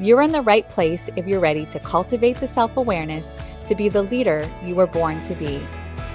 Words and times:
You're 0.00 0.22
in 0.22 0.30
the 0.30 0.42
right 0.42 0.68
place 0.68 1.10
if 1.16 1.26
you're 1.26 1.40
ready 1.40 1.66
to 1.66 1.80
cultivate 1.80 2.36
the 2.36 2.46
self 2.46 2.76
awareness 2.76 3.36
to 3.66 3.74
be 3.74 3.88
the 3.88 4.02
leader 4.02 4.48
you 4.64 4.76
were 4.76 4.86
born 4.86 5.20
to 5.22 5.34
be. 5.34 5.60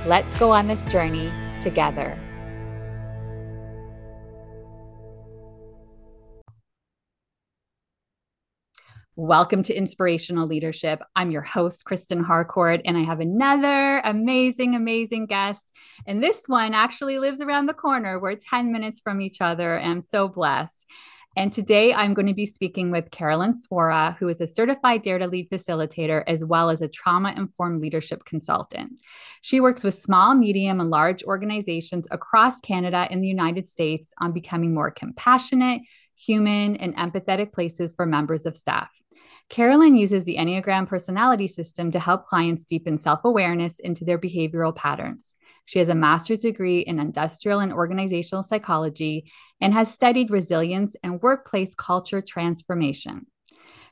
Let's 0.05 0.40
go 0.40 0.52
on 0.52 0.68
this 0.68 0.86
journey 0.86 1.30
together. 1.60 2.18
Welcome 9.18 9.64
to 9.64 9.74
Inspirational 9.74 10.48
Leadership. 10.48 11.04
I'm 11.13 11.30
your 11.30 11.41
host, 11.41 11.84
Kristen 11.84 12.24
Harcourt, 12.24 12.80
and 12.86 12.98
I 12.98 13.02
have 13.02 13.20
another 13.20 13.98
amazing, 14.05 14.76
amazing 14.76 15.26
guest. 15.26 15.74
And 16.08 16.24
this 16.24 16.46
one 16.48 16.74
actually 16.74 17.20
lives 17.20 17.41
around 17.41 17.66
the 17.66 17.74
corner. 17.74 18.18
We're 18.18 18.36
10 18.36 18.72
minutes 18.72 19.02
from 19.02 19.20
each 19.20 19.41
other. 19.41 19.76
And 19.76 19.91
I'm 19.91 20.02
so 20.02 20.30
blessed. 20.30 20.90
And 21.36 21.52
today 21.52 21.94
I'm 21.94 22.14
going 22.14 22.28
to 22.28 22.34
be 22.34 22.46
speaking 22.46 22.92
with 22.92 23.10
Carolyn 23.10 23.54
Swora, 23.54 24.16
who 24.18 24.28
is 24.28 24.40
a 24.40 24.46
certified 24.46 25.02
Dare 25.02 25.18
to 25.18 25.26
Lead 25.28 25.50
facilitator 25.50 26.24
as 26.28 26.46
well 26.46 26.70
as 26.70 26.82
a 26.82 26.88
trauma 26.88 27.34
informed 27.36 27.82
leadership 27.82 28.24
consultant. 28.26 29.02
She 29.41 29.60
works 29.60 29.84
with 29.84 29.96
small, 29.96 30.35
medium, 30.35 30.80
and 30.80 30.91
large 30.91 31.24
organizations 31.24 32.07
across 32.12 32.60
Canada 32.60 33.07
and 33.10 33.24
the 33.24 33.27
United 33.27 33.66
States 33.66 34.13
on 34.20 34.32
becoming 34.32 34.76
more 34.76 34.91
compassionate, 34.91 35.82
human, 36.16 36.76
and 36.77 36.96
empathetic 36.98 37.52
places 37.52 37.94
for 37.94 38.05
members 38.05 38.46
of 38.46 38.55
staff. 38.55 38.90
Carolyn 39.50 39.96
uses 39.96 40.24
the 40.24 40.38
Enneagram 40.38 40.88
personality 40.88 41.48
system 41.48 41.91
to 41.91 42.00
help 42.00 42.26
clients 42.26 42.63
deepen 42.63 42.98
self 42.98 43.22
awareness 43.24 43.79
into 43.79 44.05
their 44.05 44.18
behavioral 44.20 44.76
patterns. 44.76 45.35
She 45.66 45.80
has 45.80 45.90
a 45.90 45.96
master's 45.96 46.40
degree 46.40 46.80
in 46.80 47.00
industrial 47.00 47.60
and 47.60 47.74
organizational 47.74 48.44
psychology 48.44 49.32
and 49.62 49.74
has 49.74 49.92
studied 49.92 50.32
resilience 50.32 50.96
and 51.04 51.22
workplace 51.22 51.74
culture 51.76 52.22
transformation. 52.22 53.28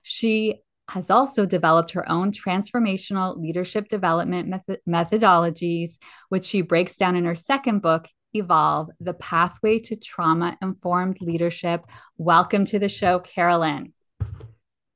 She 0.04 0.62
has 0.90 1.10
also 1.10 1.46
developed 1.46 1.92
her 1.92 2.10
own 2.10 2.32
transformational 2.32 3.38
leadership 3.38 3.88
development 3.88 4.50
method- 4.50 4.82
methodologies, 4.88 5.98
which 6.30 6.44
she 6.44 6.62
breaks 6.62 6.98
down 6.98 7.16
in 7.16 7.24
her 7.24 7.36
second 7.36 7.82
book, 7.82 8.10
Evolve 8.34 8.90
The 9.00 9.14
Pathway 9.14 9.80
to 9.80 9.96
Trauma 9.96 10.58
Informed 10.62 11.22
Leadership. 11.22 11.86
Welcome 12.18 12.66
to 12.66 12.80
the 12.80 12.90
show, 12.90 13.20
Carolyn. 13.20 13.94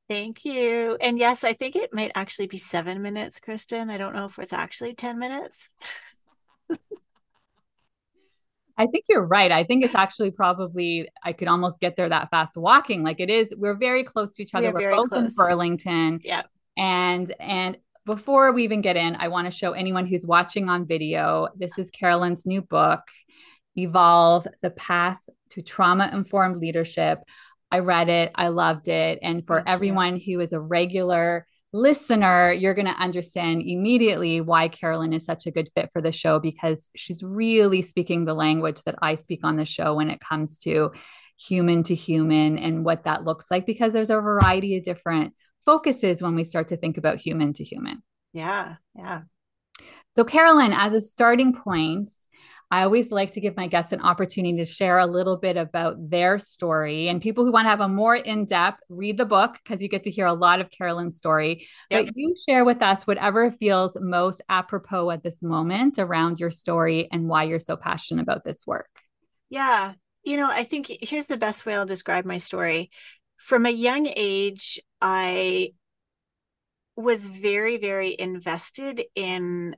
Thank 0.08 0.46
you. 0.46 0.98
And 1.02 1.18
yes, 1.18 1.44
I 1.44 1.54
think 1.54 1.76
it 1.76 1.94
might 1.94 2.12
actually 2.14 2.48
be 2.48 2.58
seven 2.58 3.02
minutes, 3.02 3.40
Kristen. 3.40 3.90
I 3.90 3.98
don't 3.98 4.14
know 4.14 4.26
if 4.26 4.38
it's 4.38 4.54
actually 4.54 4.94
10 4.94 5.18
minutes. 5.18 5.74
I 8.78 8.88
think 8.88 9.06
you're 9.08 9.26
right. 9.26 9.52
I 9.52 9.64
think 9.64 9.86
it's 9.86 9.96
actually 9.96 10.32
probably 10.32 11.08
I 11.24 11.34
could 11.34 11.48
almost 11.48 11.80
get 11.80 11.96
there 11.96 12.10
that 12.10 12.30
fast 12.30 12.58
walking. 12.58 13.04
Like 13.04 13.20
it 13.20 13.30
is, 13.30 13.54
we're 13.58 13.76
very 13.76 14.04
close 14.04 14.36
to 14.36 14.44
each 14.44 14.54
other. 14.54 14.72
We 14.72 14.86
are 14.86 14.96
both 14.96 15.10
close. 15.10 15.22
in 15.22 15.36
Burlington. 15.36 16.20
Yeah. 16.24 16.44
And 16.78 17.34
and 17.40 17.78
before 18.06 18.52
we 18.52 18.64
even 18.64 18.82
get 18.82 18.98
in, 18.98 19.16
I 19.16 19.30
want 19.30 19.46
to 19.46 19.52
show 19.52 19.72
anyone 19.72 20.06
who's 20.06 20.26
watching 20.26 20.70
on 20.70 20.86
video. 20.86 21.48
This 21.56 21.78
is 21.78 21.90
Carolyn's 21.90 22.46
new 22.46 22.62
book, 22.62 23.02
Evolve: 23.76 24.48
The 24.62 24.72
Path 24.72 25.22
to 25.52 25.62
Trauma 25.62 26.10
Informed 26.12 26.58
Leadership. 26.58 27.20
I 27.72 27.80
read 27.80 28.10
it, 28.10 28.32
I 28.36 28.50
loved 28.50 28.88
it. 28.88 29.20
And 29.22 29.46
for 29.46 29.58
Thank 29.58 29.70
everyone 29.70 30.18
you. 30.18 30.38
who 30.38 30.42
is 30.42 30.54
a 30.54 30.60
regular 30.60 31.48
listener, 31.74 32.52
you're 32.52 32.74
going 32.74 32.88
to 32.88 33.02
understand 33.02 33.62
immediately 33.62 34.42
why 34.42 34.68
Carolyn 34.68 35.14
is 35.14 35.26
such 35.26 35.46
a 35.46 35.52
good 35.52 35.70
fit 35.76 35.90
for 35.92 36.02
the 36.02 36.12
show 36.12 36.40
because 36.40 36.90
she's 36.96 37.22
really 37.24 37.82
speaking 37.82 38.26
the 38.26 38.34
language 38.34 38.82
that 38.84 38.96
I 39.02 39.16
speak 39.16 39.42
on 39.44 39.58
the 39.58 39.66
show 39.66 39.96
when 39.96 40.10
it 40.10 40.20
comes 40.20 40.58
to 40.60 40.92
human 41.38 41.84
to 41.84 41.96
human 41.96 42.58
and 42.58 42.86
what 42.86 43.04
that 43.04 43.26
looks 43.26 43.52
like 43.52 43.66
because 43.66 43.94
there's 43.94 44.10
a 44.10 44.22
variety 44.22 44.78
of 44.78 44.84
different 44.84 45.34
focuses 45.66 46.22
when 46.22 46.36
we 46.36 46.44
start 46.44 46.70
to 46.70 46.78
think 46.78 46.98
about 46.98 47.18
human 47.18 47.54
to 47.54 47.64
human. 47.64 48.02
Yeah, 48.32 48.76
yeah. 48.96 49.22
So, 50.16 50.24
Carolyn, 50.24 50.72
as 50.72 50.94
a 50.94 51.02
starting 51.02 51.54
point, 51.54 52.08
I 52.72 52.84
always 52.84 53.12
like 53.12 53.32
to 53.32 53.42
give 53.42 53.56
my 53.56 53.68
guests 53.68 53.92
an 53.92 54.02
opportunity 54.02 54.58
to 54.58 54.66
share 54.66 54.98
a 54.98 55.06
little 55.06 55.38
bit 55.38 55.56
about 55.56 56.10
their 56.10 56.40
story. 56.40 57.08
And 57.08 57.22
people 57.22 57.46
who 57.46 57.52
want 57.52 57.66
to 57.66 57.70
have 57.70 57.80
a 57.80 57.88
more 57.88 58.16
in 58.16 58.46
depth, 58.46 58.82
read 58.90 59.18
the 59.18 59.26
book 59.26 59.60
because 59.64 59.82
you 59.82 59.88
get 59.88 60.04
to 60.06 60.12
hear 60.12 60.26
a 60.26 60.34
lot 60.34 60.62
of 60.62 60.72
Carolyn's 60.72 61.18
story. 61.18 61.68
Yep. 61.90 62.06
But 62.06 62.14
you 62.16 62.34
share 62.48 62.66
with 62.66 62.82
us 62.82 63.06
whatever 63.06 63.52
feels 63.52 63.98
most 64.00 64.42
apropos 64.50 65.12
at 65.12 65.24
this 65.24 65.44
moment 65.44 66.00
around 66.00 66.40
your 66.40 66.52
story 66.52 67.08
and 67.12 67.28
why 67.28 67.44
you're 67.44 67.60
so 67.60 67.78
passionate 67.78 68.24
about 68.24 68.44
this 68.44 68.66
work. 68.66 68.90
Yeah. 69.50 69.94
You 70.24 70.38
know, 70.38 70.50
I 70.50 70.64
think 70.64 70.92
here's 71.02 71.28
the 71.28 71.38
best 71.38 71.66
way 71.66 71.76
I'll 71.76 71.86
describe 71.86 72.26
my 72.26 72.38
story. 72.38 72.90
From 73.38 73.66
a 73.66 73.72
young 73.72 74.12
age, 74.16 74.80
I 75.02 75.74
was 76.96 77.28
very, 77.28 77.78
very 77.78 78.16
invested 78.18 79.04
in 79.14 79.76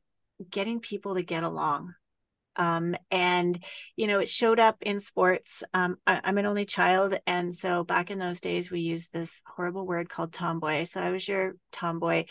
getting 0.50 0.80
people 0.80 1.16
to 1.16 1.24
get 1.24 1.44
along 1.44 1.96
um, 2.57 2.95
and 3.12 3.63
you 3.95 4.07
know 4.07 4.19
it 4.19 4.29
showed 4.29 4.59
up 4.59 4.78
in 4.81 5.00
sports. 5.00 5.63
Um, 5.73 5.97
I, 6.06 6.22
am 6.23 6.38
an 6.38 6.45
only 6.45 6.66
child 6.66 7.16
and 7.25 7.56
so 7.56 7.84
back 7.84 8.12
in 8.12 8.19
those 8.19 8.41
days 8.41 8.72
we 8.72 8.81
used 8.81 9.13
this 9.13 9.41
horrible 9.45 9.85
word 9.85 10.09
called 10.09 10.34
tomboy. 10.34 10.84
So 10.84 11.01
i 11.01 11.12
was 11.12 11.28
your 11.28 11.56
tomboy. 11.72 12.25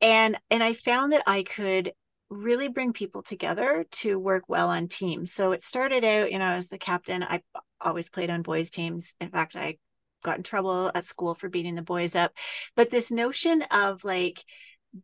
And 0.00 0.36
and 0.50 0.62
i 0.62 0.72
found 0.72 1.12
that 1.12 1.22
i 1.26 1.42
could 1.42 1.92
really 2.28 2.68
bring 2.68 2.92
people 2.92 3.22
together 3.22 3.84
to 3.92 4.18
work 4.18 4.44
well 4.48 4.68
on 4.68 4.88
teams. 4.88 5.32
So 5.32 5.52
it 5.52 5.62
started 5.62 6.04
out 6.04 6.32
you 6.32 6.38
know 6.38 6.52
as 6.52 6.68
the 6.68 6.78
captain. 6.78 7.22
I 7.22 7.42
always 7.80 8.08
played 8.08 8.30
on 8.30 8.42
boys 8.42 8.70
teams. 8.70 9.14
In 9.20 9.30
fact 9.30 9.56
i 9.56 9.76
got 10.22 10.38
in 10.38 10.42
trouble 10.42 10.90
at 10.94 11.04
school 11.04 11.34
for 11.34 11.48
beating 11.48 11.74
the 11.74 11.82
boys 11.82 12.14
up. 12.16 12.32
But 12.74 12.90
this 12.90 13.10
notion 13.10 13.62
of 13.70 14.04
like 14.04 14.44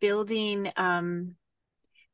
building 0.00 0.72
um 0.76 1.36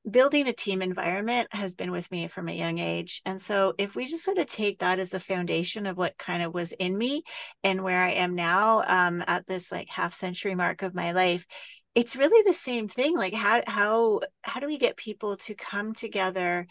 building 0.09 0.49
a 0.49 0.53
team 0.53 0.81
environment 0.81 1.49
has 1.53 1.75
been 1.75 1.91
with 1.91 2.11
me 2.11 2.29
from 2.29 2.49
a 2.49 2.55
young 2.55 2.79
age. 2.79 3.21
And 3.27 3.41
so 3.41 3.75
if 3.79 3.95
we 3.95 4.07
just 4.07 4.25
sort 4.25 4.39
of 4.39 4.47
take 4.47 4.79
that 4.79 4.99
as 4.99 5.13
a 5.13 5.21
foundation 5.21 5.87
of 5.87 5.97
what 5.97 6.19
kind 6.19 6.43
of 6.43 6.55
was 6.55 6.73
in 6.73 6.97
me 6.97 7.23
and 7.63 7.83
where 7.83 8.03
I 8.03 8.11
am 8.13 8.35
now 8.35 8.83
um, 8.87 9.23
at 9.27 9.47
this 9.47 9.71
like 9.71 9.89
half 9.89 10.15
century 10.15 10.55
mark 10.55 10.83
of 10.83 10.95
my 10.95 11.13
life, 11.13 11.47
it's 11.95 12.17
really 12.17 12.43
the 12.47 12.55
same 12.55 12.89
thing. 12.89 13.17
Like 13.17 13.35
how 13.35 13.63
how 13.67 14.21
how 14.43 14.61
do 14.61 14.67
we 14.67 14.79
get 14.79 14.97
people 14.97 15.37
to 15.39 15.55
come 15.55 15.95
together 15.95 16.67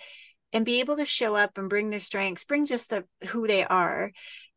and 0.54 0.66
be 0.66 0.80
able 0.80 0.96
to 0.98 1.06
show 1.06 1.36
up 1.36 1.58
and 1.58 1.70
bring 1.70 1.90
their 1.90 2.00
strengths, 2.00 2.46
bring 2.46 2.66
just 2.66 2.90
the 2.90 3.04
who 3.30 3.48
they 3.48 3.64
are 3.66 4.12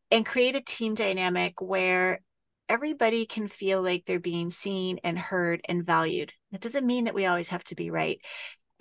and 0.09 0.25
create 0.25 0.55
a 0.55 0.61
team 0.61 0.95
dynamic 0.95 1.61
where 1.61 2.21
everybody 2.69 3.25
can 3.25 3.49
feel 3.49 3.81
like 3.81 4.05
they're 4.05 4.19
being 4.19 4.49
seen 4.49 4.97
and 5.03 5.19
heard 5.19 5.61
and 5.67 5.85
valued. 5.85 6.31
That 6.51 6.61
doesn't 6.61 6.87
mean 6.87 7.03
that 7.03 7.13
we 7.13 7.25
always 7.25 7.49
have 7.49 7.65
to 7.65 7.75
be 7.75 7.91
right 7.91 8.21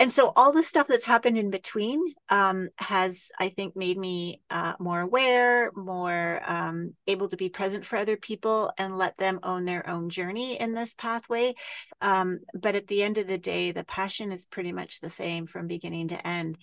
and 0.00 0.10
so 0.10 0.32
all 0.34 0.52
the 0.52 0.62
stuff 0.64 0.88
that's 0.88 1.06
happened 1.06 1.38
in 1.38 1.50
between 1.50 2.00
um, 2.30 2.68
has 2.78 3.30
i 3.38 3.48
think 3.48 3.76
made 3.76 3.96
me 3.96 4.40
uh, 4.50 4.72
more 4.80 5.00
aware 5.00 5.70
more 5.76 6.40
um, 6.46 6.94
able 7.06 7.28
to 7.28 7.36
be 7.36 7.48
present 7.48 7.86
for 7.86 7.96
other 7.96 8.16
people 8.16 8.72
and 8.78 8.98
let 8.98 9.16
them 9.18 9.38
own 9.42 9.64
their 9.64 9.88
own 9.88 10.08
journey 10.08 10.58
in 10.58 10.74
this 10.74 10.94
pathway. 10.94 11.54
Um, 12.00 12.40
but 12.54 12.74
at 12.74 12.86
the 12.86 13.02
end 13.02 13.18
of 13.18 13.26
the 13.26 13.38
day 13.38 13.72
the 13.72 13.84
passion 13.84 14.32
is 14.32 14.44
pretty 14.44 14.72
much 14.72 15.00
the 15.00 15.10
same 15.10 15.46
from 15.46 15.66
beginning 15.66 16.08
to 16.08 16.26
end 16.26 16.58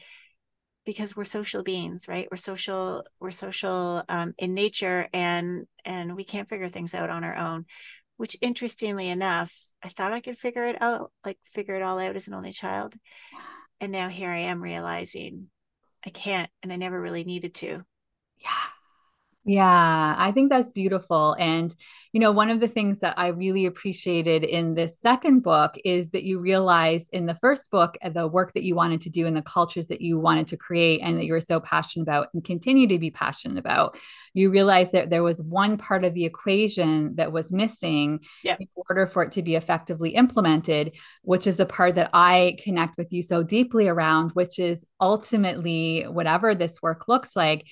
because 0.85 1.15
we're 1.15 1.25
social 1.25 1.63
beings 1.63 2.07
right? 2.07 2.27
We're 2.31 2.37
social 2.37 3.03
we're 3.19 3.31
social 3.31 4.03
um, 4.09 4.33
in 4.37 4.53
nature 4.53 5.07
and 5.13 5.67
and 5.85 6.15
we 6.15 6.23
can't 6.23 6.49
figure 6.49 6.69
things 6.69 6.93
out 6.93 7.09
on 7.09 7.23
our 7.23 7.35
own 7.35 7.65
which 8.17 8.37
interestingly 8.41 9.07
enough, 9.07 9.55
I 9.83 9.89
thought 9.89 10.11
I 10.11 10.21
could 10.21 10.37
figure 10.37 10.65
it 10.65 10.81
out, 10.81 11.11
like 11.25 11.37
figure 11.43 11.75
it 11.75 11.81
all 11.83 11.99
out 11.99 12.15
as 12.15 12.27
an 12.27 12.33
only 12.33 12.51
child. 12.51 12.95
And 13.79 13.91
now 13.91 14.09
here 14.09 14.31
I 14.31 14.39
am 14.39 14.61
realizing 14.61 15.49
I 16.05 16.09
can't 16.09 16.49
and 16.61 16.73
I 16.73 16.75
never 16.75 16.99
really 16.99 17.23
needed 17.23 17.53
to. 17.55 17.83
Yeah. 18.37 18.49
Yeah, 19.47 20.13
I 20.17 20.33
think 20.33 20.49
that's 20.49 20.73
beautiful. 20.73 21.33
And, 21.39 21.73
you 22.11 22.19
know, 22.19 22.33
one 22.33 22.49
of 22.49 22.59
the 22.59 22.67
things 22.67 22.99
that 22.99 23.17
I 23.17 23.27
really 23.27 23.65
appreciated 23.65 24.43
in 24.43 24.75
this 24.75 24.99
second 24.99 25.39
book 25.39 25.75
is 25.85 26.09
that 26.09 26.25
you 26.25 26.39
realize 26.39 27.07
in 27.13 27.27
the 27.27 27.33
first 27.35 27.71
book, 27.71 27.97
uh, 28.01 28.09
the 28.09 28.27
work 28.27 28.51
that 28.55 28.63
you 28.63 28.75
wanted 28.75 28.99
to 29.01 29.09
do 29.09 29.25
and 29.25 29.37
the 29.37 29.41
cultures 29.41 29.87
that 29.87 30.01
you 30.01 30.19
wanted 30.19 30.47
to 30.47 30.57
create 30.57 30.99
and 31.01 31.17
that 31.17 31.23
you 31.23 31.31
were 31.31 31.39
so 31.39 31.61
passionate 31.61 32.03
about 32.03 32.27
and 32.33 32.43
continue 32.43 32.87
to 32.87 32.99
be 32.99 33.09
passionate 33.09 33.57
about, 33.57 33.97
you 34.33 34.49
realize 34.49 34.91
that 34.91 35.09
there 35.09 35.23
was 35.23 35.41
one 35.41 35.77
part 35.77 36.03
of 36.03 36.13
the 36.13 36.25
equation 36.25 37.15
that 37.15 37.31
was 37.31 37.49
missing 37.49 38.19
yeah. 38.43 38.57
in 38.59 38.67
order 38.75 39.07
for 39.07 39.23
it 39.23 39.31
to 39.31 39.41
be 39.41 39.55
effectively 39.55 40.09
implemented, 40.09 40.97
which 41.21 41.47
is 41.47 41.55
the 41.55 41.65
part 41.65 41.95
that 41.95 42.09
I 42.11 42.57
connect 42.61 42.97
with 42.97 43.13
you 43.13 43.21
so 43.21 43.43
deeply 43.43 43.87
around, 43.87 44.31
which 44.31 44.59
is 44.59 44.85
ultimately 44.99 46.03
whatever 46.03 46.53
this 46.53 46.81
work 46.81 47.07
looks 47.07 47.33
like 47.33 47.65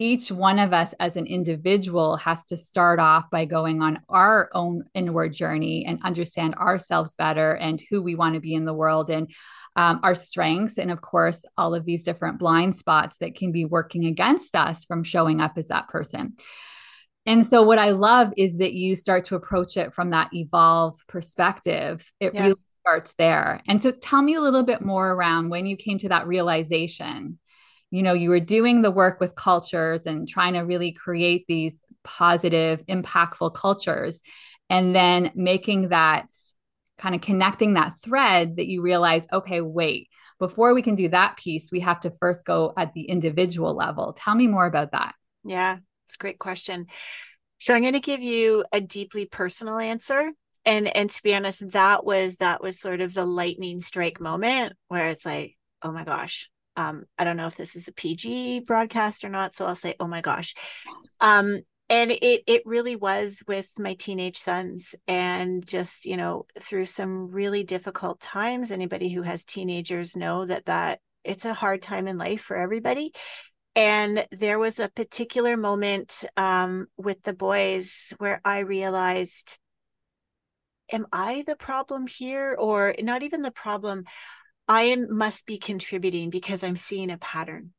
each 0.00 0.32
one 0.32 0.58
of 0.58 0.72
us 0.72 0.94
as 0.98 1.18
an 1.18 1.26
individual 1.26 2.16
has 2.16 2.46
to 2.46 2.56
start 2.56 2.98
off 2.98 3.30
by 3.30 3.44
going 3.44 3.82
on 3.82 4.00
our 4.08 4.48
own 4.54 4.82
inward 4.94 5.34
journey 5.34 5.84
and 5.84 6.02
understand 6.02 6.54
ourselves 6.54 7.14
better 7.14 7.54
and 7.54 7.82
who 7.90 8.02
we 8.02 8.14
want 8.14 8.34
to 8.34 8.40
be 8.40 8.54
in 8.54 8.64
the 8.64 8.72
world 8.72 9.10
and 9.10 9.30
um, 9.76 10.00
our 10.02 10.14
strengths 10.14 10.78
and 10.78 10.90
of 10.90 11.02
course 11.02 11.44
all 11.58 11.74
of 11.74 11.84
these 11.84 12.02
different 12.02 12.38
blind 12.38 12.74
spots 12.74 13.18
that 13.18 13.36
can 13.36 13.52
be 13.52 13.66
working 13.66 14.06
against 14.06 14.56
us 14.56 14.86
from 14.86 15.04
showing 15.04 15.42
up 15.42 15.58
as 15.58 15.68
that 15.68 15.88
person. 15.88 16.34
And 17.26 17.46
so 17.46 17.62
what 17.62 17.78
i 17.78 17.90
love 17.90 18.32
is 18.38 18.56
that 18.58 18.72
you 18.72 18.96
start 18.96 19.26
to 19.26 19.36
approach 19.36 19.76
it 19.76 19.92
from 19.92 20.10
that 20.10 20.30
evolve 20.32 20.98
perspective. 21.08 22.10
It 22.20 22.32
yeah. 22.32 22.40
really 22.40 22.60
starts 22.80 23.14
there. 23.18 23.60
And 23.68 23.82
so 23.82 23.90
tell 23.90 24.22
me 24.22 24.34
a 24.34 24.40
little 24.40 24.62
bit 24.62 24.80
more 24.80 25.12
around 25.12 25.50
when 25.50 25.66
you 25.66 25.76
came 25.76 25.98
to 25.98 26.08
that 26.08 26.26
realization 26.26 27.38
you 27.90 28.02
know 28.02 28.12
you 28.12 28.30
were 28.30 28.40
doing 28.40 28.82
the 28.82 28.90
work 28.90 29.20
with 29.20 29.34
cultures 29.34 30.06
and 30.06 30.28
trying 30.28 30.54
to 30.54 30.60
really 30.60 30.92
create 30.92 31.44
these 31.48 31.82
positive 32.04 32.84
impactful 32.86 33.54
cultures. 33.54 34.22
And 34.68 34.94
then 34.94 35.32
making 35.34 35.88
that 35.88 36.26
kind 37.00 37.14
of 37.14 37.20
connecting 37.20 37.74
that 37.74 37.94
thread 37.96 38.56
that 38.56 38.66
you 38.66 38.82
realize 38.82 39.26
okay 39.32 39.62
wait 39.62 40.08
before 40.38 40.74
we 40.74 40.82
can 40.82 40.94
do 40.94 41.08
that 41.08 41.36
piece 41.38 41.70
we 41.72 41.80
have 41.80 41.98
to 41.98 42.10
first 42.10 42.44
go 42.44 42.74
at 42.76 42.92
the 42.92 43.02
individual 43.02 43.74
level. 43.74 44.12
Tell 44.12 44.34
me 44.34 44.46
more 44.46 44.66
about 44.66 44.92
that. 44.92 45.14
Yeah 45.42 45.78
it's 46.06 46.16
a 46.16 46.18
great 46.18 46.38
question. 46.38 46.86
So 47.58 47.74
i'm 47.74 47.82
going 47.82 47.94
to 47.94 48.00
give 48.00 48.20
you 48.20 48.64
a 48.72 48.80
deeply 48.80 49.26
personal 49.26 49.78
answer. 49.78 50.30
And 50.64 50.94
and 50.94 51.10
to 51.10 51.22
be 51.22 51.34
honest 51.34 51.70
that 51.70 52.04
was 52.04 52.36
that 52.36 52.62
was 52.62 52.78
sort 52.78 53.00
of 53.00 53.14
the 53.14 53.24
lightning 53.24 53.80
strike 53.80 54.20
moment 54.20 54.74
where 54.88 55.08
it's 55.08 55.24
like 55.24 55.56
oh 55.82 55.90
my 55.90 56.04
gosh 56.04 56.50
um, 56.80 57.04
I 57.18 57.24
don't 57.24 57.36
know 57.36 57.46
if 57.46 57.56
this 57.56 57.76
is 57.76 57.88
a 57.88 57.92
PG 57.92 58.60
broadcast 58.60 59.24
or 59.24 59.28
not, 59.28 59.54
so 59.54 59.66
I'll 59.66 59.76
say, 59.76 59.94
oh 60.00 60.06
my 60.06 60.20
gosh. 60.20 60.54
Um, 61.20 61.60
and 61.90 62.12
it 62.12 62.42
it 62.46 62.62
really 62.64 62.96
was 62.96 63.42
with 63.46 63.72
my 63.78 63.94
teenage 63.94 64.38
sons 64.38 64.94
and 65.06 65.66
just 65.66 66.06
you 66.06 66.16
know 66.16 66.46
through 66.58 66.86
some 66.86 67.30
really 67.30 67.64
difficult 67.64 68.20
times 68.20 68.70
anybody 68.70 69.12
who 69.12 69.22
has 69.22 69.44
teenagers 69.44 70.16
know 70.16 70.46
that 70.46 70.66
that 70.66 71.00
it's 71.24 71.44
a 71.44 71.52
hard 71.52 71.82
time 71.82 72.06
in 72.06 72.16
life 72.16 72.40
for 72.40 72.56
everybody 72.56 73.12
and 73.76 74.24
there 74.30 74.58
was 74.58 74.78
a 74.78 74.88
particular 74.88 75.56
moment 75.56 76.24
um, 76.36 76.86
with 76.96 77.20
the 77.22 77.34
boys 77.34 78.14
where 78.18 78.40
i 78.44 78.60
realized 78.60 79.58
am 80.92 81.06
i 81.12 81.42
the 81.46 81.56
problem 81.56 82.06
here 82.06 82.54
or 82.56 82.94
not 83.00 83.22
even 83.22 83.42
the 83.42 83.50
problem 83.50 84.04
I 84.70 84.82
am, 84.82 85.12
must 85.16 85.46
be 85.46 85.58
contributing 85.58 86.30
because 86.30 86.62
I'm 86.62 86.76
seeing 86.76 87.10
a 87.10 87.18
pattern. 87.18 87.72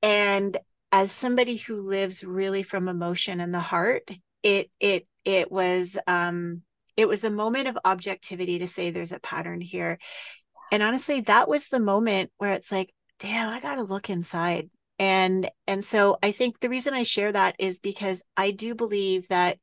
And 0.00 0.56
as 0.92 1.10
somebody 1.10 1.56
who 1.56 1.82
lives 1.82 2.22
really 2.22 2.62
from 2.62 2.88
emotion 2.88 3.40
and 3.40 3.52
the 3.52 3.60
heart, 3.60 4.08
it 4.44 4.70
it 4.78 5.08
it 5.24 5.50
was 5.50 5.98
um 6.06 6.62
it 6.96 7.08
was 7.08 7.24
a 7.24 7.30
moment 7.30 7.66
of 7.66 7.76
objectivity 7.84 8.60
to 8.60 8.68
say 8.68 8.90
there's 8.90 9.10
a 9.10 9.18
pattern 9.18 9.60
here. 9.60 9.98
And 10.70 10.84
honestly, 10.84 11.20
that 11.22 11.48
was 11.48 11.66
the 11.66 11.80
moment 11.80 12.30
where 12.38 12.52
it's 12.52 12.70
like, 12.70 12.94
damn, 13.18 13.48
I 13.48 13.58
got 13.58 13.74
to 13.74 13.82
look 13.82 14.08
inside. 14.08 14.70
And 15.00 15.50
and 15.66 15.84
so 15.84 16.16
I 16.22 16.30
think 16.30 16.60
the 16.60 16.68
reason 16.68 16.94
I 16.94 17.02
share 17.02 17.32
that 17.32 17.56
is 17.58 17.80
because 17.80 18.22
I 18.36 18.52
do 18.52 18.76
believe 18.76 19.26
that 19.28 19.58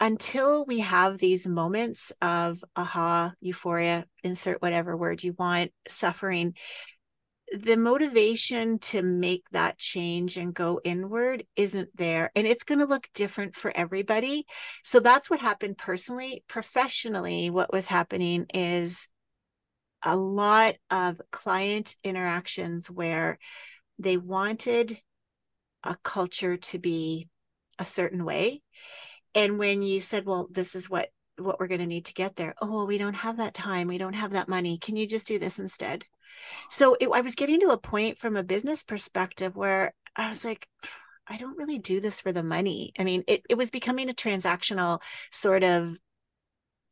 until 0.00 0.64
we 0.64 0.80
have 0.80 1.18
these 1.18 1.46
moments 1.46 2.12
of 2.22 2.64
aha, 2.74 3.34
euphoria, 3.40 4.06
insert 4.24 4.62
whatever 4.62 4.96
word 4.96 5.22
you 5.22 5.34
want, 5.38 5.72
suffering, 5.86 6.54
the 7.52 7.76
motivation 7.76 8.78
to 8.78 9.02
make 9.02 9.42
that 9.50 9.76
change 9.76 10.36
and 10.36 10.54
go 10.54 10.80
inward 10.84 11.44
isn't 11.56 11.90
there. 11.96 12.30
And 12.34 12.46
it's 12.46 12.62
going 12.62 12.78
to 12.78 12.86
look 12.86 13.08
different 13.12 13.56
for 13.56 13.72
everybody. 13.74 14.46
So 14.84 15.00
that's 15.00 15.28
what 15.28 15.40
happened 15.40 15.76
personally. 15.76 16.44
Professionally, 16.48 17.50
what 17.50 17.72
was 17.72 17.88
happening 17.88 18.46
is 18.54 19.08
a 20.02 20.16
lot 20.16 20.76
of 20.90 21.20
client 21.30 21.94
interactions 22.04 22.88
where 22.88 23.38
they 23.98 24.16
wanted 24.16 24.98
a 25.82 25.96
culture 26.02 26.56
to 26.56 26.78
be 26.78 27.28
a 27.78 27.84
certain 27.84 28.24
way 28.24 28.62
and 29.34 29.58
when 29.58 29.82
you 29.82 30.00
said 30.00 30.24
well 30.26 30.48
this 30.50 30.74
is 30.74 30.88
what 30.88 31.08
what 31.38 31.58
we're 31.58 31.68
going 31.68 31.80
to 31.80 31.86
need 31.86 32.04
to 32.06 32.14
get 32.14 32.36
there. 32.36 32.54
Oh 32.60 32.70
well 32.70 32.86
we 32.86 32.98
don't 32.98 33.14
have 33.14 33.38
that 33.38 33.54
time. 33.54 33.88
We 33.88 33.98
don't 33.98 34.14
have 34.14 34.32
that 34.32 34.48
money. 34.48 34.78
Can 34.78 34.96
you 34.96 35.06
just 35.06 35.26
do 35.26 35.38
this 35.38 35.58
instead? 35.58 36.04
So 36.70 36.96
it, 37.00 37.08
i 37.12 37.20
was 37.20 37.34
getting 37.34 37.60
to 37.60 37.68
a 37.70 37.78
point 37.78 38.18
from 38.18 38.36
a 38.36 38.42
business 38.42 38.82
perspective 38.82 39.56
where 39.56 39.92
i 40.16 40.28
was 40.28 40.44
like 40.44 40.68
i 41.26 41.36
don't 41.36 41.58
really 41.58 41.78
do 41.78 42.00
this 42.00 42.20
for 42.20 42.32
the 42.32 42.42
money. 42.42 42.92
I 42.98 43.04
mean 43.04 43.24
it, 43.26 43.42
it 43.48 43.58
was 43.58 43.70
becoming 43.70 44.08
a 44.08 44.14
transactional 44.14 45.00
sort 45.30 45.64
of 45.64 45.98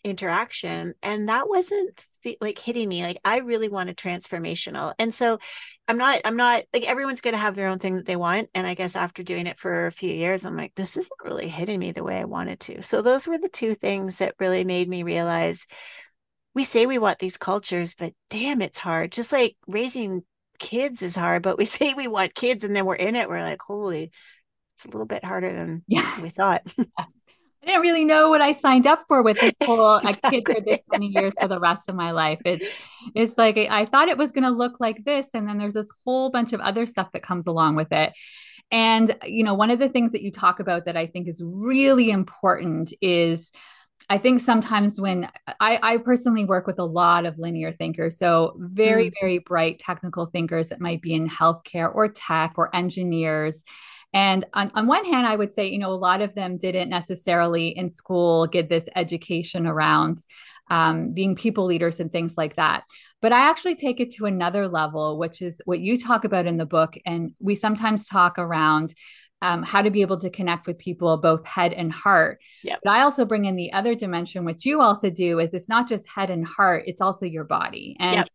interaction 0.04 0.94
and 1.02 1.28
that 1.28 1.48
wasn't 1.48 2.00
like 2.40 2.58
hitting 2.58 2.88
me 2.88 3.02
like 3.02 3.18
i 3.24 3.38
really 3.38 3.68
want 3.68 3.90
a 3.90 3.94
transformational. 3.94 4.94
And 4.98 5.12
so 5.12 5.38
i'm 5.86 5.98
not 5.98 6.20
i'm 6.24 6.36
not 6.36 6.64
like 6.72 6.86
everyone's 6.88 7.20
going 7.20 7.34
to 7.34 7.40
have 7.40 7.56
their 7.56 7.68
own 7.68 7.78
thing 7.78 7.96
that 7.96 8.06
they 8.06 8.16
want. 8.16 8.48
And 8.54 8.66
i 8.66 8.74
guess 8.74 8.96
after 8.96 9.22
doing 9.22 9.46
it 9.46 9.58
for 9.58 9.86
a 9.86 9.92
few 9.92 10.12
years 10.12 10.44
i'm 10.44 10.56
like 10.56 10.74
this 10.74 10.96
isn't 10.96 11.24
really 11.24 11.48
hitting 11.48 11.78
me 11.78 11.92
the 11.92 12.04
way 12.04 12.18
i 12.18 12.24
wanted 12.24 12.60
to. 12.60 12.82
So 12.82 13.02
those 13.02 13.26
were 13.26 13.38
the 13.38 13.48
two 13.48 13.74
things 13.74 14.18
that 14.18 14.34
really 14.38 14.64
made 14.64 14.88
me 14.88 15.02
realize 15.02 15.66
we 16.54 16.64
say 16.64 16.86
we 16.86 16.98
want 16.98 17.18
these 17.18 17.36
cultures 17.36 17.94
but 17.94 18.12
damn 18.30 18.62
it's 18.62 18.78
hard. 18.78 19.12
Just 19.12 19.32
like 19.32 19.56
raising 19.66 20.22
kids 20.58 21.02
is 21.02 21.16
hard 21.16 21.42
but 21.42 21.58
we 21.58 21.64
say 21.66 21.94
we 21.94 22.08
want 22.08 22.34
kids 22.34 22.64
and 22.64 22.74
then 22.74 22.84
we're 22.84 22.94
in 22.94 23.14
it 23.16 23.28
we're 23.28 23.42
like 23.42 23.62
holy 23.62 24.10
it's 24.78 24.84
a 24.84 24.88
little 24.90 25.06
bit 25.06 25.24
harder 25.24 25.52
than 25.52 25.82
yeah. 25.88 26.20
we 26.20 26.28
thought. 26.28 26.62
Yes. 26.98 27.24
I 27.68 27.72
didn't 27.72 27.82
really 27.82 28.06
know 28.06 28.30
what 28.30 28.40
I 28.40 28.52
signed 28.52 28.86
up 28.86 29.04
for 29.06 29.22
with 29.22 29.38
this 29.38 29.52
whole 29.62 29.98
exactly. 29.98 30.38
a 30.38 30.42
kid 30.42 30.54
for 30.54 30.60
this 30.62 30.86
many 30.90 31.08
years 31.08 31.34
for 31.38 31.48
the 31.48 31.60
rest 31.60 31.90
of 31.90 31.94
my 31.94 32.12
life. 32.12 32.40
It's 32.46 32.64
it's 33.14 33.36
like 33.36 33.58
I 33.58 33.84
thought 33.84 34.08
it 34.08 34.16
was 34.16 34.32
going 34.32 34.44
to 34.44 34.50
look 34.50 34.80
like 34.80 35.04
this, 35.04 35.28
and 35.34 35.46
then 35.46 35.58
there's 35.58 35.74
this 35.74 35.90
whole 36.02 36.30
bunch 36.30 36.54
of 36.54 36.60
other 36.60 36.86
stuff 36.86 37.12
that 37.12 37.22
comes 37.22 37.46
along 37.46 37.76
with 37.76 37.92
it. 37.92 38.14
And 38.70 39.14
you 39.26 39.44
know, 39.44 39.52
one 39.52 39.70
of 39.70 39.78
the 39.78 39.90
things 39.90 40.12
that 40.12 40.22
you 40.22 40.32
talk 40.32 40.60
about 40.60 40.86
that 40.86 40.96
I 40.96 41.08
think 41.08 41.28
is 41.28 41.42
really 41.44 42.10
important 42.10 42.94
is 43.02 43.52
I 44.08 44.16
think 44.16 44.40
sometimes 44.40 44.98
when 44.98 45.28
I, 45.60 45.78
I, 45.82 45.96
personally 45.98 46.46
work 46.46 46.66
with 46.66 46.78
a 46.78 46.84
lot 46.84 47.26
of 47.26 47.38
linear 47.38 47.72
thinkers, 47.72 48.16
so 48.16 48.56
very, 48.56 49.10
mm. 49.10 49.14
very 49.20 49.38
bright 49.38 49.78
technical 49.78 50.24
thinkers 50.24 50.68
that 50.68 50.80
might 50.80 51.02
be 51.02 51.12
in 51.12 51.28
healthcare 51.28 51.94
or 51.94 52.08
tech 52.08 52.54
or 52.56 52.74
engineers. 52.74 53.64
And 54.12 54.46
on, 54.54 54.70
on 54.74 54.86
one 54.86 55.04
hand, 55.04 55.26
I 55.26 55.36
would 55.36 55.52
say, 55.52 55.68
you 55.68 55.78
know, 55.78 55.90
a 55.90 55.92
lot 55.92 56.22
of 56.22 56.34
them 56.34 56.56
didn't 56.56 56.88
necessarily 56.88 57.68
in 57.68 57.88
school 57.88 58.46
get 58.46 58.68
this 58.68 58.88
education 58.96 59.66
around 59.66 60.18
um, 60.70 61.12
being 61.12 61.34
people 61.34 61.64
leaders 61.64 62.00
and 62.00 62.12
things 62.12 62.36
like 62.36 62.56
that. 62.56 62.84
But 63.20 63.32
I 63.32 63.48
actually 63.48 63.74
take 63.74 64.00
it 64.00 64.12
to 64.14 64.26
another 64.26 64.68
level, 64.68 65.18
which 65.18 65.42
is 65.42 65.60
what 65.64 65.80
you 65.80 65.98
talk 65.98 66.24
about 66.24 66.46
in 66.46 66.56
the 66.56 66.66
book. 66.66 66.96
And 67.06 67.32
we 67.40 67.54
sometimes 67.54 68.08
talk 68.08 68.38
around 68.38 68.94
um, 69.40 69.62
how 69.62 69.82
to 69.82 69.90
be 69.90 70.02
able 70.02 70.18
to 70.18 70.30
connect 70.30 70.66
with 70.66 70.78
people 70.78 71.16
both 71.16 71.46
head 71.46 71.72
and 71.72 71.92
heart 71.92 72.42
yep. 72.64 72.80
but 72.82 72.90
i 72.90 73.02
also 73.02 73.24
bring 73.24 73.44
in 73.44 73.54
the 73.54 73.72
other 73.72 73.94
dimension 73.94 74.44
which 74.44 74.64
you 74.66 74.80
also 74.80 75.10
do 75.10 75.38
is 75.38 75.54
it's 75.54 75.68
not 75.68 75.88
just 75.88 76.08
head 76.08 76.30
and 76.30 76.44
heart 76.44 76.82
it's 76.86 77.00
also 77.00 77.24
your 77.24 77.44
body 77.44 77.96
and 78.00 78.16
yep. 78.16 78.28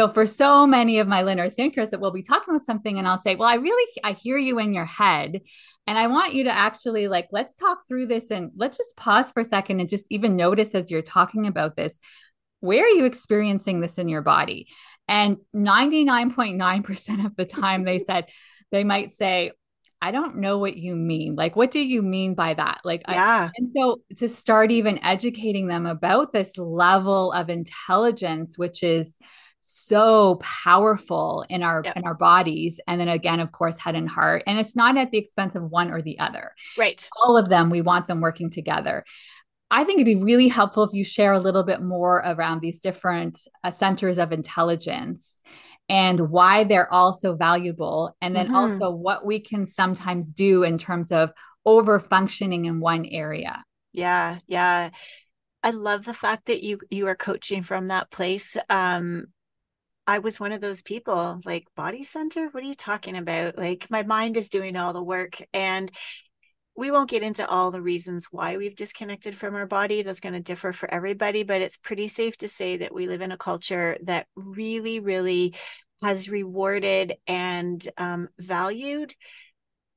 So 0.00 0.08
for 0.08 0.24
so 0.24 0.66
many 0.66 0.98
of 0.98 1.08
my 1.08 1.20
linear 1.20 1.50
thinkers 1.50 1.90
that 1.90 2.00
we'll 2.00 2.10
be 2.10 2.22
talking 2.22 2.54
about 2.54 2.64
something 2.64 2.98
and 2.98 3.06
I'll 3.06 3.18
say, 3.18 3.36
well, 3.36 3.50
I 3.50 3.56
really, 3.56 3.92
I 4.02 4.12
hear 4.12 4.38
you 4.38 4.58
in 4.58 4.72
your 4.72 4.86
head. 4.86 5.42
And 5.86 5.98
I 5.98 6.06
want 6.06 6.32
you 6.32 6.44
to 6.44 6.50
actually 6.50 7.06
like, 7.06 7.28
let's 7.32 7.52
talk 7.52 7.80
through 7.86 8.06
this 8.06 8.30
and 8.30 8.50
let's 8.56 8.78
just 8.78 8.96
pause 8.96 9.30
for 9.30 9.40
a 9.40 9.44
second 9.44 9.78
and 9.78 9.90
just 9.90 10.06
even 10.08 10.36
notice 10.36 10.74
as 10.74 10.90
you're 10.90 11.02
talking 11.02 11.46
about 11.46 11.76
this, 11.76 12.00
where 12.60 12.82
are 12.82 12.88
you 12.88 13.04
experiencing 13.04 13.80
this 13.80 13.98
in 13.98 14.08
your 14.08 14.22
body? 14.22 14.68
And 15.06 15.36
99.9% 15.54 17.26
of 17.26 17.36
the 17.36 17.44
time 17.44 17.84
they 17.84 17.98
said, 17.98 18.30
they 18.72 18.84
might 18.84 19.12
say, 19.12 19.50
I 20.00 20.12
don't 20.12 20.36
know 20.36 20.56
what 20.56 20.78
you 20.78 20.96
mean. 20.96 21.36
Like, 21.36 21.56
what 21.56 21.70
do 21.70 21.78
you 21.78 22.00
mean 22.00 22.32
by 22.34 22.54
that? 22.54 22.80
Like, 22.84 23.02
yeah. 23.06 23.50
I, 23.50 23.52
and 23.54 23.68
so 23.68 24.00
to 24.16 24.30
start 24.30 24.70
even 24.70 24.98
educating 25.04 25.66
them 25.66 25.84
about 25.84 26.32
this 26.32 26.56
level 26.56 27.32
of 27.32 27.50
intelligence, 27.50 28.56
which 28.56 28.82
is 28.82 29.18
so 29.60 30.36
powerful 30.36 31.44
in 31.48 31.62
our 31.62 31.82
Yep. 31.84 31.96
in 31.96 32.04
our 32.04 32.14
bodies 32.14 32.80
and 32.86 33.00
then 33.00 33.08
again 33.08 33.40
of 33.40 33.52
course 33.52 33.78
head 33.78 33.94
and 33.94 34.08
heart 34.08 34.42
and 34.46 34.58
it's 34.58 34.74
not 34.74 34.96
at 34.96 35.10
the 35.10 35.18
expense 35.18 35.54
of 35.54 35.64
one 35.70 35.90
or 35.90 36.00
the 36.02 36.18
other 36.18 36.52
Right. 36.76 37.08
all 37.22 37.36
of 37.36 37.48
them 37.48 37.70
we 37.70 37.82
want 37.82 38.06
them 38.06 38.20
working 38.20 38.50
together 38.50 39.04
I 39.70 39.84
think 39.84 40.00
it'd 40.00 40.18
be 40.18 40.22
really 40.24 40.48
helpful 40.48 40.82
if 40.82 40.92
you 40.92 41.04
share 41.04 41.32
a 41.32 41.38
little 41.38 41.62
bit 41.62 41.80
more 41.80 42.16
around 42.26 42.60
these 42.60 42.80
different 42.80 43.38
uh, 43.62 43.70
centers 43.70 44.18
of 44.18 44.32
intelligence 44.32 45.40
and 45.88 46.18
why 46.30 46.64
they're 46.64 46.92
all 46.92 47.12
so 47.12 47.34
valuable. 47.36 48.16
And 48.20 48.34
then 48.34 48.48
Mhm. 48.48 48.54
also 48.56 48.90
what 48.90 49.24
we 49.24 49.38
can 49.40 49.66
sometimes 49.66 50.32
do 50.32 50.64
in 50.64 50.76
terms 50.76 51.12
of 51.12 51.30
over 51.64 52.00
functioning 52.00 52.64
in 52.64 52.80
one 52.80 53.06
area. 53.06 53.62
Yeah, 53.92 54.38
yeah. 54.48 54.90
I 55.62 55.70
love 55.70 56.04
the 56.04 56.14
fact 56.14 56.46
that 56.46 56.62
you 56.64 56.80
you 56.90 57.06
are 57.08 57.16
coaching 57.16 57.62
from 57.62 57.88
that 57.88 58.10
place. 58.10 58.56
Um, 58.68 59.26
I 60.10 60.18
was 60.18 60.40
one 60.40 60.50
of 60.50 60.60
those 60.60 60.82
people 60.82 61.40
like 61.44 61.68
body 61.76 62.02
center. 62.02 62.48
What 62.48 62.64
are 62.64 62.66
you 62.66 62.74
talking 62.74 63.16
about? 63.16 63.56
Like 63.56 63.88
my 63.92 64.02
mind 64.02 64.36
is 64.36 64.48
doing 64.48 64.74
all 64.74 64.92
the 64.92 65.00
work, 65.00 65.40
and 65.54 65.88
we 66.76 66.90
won't 66.90 67.08
get 67.08 67.22
into 67.22 67.46
all 67.46 67.70
the 67.70 67.80
reasons 67.80 68.26
why 68.32 68.56
we've 68.56 68.74
disconnected 68.74 69.36
from 69.36 69.54
our 69.54 69.66
body. 69.66 70.02
That's 70.02 70.18
going 70.18 70.32
to 70.32 70.40
differ 70.40 70.72
for 70.72 70.92
everybody, 70.92 71.44
but 71.44 71.62
it's 71.62 71.76
pretty 71.76 72.08
safe 72.08 72.36
to 72.38 72.48
say 72.48 72.78
that 72.78 72.92
we 72.92 73.06
live 73.06 73.20
in 73.20 73.30
a 73.30 73.36
culture 73.36 73.98
that 74.02 74.26
really, 74.34 74.98
really 74.98 75.54
has 76.02 76.28
rewarded 76.28 77.14
and 77.28 77.88
um, 77.96 78.30
valued 78.36 79.14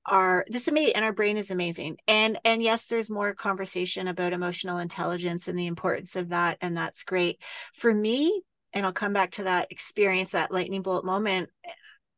our 0.05 0.46
this 0.48 0.67
amazing 0.67 0.96
and 0.96 1.05
our 1.05 1.13
brain 1.13 1.38
is 1.38 1.50
amazing 1.50 1.96
and 2.10 2.38
and 2.43 2.62
yes 2.62 2.88
there's 2.88 3.10
more 3.10 3.34
conversation 3.34 4.10
about 4.10 4.34
emotional 4.34 4.77
intelligence 4.77 5.48
and 5.48 5.58
the 5.58 5.65
importance 5.65 6.17
of 6.17 6.27
that 6.29 6.58
and 6.60 6.75
that's 6.75 7.05
great 7.05 7.41
for 7.74 7.93
me 7.93 8.43
and 8.74 8.86
i'll 8.86 8.94
come 8.94 9.13
back 9.13 9.32
to 9.32 9.44
that 9.44 9.72
experience 9.72 10.32
that 10.32 10.51
lightning 10.51 10.82
bolt 10.82 11.06
moment 11.06 11.50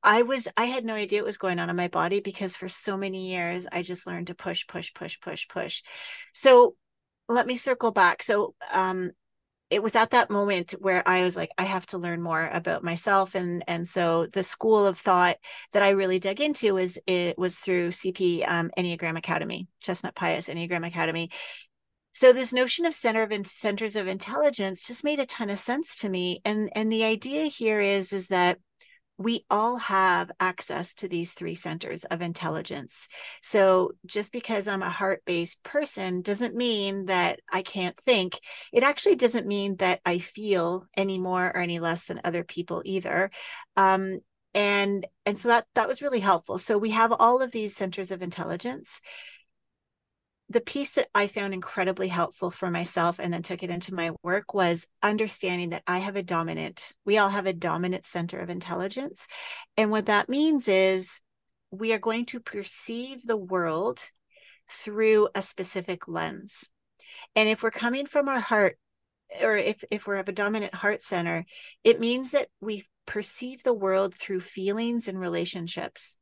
i 0.04 0.22
was 0.22 0.48
i 0.58 0.66
had 0.66 0.86
no 0.86 0.96
idea 0.96 1.20
what 1.20 1.28
was 1.28 1.38
going 1.38 1.60
on 1.60 1.70
in 1.70 1.76
my 1.76 1.88
body 1.88 2.20
because 2.20 2.56
for 2.56 2.68
so 2.68 2.98
many 2.98 3.32
years 3.32 3.68
i 3.72 3.82
just 3.82 4.08
learned 4.08 4.28
to 4.28 4.36
push 4.36 4.66
push 4.68 4.94
push 4.94 5.20
push 5.20 5.48
push 5.48 5.82
so 6.34 6.76
let 7.28 7.48
me 7.48 7.58
circle 7.58 7.92
back 7.92 8.22
so 8.22 8.56
um 8.74 9.12
it 9.70 9.82
was 9.82 9.96
at 9.96 10.12
that 10.12 10.30
moment 10.30 10.72
where 10.80 11.06
I 11.08 11.24
was 11.24 11.36
like, 11.36 11.50
I 11.58 11.64
have 11.64 11.86
to 11.88 11.98
learn 11.98 12.22
more 12.22 12.48
about 12.54 12.84
myself. 12.84 13.36
And 13.36 13.64
and 13.68 13.88
so 13.88 14.28
the 14.28 14.44
school 14.44 14.86
of 14.86 14.98
thought 14.98 15.38
that 15.74 15.82
I 15.82 15.90
really 15.90 16.20
dug 16.20 16.40
into 16.40 16.76
was 16.76 17.00
it 17.08 17.38
was 17.38 17.60
through 17.60 17.90
CP 17.90 18.48
um, 18.48 18.70
Enneagram 18.78 19.18
Academy, 19.18 19.68
Chestnut 19.82 20.16
Paes 20.16 20.54
Enneagram 20.54 20.86
Academy. 20.86 21.32
So 22.16 22.32
this 22.32 22.54
notion 22.54 22.86
of 22.86 22.94
center 22.94 23.24
of 23.24 23.46
centers 23.46 23.98
of 23.98 24.08
intelligence 24.08 24.88
just 24.88 25.04
made 25.04 25.20
a 25.20 25.26
ton 25.26 25.50
of 25.50 25.60
sense 25.60 25.96
to 25.98 26.10
me. 26.10 26.40
And 26.46 26.70
and 26.74 26.90
the 26.90 27.04
idea 27.04 27.46
here 27.46 27.82
is 27.82 28.14
is 28.14 28.30
that 28.30 28.58
we 29.18 29.46
all 29.50 29.78
have 29.78 30.32
access 30.40 30.94
to 30.94 31.10
these 31.10 31.34
three 31.34 31.56
centers 31.56 32.06
of 32.06 32.22
intelligence. 32.22 33.10
So 33.42 33.92
just 34.06 34.32
because 34.32 34.68
I'm 34.68 34.82
a 34.82 34.90
heart 34.90 35.24
based 35.26 35.64
person 35.64 36.22
doesn't 36.22 36.56
mean 36.56 37.06
that 37.08 37.42
I 37.52 37.62
can't 37.62 37.98
think. 38.00 38.40
It 38.72 38.84
actually 38.84 39.16
doesn't 39.18 39.46
mean 39.46 39.76
that 39.78 40.00
I 40.06 40.20
feel 40.20 40.86
any 40.96 41.20
more 41.20 41.46
or 41.46 41.58
any 41.58 41.80
less 41.80 42.08
than 42.08 42.22
other 42.24 42.46
people 42.46 42.82
either. 42.86 43.30
Um, 43.76 44.20
and 44.54 45.06
and 45.26 45.38
so 45.38 45.50
that 45.50 45.66
that 45.76 45.90
was 45.90 46.02
really 46.02 46.22
helpful. 46.22 46.58
So 46.58 46.78
we 46.78 46.92
have 46.92 47.12
all 47.12 47.42
of 47.42 47.52
these 47.52 47.76
centers 47.76 48.10
of 48.10 48.22
intelligence 48.22 49.02
the 50.50 50.62
piece 50.62 50.94
that 50.94 51.08
I 51.16 51.28
found 51.28 51.54
incredibly 51.54 52.08
helpful 52.08 52.52
for 52.52 52.70
myself 52.70 53.20
and 53.20 53.34
then 53.34 53.42
took 53.42 53.64
it 53.64 53.72
into 53.72 53.94
my 53.94 54.12
work 54.22 54.54
was 54.54 54.88
understanding 55.02 55.72
that 55.72 55.84
I 55.88 56.00
have 56.00 56.16
a 56.16 56.24
dominant, 56.24 56.94
we 57.04 57.18
all 57.18 57.30
have 57.30 57.48
a 57.48 57.54
dominant 57.54 58.06
center 58.06 58.40
of 58.40 58.50
intelligence. 58.50 59.28
And 59.76 59.90
what 59.90 60.06
that 60.06 60.30
means 60.30 60.68
is 60.68 61.22
we 61.72 61.94
are 61.94 62.00
going 62.00 62.26
to 62.26 62.40
perceive 62.40 63.24
the 63.24 63.38
world 63.38 64.00
through 64.70 65.30
a 65.34 65.42
specific 65.42 66.08
lens. 66.08 66.70
And 67.36 67.50
if 67.50 67.64
we're 67.64 67.72
coming 67.72 68.06
from 68.06 68.30
our 68.30 68.40
heart, 68.40 68.78
or 69.42 69.58
if, 69.58 69.84
if 69.90 70.06
we're 70.06 70.18
of 70.18 70.30
a 70.30 70.34
dominant 70.34 70.76
heart 70.76 71.02
center, 71.02 71.46
it 71.84 72.00
means 72.00 72.32
that 72.32 72.50
we 72.62 72.86
perceive 73.08 73.64
the 73.64 73.74
world 73.74 74.14
through 74.14 74.40
feelings 74.42 75.08
and 75.08 75.20
relationships 75.20 76.18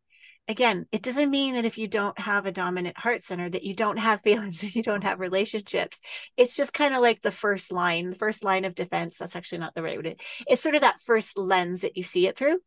again, 0.47 0.85
it 0.91 1.01
doesn't 1.01 1.29
mean 1.29 1.53
that 1.53 1.65
if 1.65 1.77
you 1.77 1.87
don't 1.87 2.17
have 2.19 2.45
a 2.45 2.51
dominant 2.51 2.97
heart 2.97 3.23
center 3.23 3.49
that 3.49 3.63
you 3.63 3.73
don't 3.73 3.97
have 3.97 4.21
feelings 4.23 4.63
and 4.63 4.75
you 4.75 4.83
don't 4.83 5.03
have 5.03 5.19
relationships. 5.19 5.99
It's 6.37 6.55
just 6.55 6.73
kind 6.73 6.93
of 6.93 7.01
like 7.01 7.21
the 7.21 7.31
first 7.31 7.71
line, 7.71 8.09
the 8.09 8.15
first 8.15 8.43
line 8.43 8.65
of 8.65 8.75
defense. 8.75 9.17
That's 9.17 9.35
actually 9.35 9.59
not 9.59 9.75
the 9.75 9.83
right 9.83 9.97
word. 9.97 10.19
It's 10.47 10.61
sort 10.61 10.75
of 10.75 10.81
that 10.81 11.01
first 11.01 11.37
lens 11.37 11.81
that 11.81 11.97
you 11.97 12.03
see 12.03 12.27
it 12.27 12.37
through. 12.37 12.59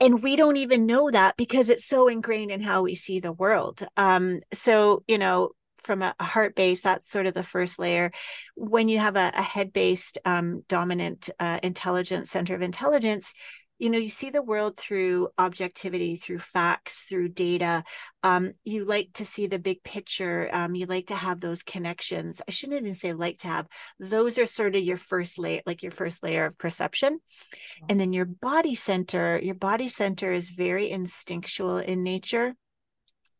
And 0.00 0.22
we 0.22 0.36
don't 0.36 0.56
even 0.56 0.86
know 0.86 1.10
that 1.10 1.36
because 1.36 1.68
it's 1.68 1.84
so 1.84 2.06
ingrained 2.06 2.52
in 2.52 2.60
how 2.60 2.82
we 2.82 2.94
see 2.94 3.18
the 3.18 3.32
world. 3.32 3.82
Um, 3.96 4.40
so, 4.52 5.02
you 5.08 5.18
know, 5.18 5.50
from 5.82 6.02
a, 6.02 6.14
heart 6.20 6.54
base, 6.54 6.82
that's 6.82 7.10
sort 7.10 7.26
of 7.26 7.34
the 7.34 7.42
first 7.42 7.78
layer. 7.80 8.12
When 8.54 8.88
you 8.88 8.98
have 8.98 9.16
a, 9.16 9.32
a 9.34 9.42
head 9.42 9.72
based 9.72 10.18
um, 10.24 10.62
dominant 10.68 11.30
uh, 11.40 11.58
intelligence, 11.64 12.30
center 12.30 12.54
of 12.54 12.62
intelligence, 12.62 13.34
you 13.78 13.90
know 13.90 13.98
you 13.98 14.08
see 14.08 14.30
the 14.30 14.42
world 14.42 14.76
through 14.76 15.28
objectivity 15.38 16.16
through 16.16 16.38
facts 16.38 17.04
through 17.04 17.28
data. 17.28 17.84
Um, 18.22 18.52
you 18.64 18.84
like 18.84 19.10
to 19.14 19.24
see 19.24 19.46
the 19.46 19.58
big 19.58 19.82
picture. 19.84 20.48
Um, 20.52 20.74
you 20.74 20.86
like 20.86 21.06
to 21.06 21.14
have 21.14 21.40
those 21.40 21.62
connections. 21.62 22.42
I 22.46 22.50
shouldn't 22.50 22.80
even 22.80 22.94
say 22.94 23.12
like 23.12 23.38
to 23.38 23.48
have. 23.48 23.68
Those 24.00 24.38
are 24.38 24.46
sort 24.46 24.74
of 24.74 24.82
your 24.82 24.96
first 24.96 25.38
layer 25.38 25.60
like 25.66 25.82
your 25.82 25.92
first 25.92 26.22
layer 26.22 26.44
of 26.44 26.58
perception. 26.58 27.20
And 27.88 27.98
then 27.98 28.12
your 28.12 28.26
body 28.26 28.74
center 28.74 29.38
your 29.42 29.54
body 29.54 29.88
center 29.88 30.32
is 30.32 30.48
very 30.48 30.90
instinctual 30.90 31.78
in 31.78 32.02
nature. 32.02 32.54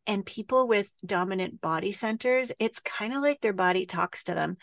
And 0.07 0.25
people 0.25 0.67
with 0.67 0.91
dominant 1.05 1.61
body 1.61 1.91
centers 1.91 2.51
it's 2.59 2.79
kind 2.79 3.13
of 3.13 3.21
like 3.21 3.41
their 3.41 3.53
body 3.53 3.85
talks 3.85 4.23
to 4.23 4.33
them 4.33 4.57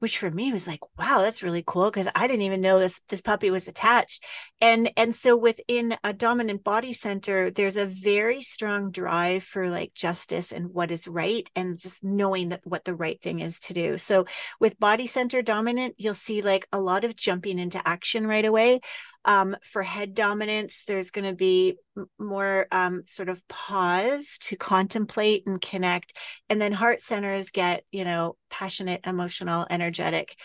which 0.00 0.18
for 0.18 0.30
me 0.30 0.52
was 0.52 0.66
like, 0.66 0.80
wow, 0.98 1.18
that's 1.20 1.42
really 1.42 1.62
cool 1.66 1.90
because 1.90 2.08
I 2.14 2.26
didn't 2.26 2.42
even 2.42 2.60
know 2.60 2.78
this 2.78 3.00
this 3.08 3.20
puppy 3.20 3.50
was 3.50 3.68
attached. 3.68 4.24
And 4.60 4.90
and 4.96 5.14
so 5.14 5.36
within 5.36 5.96
a 6.02 6.12
dominant 6.12 6.64
body 6.64 6.92
center, 6.92 7.50
there's 7.50 7.76
a 7.76 7.86
very 7.86 8.42
strong 8.42 8.90
drive 8.90 9.44
for 9.44 9.70
like 9.70 9.94
justice 9.94 10.52
and 10.52 10.74
what 10.74 10.90
is 10.90 11.06
right 11.06 11.48
and 11.54 11.78
just 11.78 12.02
knowing 12.02 12.48
that 12.50 12.62
what 12.64 12.84
the 12.84 12.94
right 12.94 13.20
thing 13.20 13.40
is 13.40 13.60
to 13.60 13.74
do. 13.74 13.98
So 13.98 14.24
with 14.58 14.80
body 14.80 15.06
center 15.06 15.42
dominant, 15.42 15.94
you'll 15.98 16.14
see 16.14 16.42
like 16.42 16.66
a 16.72 16.80
lot 16.80 17.04
of 17.04 17.14
jumping 17.16 17.58
into 17.58 17.86
action 17.86 18.26
right 18.26 18.44
away. 18.44 18.80
Um, 19.24 19.54
for 19.62 19.82
head 19.82 20.14
dominance, 20.14 20.84
there's 20.84 21.10
going 21.10 21.26
to 21.26 21.34
be 21.34 21.76
more 22.18 22.66
um, 22.72 23.02
sort 23.06 23.28
of 23.28 23.46
pause 23.48 24.38
to 24.42 24.56
contemplate 24.56 25.46
and 25.46 25.60
connect. 25.60 26.16
And 26.48 26.60
then 26.60 26.72
heart 26.72 27.02
centers 27.02 27.50
get, 27.50 27.84
you 27.92 28.04
know, 28.04 28.36
passionate, 28.48 29.02
emotional, 29.06 29.66
energetic. 29.68 30.36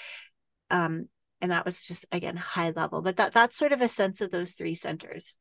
Um, 0.70 1.08
and 1.42 1.52
that 1.52 1.66
was 1.66 1.84
just 1.84 2.06
again 2.12 2.36
high 2.36 2.72
level, 2.72 3.02
but 3.02 3.18
that 3.18 3.32
that's 3.32 3.58
sort 3.58 3.72
of 3.72 3.82
a 3.82 3.88
sense 3.88 4.20
of 4.22 4.32
those 4.32 4.54
three 4.54 4.76
centers. 4.76 5.38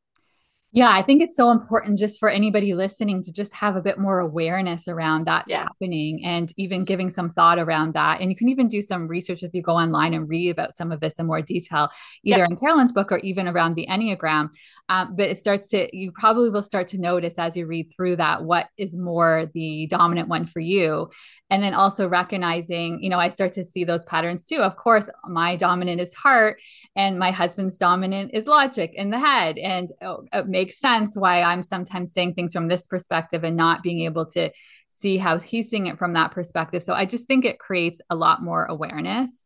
Yeah, 0.74 0.90
I 0.90 1.02
think 1.02 1.22
it's 1.22 1.36
so 1.36 1.52
important 1.52 2.00
just 2.00 2.18
for 2.18 2.28
anybody 2.28 2.74
listening 2.74 3.22
to 3.22 3.32
just 3.32 3.54
have 3.54 3.76
a 3.76 3.80
bit 3.80 3.96
more 3.96 4.18
awareness 4.18 4.88
around 4.88 5.28
that's 5.28 5.48
yeah. 5.48 5.62
happening 5.62 6.24
and 6.24 6.52
even 6.56 6.84
giving 6.84 7.10
some 7.10 7.30
thought 7.30 7.60
around 7.60 7.94
that. 7.94 8.20
And 8.20 8.28
you 8.28 8.36
can 8.36 8.48
even 8.48 8.66
do 8.66 8.82
some 8.82 9.06
research 9.06 9.44
if 9.44 9.54
you 9.54 9.62
go 9.62 9.74
online 9.74 10.14
and 10.14 10.28
read 10.28 10.50
about 10.50 10.76
some 10.76 10.90
of 10.90 10.98
this 10.98 11.20
in 11.20 11.26
more 11.26 11.40
detail, 11.42 11.90
either 12.24 12.40
yep. 12.40 12.50
in 12.50 12.56
Carolyn's 12.56 12.90
book 12.90 13.12
or 13.12 13.18
even 13.18 13.46
around 13.46 13.76
the 13.76 13.86
Enneagram. 13.86 14.48
Um, 14.88 15.14
but 15.14 15.30
it 15.30 15.38
starts 15.38 15.68
to, 15.68 15.96
you 15.96 16.10
probably 16.10 16.50
will 16.50 16.64
start 16.64 16.88
to 16.88 16.98
notice 16.98 17.38
as 17.38 17.56
you 17.56 17.66
read 17.66 17.86
through 17.94 18.16
that 18.16 18.42
what 18.42 18.66
is 18.76 18.96
more 18.96 19.48
the 19.54 19.86
dominant 19.86 20.26
one 20.26 20.44
for 20.44 20.58
you. 20.58 21.08
And 21.50 21.62
then 21.62 21.74
also 21.74 22.08
recognizing, 22.08 23.00
you 23.00 23.10
know, 23.10 23.20
I 23.20 23.28
start 23.28 23.52
to 23.52 23.64
see 23.64 23.84
those 23.84 24.04
patterns 24.06 24.44
too. 24.44 24.56
Of 24.56 24.74
course, 24.74 25.08
my 25.28 25.54
dominant 25.54 26.00
is 26.00 26.14
heart 26.14 26.60
and 26.96 27.16
my 27.16 27.30
husband's 27.30 27.76
dominant 27.76 28.32
is 28.34 28.48
logic 28.48 28.92
in 28.96 29.10
the 29.10 29.20
head. 29.20 29.56
And 29.58 29.92
oh, 30.02 30.24
it 30.32 30.48
makes 30.64 30.78
sense 30.78 31.16
why 31.16 31.42
I'm 31.42 31.62
sometimes 31.62 32.12
saying 32.12 32.34
things 32.34 32.52
from 32.52 32.68
this 32.68 32.86
perspective 32.86 33.44
and 33.44 33.56
not 33.56 33.82
being 33.82 34.00
able 34.00 34.26
to 34.26 34.50
see 34.88 35.18
how 35.18 35.38
he's 35.38 35.68
seeing 35.68 35.86
it 35.86 35.98
from 35.98 36.14
that 36.14 36.30
perspective. 36.30 36.82
So 36.82 36.94
I 36.94 37.04
just 37.04 37.26
think 37.26 37.44
it 37.44 37.58
creates 37.58 38.00
a 38.08 38.16
lot 38.16 38.42
more 38.42 38.64
awareness 38.64 39.44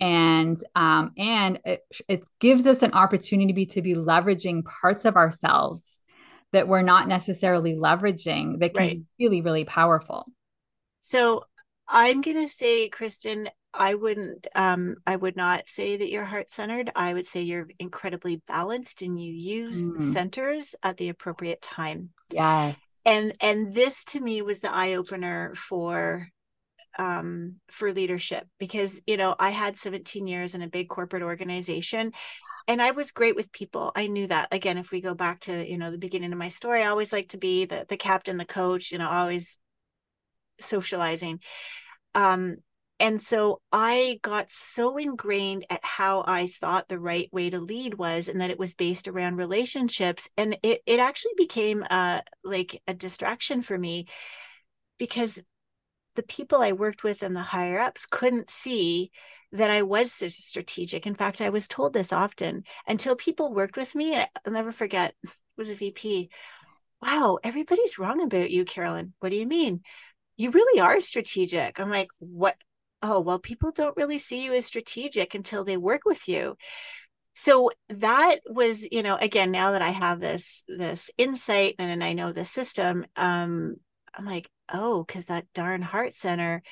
and 0.00 0.62
um, 0.74 1.12
and 1.18 1.60
it, 1.64 1.82
it 2.08 2.26
gives 2.40 2.66
us 2.66 2.82
an 2.82 2.92
opportunity 2.92 3.66
to 3.66 3.82
be 3.82 3.94
leveraging 3.94 4.62
parts 4.80 5.04
of 5.04 5.16
ourselves 5.16 6.04
that 6.52 6.68
we're 6.68 6.82
not 6.82 7.06
necessarily 7.06 7.76
leveraging 7.76 8.60
that 8.60 8.74
can 8.74 8.86
right. 8.86 9.02
be 9.18 9.24
really 9.26 9.42
really 9.42 9.64
powerful 9.64 10.26
so 11.00 11.44
i'm 11.86 12.22
going 12.22 12.36
to 12.36 12.48
say 12.48 12.88
kristen 12.88 13.48
I 13.72 13.94
wouldn't 13.94 14.46
um 14.54 14.96
I 15.06 15.16
would 15.16 15.36
not 15.36 15.68
say 15.68 15.96
that 15.96 16.10
you're 16.10 16.24
heart 16.24 16.50
centered. 16.50 16.90
I 16.96 17.14
would 17.14 17.26
say 17.26 17.42
you're 17.42 17.68
incredibly 17.78 18.42
balanced 18.48 19.02
and 19.02 19.20
you 19.20 19.32
use 19.32 19.88
mm. 19.88 19.96
the 19.96 20.02
centers 20.02 20.74
at 20.82 20.96
the 20.96 21.08
appropriate 21.08 21.62
time. 21.62 22.10
Yes. 22.30 22.76
And 23.06 23.32
and 23.40 23.72
this 23.74 24.04
to 24.06 24.20
me 24.20 24.42
was 24.42 24.60
the 24.60 24.74
eye 24.74 24.94
opener 24.94 25.54
for 25.54 26.28
um 26.98 27.60
for 27.70 27.92
leadership 27.92 28.46
because 28.58 29.00
you 29.06 29.16
know 29.16 29.36
I 29.38 29.50
had 29.50 29.76
17 29.76 30.26
years 30.26 30.54
in 30.54 30.62
a 30.62 30.68
big 30.68 30.88
corporate 30.88 31.22
organization 31.22 32.12
and 32.66 32.82
I 32.82 32.90
was 32.90 33.10
great 33.10 33.34
with 33.36 33.52
people. 33.52 33.90
I 33.96 34.06
knew 34.06 34.26
that. 34.28 34.48
Again, 34.52 34.78
if 34.78 34.92
we 34.92 35.00
go 35.00 35.14
back 35.14 35.40
to, 35.40 35.68
you 35.68 35.76
know, 35.78 35.90
the 35.90 35.98
beginning 35.98 36.30
of 36.32 36.38
my 36.38 36.48
story, 36.48 36.82
I 36.82 36.88
always 36.88 37.12
like 37.12 37.28
to 37.30 37.38
be 37.38 37.64
the 37.64 37.86
the 37.88 37.96
captain, 37.96 38.36
the 38.36 38.44
coach, 38.44 38.90
you 38.92 38.98
know, 38.98 39.08
always 39.08 39.58
socializing. 40.60 41.40
Um 42.14 42.56
and 43.00 43.20
so 43.20 43.60
I 43.72 44.20
got 44.22 44.50
so 44.50 44.98
ingrained 44.98 45.66
at 45.70 45.84
how 45.84 46.22
I 46.26 46.46
thought 46.48 46.88
the 46.88 46.98
right 46.98 47.28
way 47.32 47.50
to 47.50 47.58
lead 47.58 47.94
was, 47.94 48.28
and 48.28 48.40
that 48.40 48.50
it 48.50 48.58
was 48.58 48.74
based 48.74 49.08
around 49.08 49.36
relationships. 49.36 50.28
And 50.36 50.56
it, 50.62 50.82
it 50.86 51.00
actually 51.00 51.32
became 51.36 51.84
uh, 51.90 52.20
like 52.44 52.80
a 52.86 52.94
distraction 52.94 53.62
for 53.62 53.76
me 53.76 54.06
because 54.98 55.42
the 56.16 56.22
people 56.22 56.60
I 56.60 56.72
worked 56.72 57.02
with 57.02 57.22
and 57.22 57.34
the 57.34 57.40
higher 57.40 57.78
ups 57.78 58.06
couldn't 58.06 58.50
see 58.50 59.10
that 59.52 59.70
I 59.70 59.82
was 59.82 60.12
so 60.12 60.28
strategic. 60.28 61.06
In 61.06 61.14
fact, 61.14 61.40
I 61.40 61.48
was 61.48 61.66
told 61.66 61.92
this 61.92 62.12
often 62.12 62.64
until 62.86 63.16
people 63.16 63.52
worked 63.52 63.76
with 63.76 63.94
me. 63.94 64.14
I'll 64.16 64.52
never 64.52 64.72
forget, 64.72 65.14
was 65.56 65.70
a 65.70 65.74
VP. 65.74 66.30
Wow, 67.02 67.38
everybody's 67.42 67.98
wrong 67.98 68.22
about 68.22 68.50
you, 68.50 68.64
Carolyn. 68.64 69.14
What 69.20 69.30
do 69.30 69.36
you 69.36 69.46
mean? 69.46 69.80
You 70.36 70.50
really 70.50 70.80
are 70.80 71.00
strategic. 71.00 71.80
I'm 71.80 71.90
like, 71.90 72.10
what? 72.18 72.56
Oh, 73.02 73.20
well, 73.20 73.38
people 73.38 73.72
don't 73.72 73.96
really 73.96 74.18
see 74.18 74.44
you 74.44 74.52
as 74.54 74.66
strategic 74.66 75.34
until 75.34 75.64
they 75.64 75.76
work 75.76 76.02
with 76.04 76.28
you. 76.28 76.56
So 77.34 77.70
that 77.88 78.40
was, 78.46 78.86
you 78.90 79.02
know, 79.02 79.16
again, 79.16 79.50
now 79.50 79.72
that 79.72 79.82
I 79.82 79.90
have 79.90 80.20
this 80.20 80.64
this 80.68 81.10
insight 81.16 81.76
and 81.78 81.90
and 81.90 82.04
I 82.04 82.12
know 82.12 82.32
the 82.32 82.44
system, 82.44 83.06
um, 83.16 83.76
I'm 84.14 84.26
like, 84.26 84.50
oh, 84.72 85.04
because 85.04 85.26
that 85.26 85.46
darn 85.54 85.82
heart 85.82 86.12
center, 86.12 86.62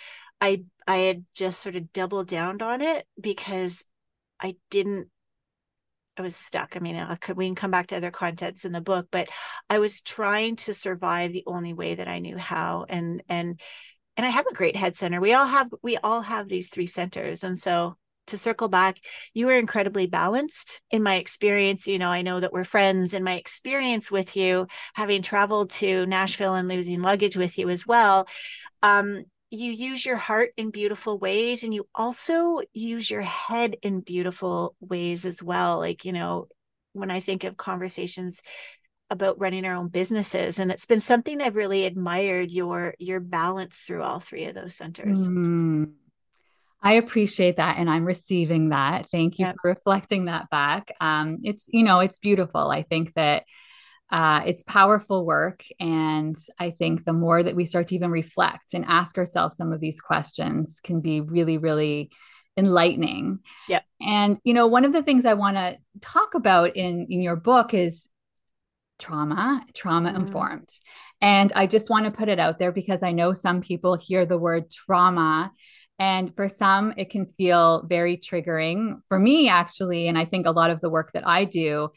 I 0.41 0.65
I 0.87 0.97
had 0.97 1.25
just 1.35 1.61
sort 1.63 1.77
of 1.77 1.93
doubled 1.93 2.29
down 2.29 2.61
on 2.63 2.83
it 2.83 3.07
because 3.21 3.85
I 4.41 4.57
didn't 4.71 5.09
I 6.19 6.23
was 6.23 6.35
stuck. 6.37 6.77
I 6.77 6.81
mean, 6.81 6.97
I 6.97 7.15
could, 7.15 7.37
we 7.37 7.47
can 7.47 7.55
come 7.55 7.71
back 7.71 7.87
to 7.89 7.97
other 7.97 8.11
contents 8.11 8.65
in 8.65 8.73
the 8.73 8.81
book, 8.81 9.07
but 9.11 9.29
I 9.71 9.79
was 9.79 10.01
trying 10.01 10.57
to 10.57 10.75
survive 10.75 11.33
the 11.33 11.45
only 11.47 11.73
way 11.73 11.95
that 11.95 12.09
I 12.09 12.19
knew 12.19 12.37
how. 12.37 12.87
And 12.89 13.23
and 13.29 13.61
and 14.19 14.27
I 14.27 14.31
have 14.31 14.47
a 14.51 14.55
great 14.55 14.77
head 14.77 14.97
center. 14.97 15.21
We 15.21 15.33
all 15.33 15.47
have 15.47 15.73
we 15.81 15.97
all 15.99 16.21
have 16.23 16.49
these 16.49 16.69
three 16.69 16.89
centers. 16.89 17.45
And 17.45 17.59
so 17.59 17.97
to 18.27 18.37
circle 18.37 18.69
back, 18.69 18.99
you 19.33 19.47
were 19.47 19.57
incredibly 19.57 20.07
balanced 20.07 20.83
in 20.91 21.03
my 21.05 21.15
experience. 21.15 21.87
You 21.87 21.99
know, 21.99 22.11
I 22.11 22.23
know 22.23 22.41
that 22.41 22.53
we're 22.53 22.65
friends 22.65 23.15
in 23.15 23.23
my 23.23 23.35
experience 23.35 24.11
with 24.11 24.37
you, 24.37 24.67
having 24.93 25.23
traveled 25.23 25.71
to 25.71 26.05
Nashville 26.05 26.57
and 26.57 26.69
losing 26.69 27.01
luggage 27.01 27.37
with 27.37 27.57
you 27.59 27.71
as 27.71 27.87
well. 27.87 28.27
Um, 28.83 29.25
you 29.51 29.71
use 29.71 30.05
your 30.05 30.17
heart 30.17 30.51
in 30.59 30.71
beautiful 30.71 31.19
ways 31.19 31.63
and 31.63 31.73
you 31.73 31.89
also 31.95 32.61
use 32.75 33.11
your 33.11 33.23
head 33.23 33.77
in 33.83 34.01
beautiful 34.01 34.75
ways 34.81 35.25
as 35.25 35.43
well. 35.43 35.79
Like, 35.79 36.05
you 36.05 36.13
know, 36.13 36.49
when 36.93 37.11
I 37.11 37.21
think 37.21 37.45
of 37.45 37.57
conversations 37.57 38.43
about 39.11 39.39
running 39.41 39.65
our 39.65 39.75
own 39.75 39.89
businesses 39.89 40.59
and 40.59 40.71
it's 40.71 40.87
been 40.87 41.01
something 41.01 41.41
i've 41.41 41.57
really 41.57 41.85
admired 41.85 42.51
your 42.51 42.95
your 42.99 43.21
balance 43.21 43.79
through 43.79 44.03
all 44.03 44.21
three 44.21 44.45
of 44.45 44.55
those 44.55 44.75
centers. 44.75 45.29
Mm. 45.29 45.93
i 46.83 46.95
appreciate 46.95 47.57
that 47.57 47.79
and 47.79 47.89
i'm 47.89 48.05
receiving 48.05 48.71
that. 48.71 49.09
Thank 49.11 49.39
you 49.39 49.47
yep. 49.47 49.57
for 49.61 49.69
reflecting 49.69 50.27
that 50.27 50.51
back. 50.51 50.93
Um, 51.01 51.39
it's 51.43 51.65
you 51.69 51.83
know 51.83 52.01
it's 52.01 52.19
beautiful. 52.19 52.71
I 52.71 52.83
think 52.83 53.15
that 53.15 53.45
uh, 54.11 54.43
it's 54.47 54.63
powerful 54.63 55.27
work 55.27 55.65
and 55.79 56.35
i 56.59 56.71
think 56.71 57.05
the 57.05 57.13
more 57.13 57.43
that 57.43 57.55
we 57.55 57.67
start 57.67 57.89
to 57.89 57.95
even 57.95 58.11
reflect 58.11 58.73
and 58.73 58.87
ask 58.89 59.19
ourselves 59.19 59.55
some 59.57 59.71
of 59.71 59.81
these 59.81 60.01
questions 60.01 60.81
can 60.83 61.01
be 61.01 61.21
really 61.21 61.59
really 61.59 62.11
enlightening. 62.57 63.39
Yeah 63.69 63.81
and 64.01 64.39
you 64.45 64.55
know 64.55 64.67
one 64.67 64.85
of 64.85 64.93
the 64.93 65.03
things 65.03 65.27
i 65.27 65.35
want 65.35 65.57
to 65.57 65.79
talk 66.01 66.35
about 66.35 66.77
in 66.77 67.07
in 67.11 67.21
your 67.21 67.37
book 67.37 67.75
is 67.75 68.09
trauma, 68.99 69.65
trauma 69.75 70.13
mm. 70.13 70.17
informed. 70.17 70.69
And 71.21 71.53
I 71.55 71.67
just 71.67 71.91
want 71.91 72.05
to 72.05 72.11
put 72.11 72.29
it 72.29 72.39
out 72.39 72.59
there 72.59 72.73
because 72.73 73.03
I 73.03 73.13
know 73.13 73.33
some 73.33 73.61
people 73.61 73.97
hear 73.97 74.27
the 74.27 74.39
word 74.39 74.71
trauma. 74.71 75.53
And 75.99 76.35
for 76.37 76.49
some, 76.49 76.95
it 76.97 77.11
can 77.11 77.27
feel 77.27 77.85
very 77.89 78.17
triggering. 78.17 79.01
For 79.09 79.19
me, 79.19 79.49
actually, 79.49 80.07
and 80.07 80.17
I 80.17 80.25
think 80.25 80.47
a 80.47 80.53
lot 80.53 80.71
of 80.71 80.81
the 80.81 80.91
work 80.91 81.13
that 81.13 81.27
I 81.27 81.45
do, 81.45 81.91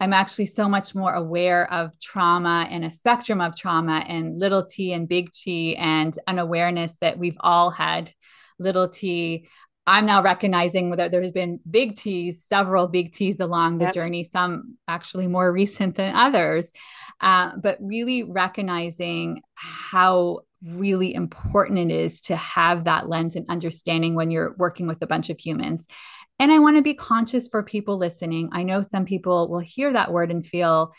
I'm 0.00 0.12
actually 0.12 0.46
so 0.46 0.68
much 0.68 0.94
more 0.94 1.14
aware 1.14 1.72
of 1.72 1.98
trauma 2.00 2.66
and 2.68 2.84
a 2.84 2.90
spectrum 2.90 3.40
of 3.40 3.56
trauma 3.56 4.04
and 4.08 4.40
little 4.40 4.64
t 4.64 4.92
and 4.92 5.08
big 5.08 5.30
T, 5.30 5.76
and 5.76 6.18
an 6.26 6.40
awareness 6.40 6.96
that 6.96 7.16
we've 7.16 7.36
all 7.40 7.70
had 7.70 8.10
little 8.58 8.88
t 8.88 9.46
I'm 9.86 10.06
now 10.06 10.22
recognizing 10.22 10.90
that 10.92 11.10
there's 11.10 11.30
been 11.30 11.60
big 11.70 11.96
T's, 11.96 12.42
several 12.42 12.88
big 12.88 13.12
T's 13.12 13.40
along 13.40 13.78
the 13.78 13.86
yep. 13.86 13.94
journey, 13.94 14.24
some 14.24 14.76
actually 14.88 15.26
more 15.26 15.52
recent 15.60 15.96
than 15.96 16.14
others. 16.14 16.72
Uh, 17.20 17.56
but 17.56 17.78
really 17.80 18.22
recognizing 18.22 19.42
how 19.54 20.40
really 20.62 21.14
important 21.14 21.78
it 21.78 21.90
is 21.90 22.20
to 22.22 22.36
have 22.36 22.84
that 22.84 23.08
lens 23.08 23.36
and 23.36 23.48
understanding 23.48 24.14
when 24.14 24.30
you're 24.30 24.54
working 24.58 24.86
with 24.86 25.02
a 25.02 25.06
bunch 25.06 25.30
of 25.30 25.38
humans. 25.38 25.86
And 26.38 26.50
I 26.50 26.58
want 26.58 26.76
to 26.76 26.82
be 26.82 26.94
conscious 26.94 27.46
for 27.46 27.62
people 27.62 27.96
listening. 27.96 28.48
I 28.52 28.62
know 28.62 28.82
some 28.82 29.04
people 29.04 29.48
will 29.48 29.60
hear 29.60 29.92
that 29.92 30.12
word 30.12 30.30
and 30.30 30.44
feel, 30.44 30.92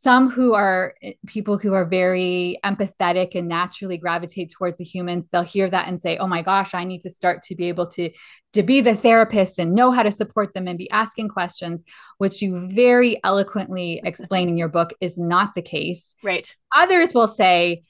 some 0.00 0.30
who 0.30 0.54
are 0.54 0.94
eh, 1.02 1.12
people 1.26 1.58
who 1.58 1.74
are 1.74 1.84
very 1.84 2.58
empathetic 2.64 3.34
and 3.34 3.48
naturally 3.48 3.98
gravitate 3.98 4.50
towards 4.50 4.78
the 4.78 4.84
humans 4.84 5.28
they'll 5.28 5.42
hear 5.42 5.68
that 5.68 5.88
and 5.88 6.00
say 6.00 6.16
oh 6.18 6.26
my 6.26 6.42
gosh 6.42 6.74
i 6.74 6.84
need 6.84 7.02
to 7.02 7.10
start 7.10 7.42
to 7.42 7.54
be 7.54 7.68
able 7.68 7.86
to 7.86 8.10
to 8.52 8.62
be 8.62 8.80
the 8.80 8.94
therapist 8.94 9.58
and 9.58 9.74
know 9.74 9.90
how 9.90 10.02
to 10.02 10.10
support 10.10 10.54
them 10.54 10.66
and 10.66 10.78
be 10.78 10.90
asking 10.90 11.28
questions 11.28 11.84
which 12.18 12.42
you 12.42 12.68
very 12.68 13.20
eloquently 13.24 14.00
explain 14.04 14.48
in 14.48 14.56
your 14.56 14.68
book 14.68 14.92
is 15.00 15.18
not 15.18 15.54
the 15.54 15.62
case. 15.62 16.14
Right. 16.22 16.54
Others 16.76 17.14
will 17.14 17.28
say 17.28 17.82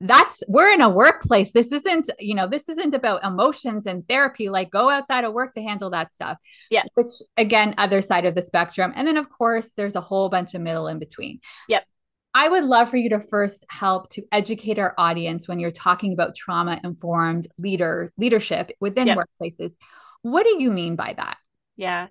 that's 0.00 0.42
we're 0.48 0.72
in 0.72 0.80
a 0.80 0.88
workplace. 0.88 1.52
This 1.52 1.72
isn't 1.72 2.10
you 2.18 2.34
know 2.34 2.46
this 2.46 2.68
isn't 2.68 2.94
about 2.94 3.24
emotions 3.24 3.86
and 3.86 4.06
therapy 4.08 4.48
like 4.48 4.70
go 4.70 4.88
outside 4.88 5.24
of 5.24 5.32
work 5.32 5.52
to 5.54 5.62
handle 5.62 5.90
that 5.90 6.14
stuff. 6.14 6.38
Yeah. 6.70 6.84
Which 6.94 7.10
again 7.36 7.74
other 7.76 8.00
side 8.00 8.24
of 8.24 8.34
the 8.34 8.42
spectrum. 8.42 8.92
And 8.96 9.06
then 9.06 9.16
of 9.16 9.28
course 9.28 9.72
there's 9.76 9.96
a 9.96 10.00
whole 10.00 10.28
bunch 10.28 10.54
of 10.54 10.62
middle 10.62 10.86
in 10.86 10.98
between. 10.98 11.40
Yep. 11.68 11.84
I 12.32 12.48
would 12.48 12.64
love 12.64 12.88
for 12.88 12.96
you 12.96 13.10
to 13.10 13.20
first 13.20 13.64
help 13.68 14.08
to 14.10 14.22
educate 14.30 14.78
our 14.78 14.94
audience 14.96 15.48
when 15.48 15.58
you're 15.58 15.72
talking 15.72 16.12
about 16.12 16.36
trauma 16.36 16.80
informed 16.82 17.48
leader 17.58 18.12
leadership 18.16 18.72
within 18.80 19.08
yep. 19.08 19.18
workplaces. 19.18 19.74
What 20.22 20.44
do 20.44 20.62
you 20.62 20.70
mean 20.70 20.96
by 20.96 21.14
that? 21.16 21.36
Yeah 21.76 22.08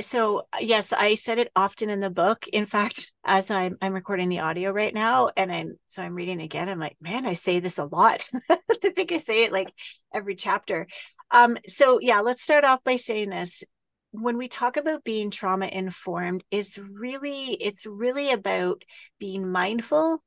so 0.00 0.46
yes 0.60 0.92
i 0.92 1.14
said 1.14 1.38
it 1.38 1.50
often 1.56 1.90
in 1.90 2.00
the 2.00 2.10
book. 2.10 2.46
In 2.52 2.66
fact 2.66 3.12
as 3.24 3.50
i'm 3.50 3.76
i'm 3.80 3.94
recording 3.94 4.28
the 4.28 4.40
audio 4.40 4.70
right 4.70 4.94
now 4.94 5.30
and 5.36 5.52
i'm 5.52 5.76
so 5.86 6.02
i'm 6.02 6.14
reading 6.14 6.40
again 6.40 6.68
i'm 6.68 6.78
like 6.78 6.96
man 7.00 7.26
i 7.26 7.34
say 7.34 7.60
this 7.60 7.78
a 7.78 7.84
lot. 7.84 8.28
I 8.50 8.58
think 8.94 9.12
i 9.12 9.18
say 9.18 9.44
it 9.44 9.52
like 9.52 9.72
every 10.12 10.36
chapter. 10.36 10.86
Um 11.30 11.56
so 11.66 11.98
yeah 12.00 12.20
let's 12.20 12.42
start 12.42 12.64
off 12.64 12.82
by 12.84 12.96
saying 12.96 13.30
this. 13.30 13.64
When 14.12 14.38
we 14.38 14.48
talk 14.48 14.76
about 14.76 15.04
being 15.04 15.30
trauma 15.30 15.66
informed 15.66 16.44
is 16.50 16.78
really 16.78 17.54
it's 17.54 17.86
really 17.86 18.32
about 18.32 18.82
being 19.18 19.50
mindful 19.50 20.22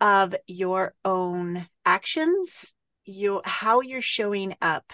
of 0.00 0.34
your 0.46 0.94
own 1.04 1.66
actions 1.84 2.72
your 3.06 3.42
how 3.44 3.80
you're 3.80 4.00
showing 4.00 4.54
up 4.62 4.92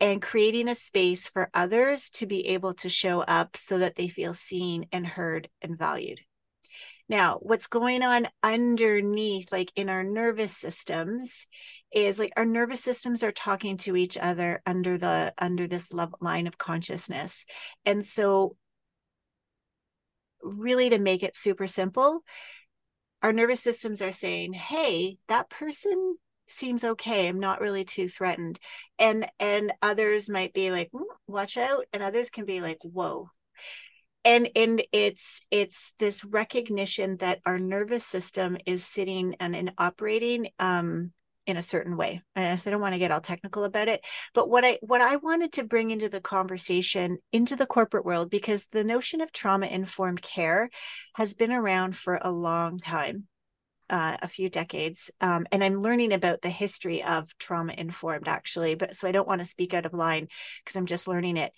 and 0.00 0.22
creating 0.22 0.68
a 0.68 0.74
space 0.74 1.28
for 1.28 1.50
others 1.54 2.10
to 2.10 2.26
be 2.26 2.48
able 2.48 2.72
to 2.74 2.88
show 2.88 3.20
up 3.20 3.56
so 3.56 3.78
that 3.78 3.96
they 3.96 4.08
feel 4.08 4.34
seen 4.34 4.86
and 4.92 5.06
heard 5.06 5.48
and 5.60 5.76
valued. 5.76 6.20
Now, 7.08 7.38
what's 7.40 7.66
going 7.66 8.02
on 8.02 8.28
underneath, 8.42 9.50
like 9.50 9.72
in 9.74 9.88
our 9.88 10.04
nervous 10.04 10.54
systems, 10.56 11.46
is 11.90 12.18
like 12.18 12.32
our 12.36 12.44
nervous 12.44 12.82
systems 12.82 13.22
are 13.22 13.32
talking 13.32 13.78
to 13.78 13.96
each 13.96 14.18
other 14.18 14.60
under 14.66 14.98
the 14.98 15.32
under 15.38 15.66
this 15.66 15.92
level, 15.92 16.18
line 16.20 16.46
of 16.46 16.58
consciousness, 16.58 17.46
and 17.86 18.04
so 18.04 18.56
really 20.42 20.90
to 20.90 20.98
make 20.98 21.22
it 21.22 21.36
super 21.36 21.66
simple, 21.66 22.22
our 23.22 23.32
nervous 23.32 23.60
systems 23.60 24.02
are 24.02 24.12
saying, 24.12 24.52
"Hey, 24.52 25.18
that 25.28 25.48
person 25.48 26.18
seems 26.50 26.84
okay 26.84 27.28
i'm 27.28 27.40
not 27.40 27.60
really 27.60 27.84
too 27.84 28.08
threatened. 28.08 28.58
And 28.98 29.26
and 29.38 29.72
others 29.82 30.28
might 30.28 30.52
be 30.52 30.70
like 30.70 30.90
mm, 30.92 31.02
watch 31.26 31.56
out 31.56 31.86
and 31.92 32.02
others 32.02 32.30
can 32.30 32.44
be 32.44 32.60
like 32.60 32.78
whoa. 32.82 33.30
And 34.24 34.48
and 34.56 34.82
it's 34.92 35.44
it's 35.50 35.92
this 35.98 36.24
recognition 36.24 37.16
that 37.18 37.40
our 37.46 37.58
nervous 37.58 38.04
system 38.04 38.58
is 38.66 38.84
sitting 38.84 39.36
and, 39.40 39.54
and 39.56 39.72
operating 39.78 40.48
um 40.58 41.12
in 41.46 41.56
a 41.56 41.62
certain 41.62 41.96
way. 41.96 42.20
I 42.36 42.56
don't 42.56 42.80
want 42.80 42.92
to 42.92 42.98
get 42.98 43.10
all 43.10 43.22
technical 43.22 43.64
about 43.64 43.88
it, 43.88 44.04
but 44.34 44.50
what 44.50 44.66
I 44.66 44.78
what 44.82 45.00
I 45.00 45.16
wanted 45.16 45.54
to 45.54 45.64
bring 45.64 45.90
into 45.90 46.10
the 46.10 46.20
conversation 46.20 47.18
into 47.32 47.56
the 47.56 47.66
corporate 47.66 48.04
world 48.04 48.28
because 48.28 48.66
the 48.66 48.84
notion 48.84 49.22
of 49.22 49.32
trauma 49.32 49.66
informed 49.66 50.20
care 50.20 50.68
has 51.14 51.32
been 51.32 51.50
around 51.50 51.96
for 51.96 52.18
a 52.20 52.30
long 52.30 52.78
time 52.78 53.28
uh, 53.90 54.16
a 54.22 54.28
few 54.28 54.48
decades, 54.50 55.10
um, 55.20 55.46
and 55.52 55.62
I'm 55.64 55.82
learning 55.82 56.12
about 56.12 56.42
the 56.42 56.50
history 56.50 57.02
of 57.02 57.36
trauma 57.38 57.74
informed 57.76 58.28
actually. 58.28 58.74
But 58.74 58.96
so 58.96 59.08
I 59.08 59.12
don't 59.12 59.28
want 59.28 59.40
to 59.40 59.46
speak 59.46 59.74
out 59.74 59.86
of 59.86 59.94
line 59.94 60.28
because 60.64 60.76
I'm 60.76 60.86
just 60.86 61.08
learning 61.08 61.36
it. 61.36 61.52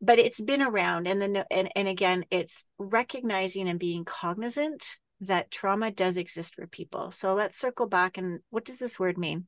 but 0.00 0.18
it's 0.18 0.40
been 0.40 0.62
around 0.62 1.06
and 1.08 1.20
then 1.20 1.44
and, 1.50 1.70
and 1.74 1.88
again 1.88 2.24
it's 2.30 2.64
recognizing 2.78 3.68
and 3.68 3.78
being 3.80 4.04
cognizant 4.04 4.96
that 5.20 5.50
trauma 5.50 5.90
does 5.90 6.16
exist 6.16 6.54
for 6.54 6.66
people 6.66 7.10
so 7.10 7.34
let's 7.34 7.58
circle 7.58 7.86
back 7.86 8.16
and 8.18 8.40
what 8.50 8.64
does 8.64 8.78
this 8.78 8.98
word 9.00 9.18
mean 9.18 9.46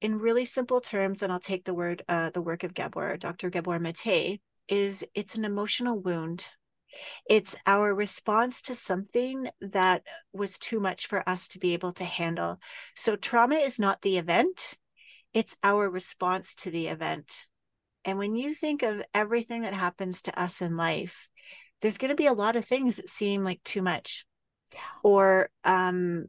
in 0.00 0.18
really 0.18 0.44
simple 0.44 0.80
terms 0.80 1.22
and 1.22 1.32
i'll 1.32 1.40
take 1.40 1.64
the 1.64 1.74
word 1.74 2.02
uh, 2.08 2.30
the 2.30 2.42
work 2.42 2.64
of 2.64 2.74
gabor 2.74 3.16
dr 3.16 3.48
gabor 3.50 3.78
mate 3.78 4.40
is 4.68 5.06
it's 5.14 5.34
an 5.36 5.44
emotional 5.44 5.98
wound 5.98 6.46
it's 7.28 7.56
our 7.66 7.94
response 7.94 8.60
to 8.62 8.74
something 8.74 9.48
that 9.60 10.02
was 10.32 10.58
too 10.58 10.80
much 10.80 11.06
for 11.06 11.28
us 11.28 11.48
to 11.48 11.58
be 11.58 11.72
able 11.72 11.92
to 11.92 12.04
handle 12.04 12.58
so 12.94 13.16
trauma 13.16 13.56
is 13.56 13.78
not 13.78 14.02
the 14.02 14.18
event 14.18 14.74
it's 15.34 15.56
our 15.62 15.88
response 15.90 16.54
to 16.54 16.70
the 16.70 16.86
event 16.88 17.46
and 18.06 18.18
when 18.18 18.36
you 18.36 18.54
think 18.54 18.84
of 18.84 19.02
everything 19.12 19.62
that 19.62 19.74
happens 19.74 20.22
to 20.22 20.40
us 20.40 20.62
in 20.62 20.76
life, 20.76 21.28
there's 21.82 21.98
going 21.98 22.10
to 22.10 22.14
be 22.14 22.26
a 22.26 22.32
lot 22.32 22.54
of 22.54 22.64
things 22.64 22.96
that 22.96 23.10
seem 23.10 23.42
like 23.42 23.62
too 23.64 23.82
much. 23.82 24.24
Or 25.02 25.50
um 25.64 26.26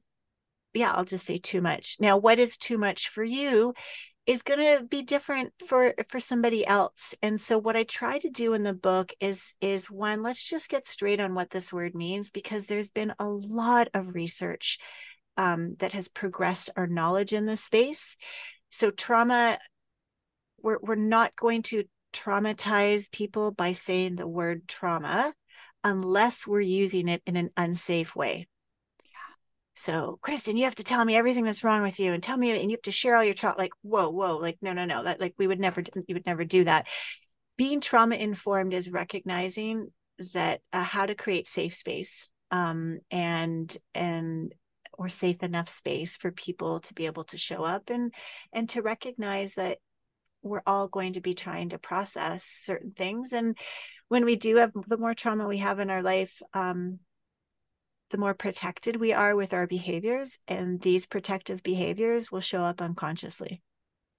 yeah, 0.74 0.92
I'll 0.92 1.06
just 1.06 1.26
say 1.26 1.38
too 1.38 1.62
much. 1.62 1.98
Now, 2.00 2.18
what 2.18 2.38
is 2.38 2.58
too 2.58 2.78
much 2.78 3.10
for 3.10 3.24
you 3.24 3.74
is 4.28 4.44
going 4.44 4.60
to 4.60 4.84
be 4.84 5.02
different 5.02 5.54
for 5.66 5.94
for 6.10 6.20
somebody 6.20 6.68
else. 6.68 7.16
And 7.22 7.40
so 7.40 7.58
what 7.58 7.78
I 7.78 7.84
try 7.84 8.20
to 8.20 8.30
do 8.30 8.54
in 8.54 8.64
the 8.64 8.74
book 8.74 9.14
is 9.22 9.54
is 9.62 9.90
one, 9.90 10.22
let's 10.22 10.44
just 10.44 10.70
get 10.70 10.86
straight 10.86 11.22
on 11.22 11.34
what 11.34 11.50
this 11.50 11.72
word 11.72 11.96
means 11.96 12.30
because 12.30 12.66
there's 12.66 12.92
been 12.92 13.14
a 13.20 13.26
lot 13.26 13.88
of 13.94 14.14
research 14.14 14.80
um, 15.38 15.76
that 15.80 15.94
has 15.94 16.10
progressed 16.10 16.70
our 16.76 16.88
knowledge 16.88 17.34
in 17.34 17.46
this 17.46 17.64
space. 17.64 18.18
So 18.70 18.92
trauma 18.92 19.60
we're 20.62 20.80
we're 20.82 20.96
not 20.96 21.36
going 21.36 21.62
to 21.62 21.86
traumatize 22.14 23.12
people 23.12 23.52
by 23.52 23.72
saying 23.72 24.16
the 24.16 24.28
word 24.28 24.68
trauma 24.68 25.34
unless 25.84 26.46
we're 26.46 26.60
using 26.60 27.08
it 27.08 27.22
in 27.26 27.38
an 27.38 27.50
unsafe 27.56 28.16
way. 28.16 28.48
So, 29.80 30.18
Kristen, 30.24 30.58
you 30.58 30.64
have 30.64 30.76
to 30.76 30.84
tell 30.84 31.06
me 31.06 31.16
everything 31.16 31.44
that's 31.44 31.64
wrong 31.64 31.84
with 31.84 32.00
you 32.00 32.12
and 32.12 32.24
tell 32.24 32.36
me, 32.36 32.50
and 32.50 32.72
you 32.72 32.76
have 32.76 32.82
to 32.82 32.92
share 32.92 33.16
all 33.16 33.24
your 33.24 33.36
trauma. 33.36 33.60
Like, 33.60 33.74
whoa, 33.84 34.10
whoa, 34.10 34.38
like, 34.38 34.58
no, 34.60 34.74
no, 34.74 34.86
no, 34.86 35.04
that 35.04 35.20
like 35.20 35.36
we 35.38 35.46
would 35.46 35.60
never, 35.60 35.84
you 36.08 36.16
would 36.16 36.26
never 36.26 36.44
do 36.44 36.64
that. 36.64 36.88
Being 37.58 37.80
trauma 37.80 38.16
informed 38.16 38.74
is 38.74 38.90
recognizing 38.90 39.92
that 40.34 40.62
uh, 40.74 40.82
how 40.82 41.06
to 41.06 41.14
create 41.14 41.48
safe 41.48 41.76
space 41.76 42.30
um, 42.50 43.00
and 43.12 43.76
and 43.94 44.54
or 44.94 45.10
safe 45.10 45.44
enough 45.44 45.70
space 45.70 46.18
for 46.18 46.32
people 46.32 46.80
to 46.80 46.96
be 46.96 47.06
able 47.06 47.26
to 47.26 47.38
show 47.38 47.64
up 47.64 47.92
and 47.92 48.14
and 48.52 48.70
to 48.70 48.82
recognize 48.82 49.56
that 49.56 49.78
we're 50.42 50.64
all 50.66 50.88
going 50.88 51.14
to 51.14 51.22
be 51.22 51.36
trying 51.36 51.70
to 51.70 51.78
process 51.78 52.44
certain 52.44 52.92
things 52.92 53.34
and 53.34 53.58
when 54.08 54.26
we 54.26 54.36
do 54.36 54.56
have 54.56 54.72
the 54.88 54.98
more 54.98 55.14
trauma 55.14 55.48
we 55.48 55.58
have 55.58 55.80
in 55.80 55.90
our 55.90 56.02
life 56.02 56.42
um, 56.54 57.00
the 58.10 58.18
more 58.18 58.34
protected 58.34 58.96
we 58.96 59.14
are 59.14 59.36
with 59.36 59.54
our 59.54 59.68
behaviors 59.68 60.40
and 60.48 60.82
these 60.82 61.06
protective 61.06 61.62
behaviors 61.64 62.32
will 62.32 62.42
show 62.42 62.64
up 62.64 62.82
unconsciously 62.82 63.62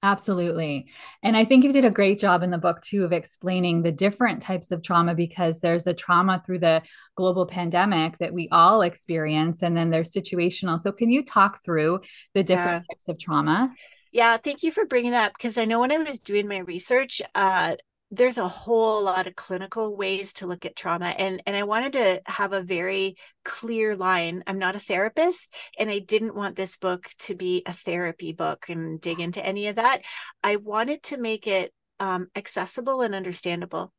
Absolutely. 0.02 0.88
And 1.24 1.36
I 1.36 1.44
think 1.44 1.64
you 1.64 1.72
did 1.72 1.84
a 1.84 1.90
great 1.90 2.20
job 2.20 2.44
in 2.44 2.52
the 2.52 2.58
book 2.58 2.80
too 2.82 3.04
of 3.04 3.12
explaining 3.12 3.82
the 3.82 3.90
different 3.90 4.40
types 4.40 4.70
of 4.70 4.80
trauma 4.80 5.14
because 5.14 5.58
there's 5.58 5.88
a 5.88 5.94
trauma 5.94 6.40
through 6.44 6.60
the 6.60 6.82
global 7.16 7.46
pandemic 7.46 8.16
that 8.18 8.32
we 8.32 8.48
all 8.52 8.82
experience 8.82 9.60
and 9.62 9.76
then 9.76 9.90
there's 9.90 10.12
situational. 10.12 10.78
So 10.78 10.92
can 10.92 11.10
you 11.10 11.24
talk 11.24 11.64
through 11.64 12.02
the 12.32 12.44
different 12.44 12.84
yeah. 12.88 12.94
types 12.94 13.08
of 13.08 13.18
trauma? 13.18 13.74
Yeah, 14.12 14.36
thank 14.36 14.62
you 14.62 14.70
for 14.70 14.86
bringing 14.86 15.10
that 15.10 15.30
up 15.30 15.32
because 15.36 15.58
I 15.58 15.64
know 15.64 15.80
when 15.80 15.92
I 15.92 15.98
was 15.98 16.20
doing 16.20 16.46
my 16.46 16.58
research, 16.58 17.20
uh, 17.34 17.74
there's 18.10 18.38
a 18.38 18.48
whole 18.48 19.02
lot 19.02 19.26
of 19.26 19.36
clinical 19.36 19.94
ways 19.94 20.32
to 20.32 20.46
look 20.46 20.64
at 20.64 20.74
trauma 20.74 21.08
and 21.18 21.42
and 21.46 21.54
I 21.54 21.64
wanted 21.64 21.92
to 21.92 22.22
have 22.26 22.52
a 22.52 22.62
very 22.62 23.16
clear 23.44 23.96
line. 23.96 24.42
I'm 24.46 24.58
not 24.58 24.76
a 24.76 24.80
therapist 24.80 25.54
and 25.78 25.90
I 25.90 25.98
didn't 25.98 26.34
want 26.34 26.56
this 26.56 26.76
book 26.76 27.10
to 27.20 27.34
be 27.34 27.62
a 27.66 27.72
therapy 27.72 28.32
book 28.32 28.66
and 28.68 29.00
dig 29.00 29.20
into 29.20 29.44
any 29.44 29.68
of 29.68 29.76
that. 29.76 30.02
I 30.42 30.56
wanted 30.56 31.02
to 31.04 31.18
make 31.18 31.46
it 31.46 31.72
um, 32.00 32.28
accessible 32.36 33.02
and 33.02 33.14
understandable. 33.14 33.92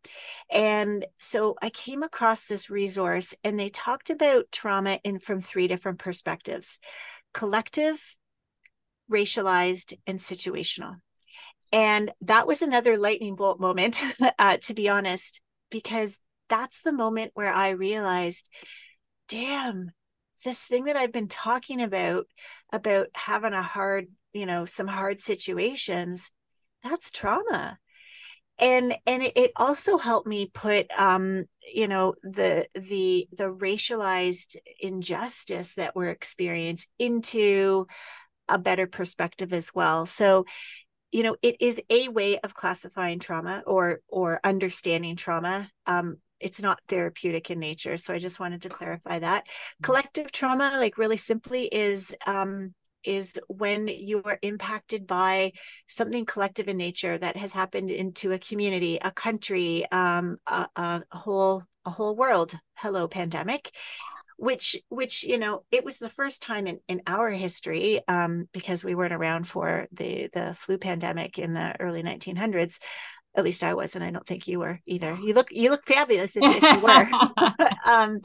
And 0.50 1.06
so 1.17 1.56
I 1.62 1.69
came 1.69 2.02
across 2.02 2.48
this 2.48 2.69
resource 2.69 3.36
and 3.43 3.60
they 3.60 3.69
talked 3.69 4.10
about 4.10 4.52
trauma 4.52 5.00
in 5.04 5.19
from 5.19 5.41
three 5.41 5.67
different 5.67 6.00
perspectives 6.00 6.80
collective, 7.32 8.17
racialized, 9.12 9.93
and 10.08 10.17
situational. 10.17 10.95
And 11.71 12.12
that 12.21 12.47
was 12.47 12.62
another 12.62 12.97
lightning 12.97 13.36
bolt 13.36 13.60
moment, 13.60 14.01
uh, 14.39 14.58
to 14.63 14.73
be 14.73 14.89
honest, 14.89 15.41
because 15.69 16.19
that's 16.49 16.82
the 16.82 16.93
moment 16.93 17.32
where 17.36 17.53
I 17.53 17.69
realized, 17.69 18.49
damn, 19.27 19.91
this 20.43 20.65
thing 20.65 20.86
that 20.86 20.95
I've 20.95 21.12
been 21.12 21.27
talking 21.27 21.82
about, 21.82 22.25
about 22.71 23.08
having 23.13 23.53
a 23.53 23.62
hard, 23.62 24.08
you 24.34 24.45
know, 24.45 24.65
some 24.65 24.88
hard 24.88 25.21
situations, 25.21 26.32
that's 26.84 27.12
trauma. 27.12 27.77
And 28.58 28.97
and 29.05 29.23
it 29.23 29.51
also 29.55 29.97
helped 29.97 30.27
me 30.27 30.51
put 30.53 30.88
um, 30.99 31.45
you 31.73 31.88
know, 31.88 32.15
the 32.23 32.67
the 32.75 33.27
the 33.32 33.45
racialized 33.45 34.58
injustice 34.82 35.75
that 35.75 35.95
we're 35.95 36.10
experiencing 36.10 36.89
into 36.99 37.88
a 38.49 38.58
better 38.58 38.88
perspective 38.88 39.53
as 39.53 39.73
well. 39.73 40.05
So, 40.05 40.45
you 41.12 41.24
know, 41.24 41.36
it 41.41 41.58
is 41.60 41.82
a 41.89 42.08
way 42.10 42.39
of 42.39 42.54
classifying 42.54 43.19
trauma 43.19 43.63
or 43.65 44.00
or 44.08 44.39
understanding 44.43 45.15
trauma. 45.15 45.69
Um, 45.86 46.17
it's 46.39 46.62
not 46.62 46.80
therapeutic 46.88 47.52
in 47.52 47.60
nature. 47.60 47.98
So 47.98 48.13
I 48.13 48.19
just 48.19 48.39
wanted 48.39 48.62
to 48.62 48.69
clarify 48.69 49.19
that. 49.19 49.45
Mm-hmm. 49.45 49.84
Collective 49.84 50.32
trauma, 50.32 50.74
like 50.78 50.98
really 50.98 51.17
simply, 51.17 51.65
is 51.65 52.15
um, 52.26 52.74
is 53.04 53.39
when 53.48 53.88
you 53.88 54.22
are 54.24 54.39
impacted 54.41 55.08
by 55.08 55.54
something 55.88 56.26
collective 56.26 56.67
in 56.67 56.78
nature 56.78 57.17
that 57.17 57.38
has 57.38 57.54
happened 57.54 57.89
into 57.89 58.32
a 58.32 58.39
community, 58.39 59.00
a 59.02 59.12
country, 59.12 59.89
um, 59.91 60.38
a, 60.48 60.67
a 60.76 61.04
whole 61.12 61.63
a 61.86 61.89
whole 61.89 62.15
world. 62.15 62.58
Hello, 62.76 63.08
pandemic 63.08 63.72
which 64.39 64.78
which 64.89 65.23
you 65.23 65.38
know 65.38 65.63
it 65.71 65.84
was 65.84 65.99
the 65.99 66.10
first 66.10 66.41
time 66.41 66.65
in, 66.67 66.80
in 66.88 67.02
our 67.06 67.30
history 67.30 68.02
um, 68.08 68.47
because 68.54 68.84
we 68.84 68.95
weren't 68.95 69.13
around 69.13 69.47
for 69.47 69.88
the 69.91 70.30
the 70.34 70.54
flu 70.56 70.78
pandemic 70.78 71.38
in 71.38 71.54
the 71.54 71.80
early 71.80 72.02
1900s 72.02 72.80
at 73.36 73.43
least 73.43 73.63
i 73.63 73.73
was 73.73 73.95
and 73.95 74.04
i 74.04 74.12
don't 74.12 74.25
think 74.25 74.47
you 74.47 74.60
were 74.60 74.80
either. 74.86 75.17
You 75.21 75.34
look 75.34 75.49
you 75.52 75.69
look 75.69 75.86
fabulous 75.86 76.36
if, 76.36 76.43
if 76.43 76.63
you 76.63 76.80
were. 76.80 77.08
Um, 77.86 78.21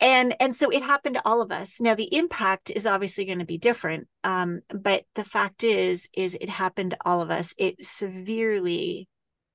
and 0.00 0.36
and 0.38 0.54
so 0.54 0.70
it 0.70 0.82
happened 0.82 1.16
to 1.16 1.22
all 1.24 1.42
of 1.42 1.50
us. 1.50 1.80
Now 1.80 1.94
the 1.96 2.14
impact 2.14 2.70
is 2.70 2.86
obviously 2.86 3.24
going 3.24 3.40
to 3.40 3.44
be 3.44 3.58
different 3.58 4.06
um, 4.22 4.60
but 4.68 5.02
the 5.16 5.24
fact 5.24 5.64
is 5.64 6.08
is 6.14 6.36
it 6.40 6.48
happened 6.48 6.92
to 6.92 6.98
all 7.04 7.20
of 7.20 7.30
us. 7.30 7.54
It 7.58 7.84
severely 7.84 9.08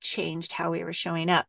changed 0.04 0.52
how 0.52 0.70
we 0.70 0.84
were 0.84 0.92
showing 0.92 1.28
up. 1.28 1.46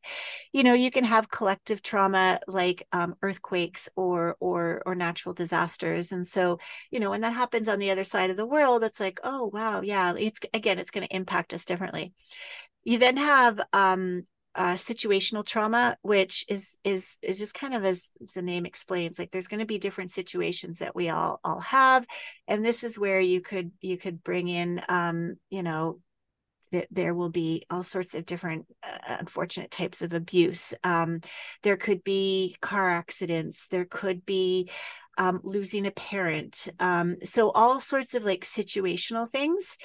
You 0.51 0.63
know 0.63 0.73
you 0.73 0.89
can 0.89 1.03
have 1.03 1.29
collective 1.29 1.83
trauma 1.83 2.39
like 2.47 2.87
um, 2.91 3.15
earthquakes 3.21 3.89
or 3.95 4.35
or 4.39 4.81
or 4.85 4.95
natural 4.95 5.33
disasters 5.35 6.11
and 6.11 6.27
so 6.27 6.57
you 6.89 6.99
know 6.99 7.11
when 7.11 7.21
that 7.21 7.33
happens 7.33 7.69
on 7.69 7.77
the 7.79 7.91
other 7.91 8.03
side 8.03 8.29
of 8.31 8.37
the 8.37 8.45
world 8.45 8.83
it's 8.83 8.99
like 8.99 9.19
oh 9.23 9.51
wow 9.53 9.81
yeah 9.81 10.13
it's 10.17 10.39
again 10.53 10.79
it's 10.79 10.91
going 10.91 11.05
to 11.07 11.15
impact 11.15 11.53
us 11.53 11.65
differently. 11.65 12.13
You 12.83 12.97
then 12.99 13.17
have 13.17 13.59
um, 13.73 14.25
uh, 14.55 14.73
situational 14.75 15.45
trauma, 15.45 15.97
which 16.01 16.45
is 16.47 16.77
is 16.83 17.17
is 17.21 17.37
just 17.37 17.53
kind 17.53 17.73
of 17.73 17.83
as 17.83 18.09
the 18.35 18.41
name 18.41 18.65
explains, 18.65 19.19
like 19.19 19.31
there's 19.31 19.47
going 19.47 19.59
to 19.59 19.65
be 19.65 19.77
different 19.77 20.11
situations 20.11 20.79
that 20.79 20.95
we 20.95 21.09
all 21.09 21.39
all 21.43 21.59
have, 21.59 22.05
and 22.47 22.63
this 22.63 22.83
is 22.83 22.97
where 22.97 23.19
you 23.19 23.41
could 23.41 23.71
you 23.81 23.97
could 23.97 24.23
bring 24.23 24.47
in, 24.47 24.81
um, 24.87 25.35
you 25.49 25.61
know, 25.61 25.99
that 26.71 26.87
there 26.91 27.13
will 27.13 27.29
be 27.29 27.63
all 27.69 27.83
sorts 27.83 28.13
of 28.13 28.25
different 28.25 28.65
uh, 28.83 29.17
unfortunate 29.19 29.71
types 29.71 30.01
of 30.01 30.13
abuse. 30.13 30.73
Um, 30.83 31.21
there 31.63 31.77
could 31.77 32.03
be 32.03 32.55
car 32.61 32.89
accidents. 32.89 33.67
There 33.67 33.85
could 33.85 34.25
be 34.25 34.69
um, 35.17 35.39
losing 35.43 35.85
a 35.85 35.91
parent. 35.91 36.67
Um, 36.79 37.17
so 37.23 37.51
all 37.51 37.79
sorts 37.79 38.15
of 38.15 38.23
like 38.23 38.41
situational 38.41 39.29
things. 39.29 39.77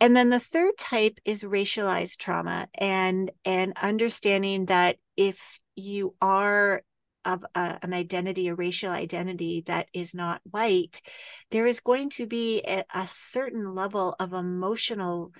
And 0.00 0.16
then 0.16 0.30
the 0.30 0.40
third 0.40 0.78
type 0.78 1.18
is 1.24 1.44
racialized 1.44 2.18
trauma 2.18 2.68
and 2.74 3.30
and 3.44 3.74
understanding 3.80 4.66
that 4.66 4.96
if 5.16 5.60
you 5.76 6.14
are 6.20 6.82
of 7.24 7.44
a, 7.54 7.78
an 7.82 7.92
identity, 7.92 8.48
a 8.48 8.54
racial 8.54 8.90
identity 8.90 9.62
that 9.66 9.88
is 9.92 10.14
not 10.14 10.40
white, 10.50 11.00
there 11.50 11.66
is 11.66 11.80
going 11.80 12.08
to 12.10 12.26
be 12.26 12.62
a, 12.66 12.84
a 12.94 13.06
certain 13.06 13.74
level 13.74 14.14
of 14.18 14.32
emotional 14.32 15.32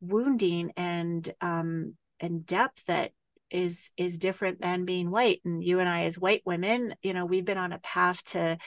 wounding 0.00 0.72
and 0.76 1.32
um 1.40 1.94
and 2.20 2.46
depth 2.46 2.84
that 2.86 3.12
is 3.50 3.90
is 3.96 4.18
different 4.18 4.60
than 4.60 4.84
being 4.84 5.10
white 5.10 5.40
and 5.44 5.64
you 5.64 5.80
and 5.80 5.88
I 5.88 6.02
as 6.02 6.18
white 6.18 6.42
women 6.44 6.94
you 7.02 7.12
know 7.12 7.24
we've 7.24 7.44
been 7.44 7.58
on 7.58 7.72
a 7.72 7.78
path 7.78 8.22
to 8.26 8.58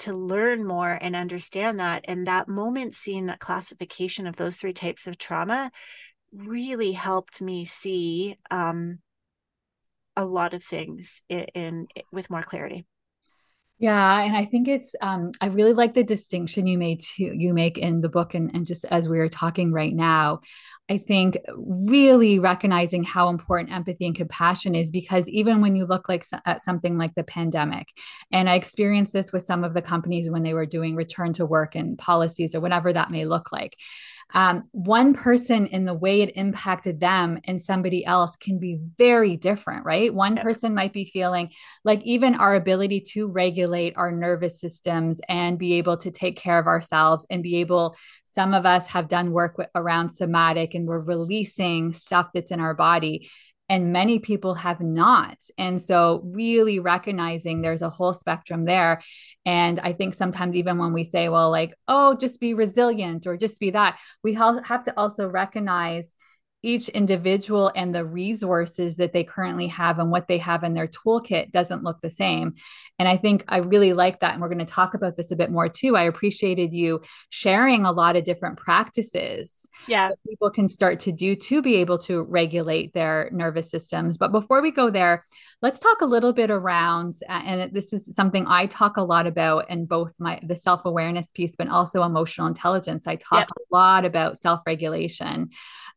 to 0.00 0.14
learn 0.14 0.66
more 0.66 0.98
and 1.00 1.14
understand 1.14 1.78
that 1.78 2.04
and 2.08 2.26
that 2.26 2.48
moment 2.48 2.94
seeing 2.94 3.26
that 3.26 3.38
classification 3.38 4.26
of 4.26 4.36
those 4.36 4.56
three 4.56 4.72
types 4.72 5.06
of 5.06 5.18
trauma 5.18 5.70
really 6.32 6.92
helped 6.92 7.40
me 7.40 7.64
see 7.64 8.36
um, 8.50 8.98
a 10.16 10.24
lot 10.24 10.54
of 10.54 10.62
things 10.62 11.22
in, 11.28 11.44
in 11.54 11.86
with 12.10 12.30
more 12.30 12.42
clarity. 12.42 12.86
Yeah, 13.82 14.20
and 14.22 14.36
I 14.36 14.44
think 14.44 14.68
it's 14.68 14.94
um 15.00 15.32
I 15.40 15.46
really 15.46 15.72
like 15.72 15.94
the 15.94 16.04
distinction 16.04 16.68
you 16.68 16.78
made 16.78 17.02
you 17.16 17.52
make 17.52 17.78
in 17.78 18.00
the 18.00 18.08
book 18.08 18.32
and, 18.32 18.48
and 18.54 18.64
just 18.64 18.84
as 18.84 19.08
we 19.08 19.18
are 19.18 19.28
talking 19.28 19.72
right 19.72 19.92
now. 19.92 20.40
I 20.88 20.98
think 20.98 21.36
really 21.56 22.38
recognizing 22.38 23.02
how 23.02 23.28
important 23.28 23.72
empathy 23.72 24.06
and 24.06 24.14
compassion 24.14 24.76
is 24.76 24.92
because 24.92 25.28
even 25.28 25.60
when 25.62 25.74
you 25.74 25.84
look 25.86 26.08
like 26.08 26.24
at 26.44 26.62
something 26.62 26.96
like 26.96 27.14
the 27.16 27.24
pandemic, 27.24 27.88
and 28.30 28.48
I 28.48 28.54
experienced 28.54 29.12
this 29.14 29.32
with 29.32 29.42
some 29.42 29.64
of 29.64 29.74
the 29.74 29.82
companies 29.82 30.30
when 30.30 30.44
they 30.44 30.54
were 30.54 30.66
doing 30.66 30.94
return 30.94 31.32
to 31.34 31.46
work 31.46 31.74
and 31.74 31.98
policies 31.98 32.54
or 32.54 32.60
whatever 32.60 32.92
that 32.92 33.10
may 33.10 33.24
look 33.24 33.50
like 33.50 33.76
um, 34.34 34.62
one 34.72 35.14
person 35.14 35.66
in 35.66 35.84
the 35.84 35.94
way 35.94 36.22
it 36.22 36.36
impacted 36.36 37.00
them 37.00 37.38
and 37.44 37.60
somebody 37.60 38.04
else 38.04 38.36
can 38.36 38.58
be 38.58 38.78
very 38.98 39.36
different, 39.36 39.84
right? 39.84 40.12
One 40.12 40.36
yep. 40.36 40.44
person 40.44 40.74
might 40.74 40.92
be 40.92 41.04
feeling 41.04 41.50
like 41.84 42.02
even 42.02 42.34
our 42.34 42.54
ability 42.54 43.00
to 43.12 43.28
regulate 43.28 43.94
our 43.96 44.10
nervous 44.10 44.60
systems 44.60 45.20
and 45.28 45.58
be 45.58 45.74
able 45.74 45.96
to 45.98 46.10
take 46.10 46.36
care 46.36 46.58
of 46.58 46.66
ourselves 46.66 47.26
and 47.30 47.42
be 47.42 47.56
able, 47.56 47.96
some 48.24 48.54
of 48.54 48.64
us 48.64 48.86
have 48.88 49.08
done 49.08 49.32
work 49.32 49.56
around 49.74 50.08
somatic 50.08 50.74
and 50.74 50.86
we're 50.86 51.00
releasing 51.00 51.92
stuff 51.92 52.28
that's 52.32 52.50
in 52.50 52.60
our 52.60 52.74
body 52.74 53.28
and 53.72 53.90
many 53.90 54.18
people 54.18 54.52
have 54.52 54.82
not. 54.82 55.38
And 55.56 55.80
so, 55.80 56.20
really 56.26 56.78
recognizing 56.78 57.62
there's 57.62 57.80
a 57.80 57.88
whole 57.88 58.12
spectrum 58.12 58.66
there. 58.66 59.00
And 59.46 59.80
I 59.80 59.94
think 59.94 60.12
sometimes, 60.12 60.56
even 60.56 60.76
when 60.76 60.92
we 60.92 61.04
say, 61.04 61.30
well, 61.30 61.50
like, 61.50 61.74
oh, 61.88 62.14
just 62.14 62.38
be 62.38 62.52
resilient 62.52 63.26
or 63.26 63.38
just 63.38 63.58
be 63.58 63.70
that, 63.70 63.98
we 64.22 64.34
have 64.34 64.84
to 64.84 64.92
also 64.98 65.26
recognize 65.26 66.14
each 66.62 66.88
individual 66.90 67.72
and 67.74 67.94
the 67.94 68.04
resources 68.04 68.96
that 68.96 69.12
they 69.12 69.24
currently 69.24 69.66
have 69.66 69.98
and 69.98 70.10
what 70.10 70.28
they 70.28 70.38
have 70.38 70.62
in 70.62 70.74
their 70.74 70.86
toolkit 70.86 71.50
doesn't 71.50 71.82
look 71.82 72.00
the 72.00 72.10
same. 72.10 72.54
And 72.98 73.08
I 73.08 73.16
think 73.16 73.44
I 73.48 73.58
really 73.58 73.92
like 73.92 74.20
that. 74.20 74.32
And 74.32 74.40
we're 74.40 74.48
going 74.48 74.58
to 74.58 74.64
talk 74.64 74.94
about 74.94 75.16
this 75.16 75.30
a 75.30 75.36
bit 75.36 75.50
more 75.50 75.68
too. 75.68 75.96
I 75.96 76.02
appreciated 76.02 76.72
you 76.72 77.02
sharing 77.30 77.84
a 77.84 77.92
lot 77.92 78.16
of 78.16 78.24
different 78.24 78.58
practices 78.58 79.66
yeah. 79.86 80.08
that 80.08 80.18
people 80.28 80.50
can 80.50 80.68
start 80.68 81.00
to 81.00 81.12
do 81.12 81.34
to 81.34 81.62
be 81.62 81.76
able 81.76 81.98
to 81.98 82.22
regulate 82.22 82.94
their 82.94 83.28
nervous 83.32 83.70
systems. 83.70 84.16
But 84.16 84.32
before 84.32 84.62
we 84.62 84.70
go 84.70 84.90
there, 84.90 85.24
let's 85.62 85.80
talk 85.80 86.00
a 86.00 86.06
little 86.06 86.32
bit 86.32 86.50
around, 86.50 87.14
uh, 87.28 87.42
and 87.44 87.72
this 87.72 87.92
is 87.92 88.14
something 88.14 88.46
I 88.46 88.66
talk 88.66 88.96
a 88.96 89.02
lot 89.02 89.26
about 89.26 89.68
in 89.70 89.86
both 89.86 90.14
my 90.18 90.40
the 90.42 90.56
self-awareness 90.56 91.30
piece, 91.32 91.56
but 91.56 91.68
also 91.68 92.02
emotional 92.02 92.46
intelligence. 92.46 93.06
I 93.06 93.16
talk 93.16 93.40
yep. 93.40 93.48
a 93.50 93.74
lot 93.74 94.04
about 94.04 94.38
self-regulation 94.38 95.50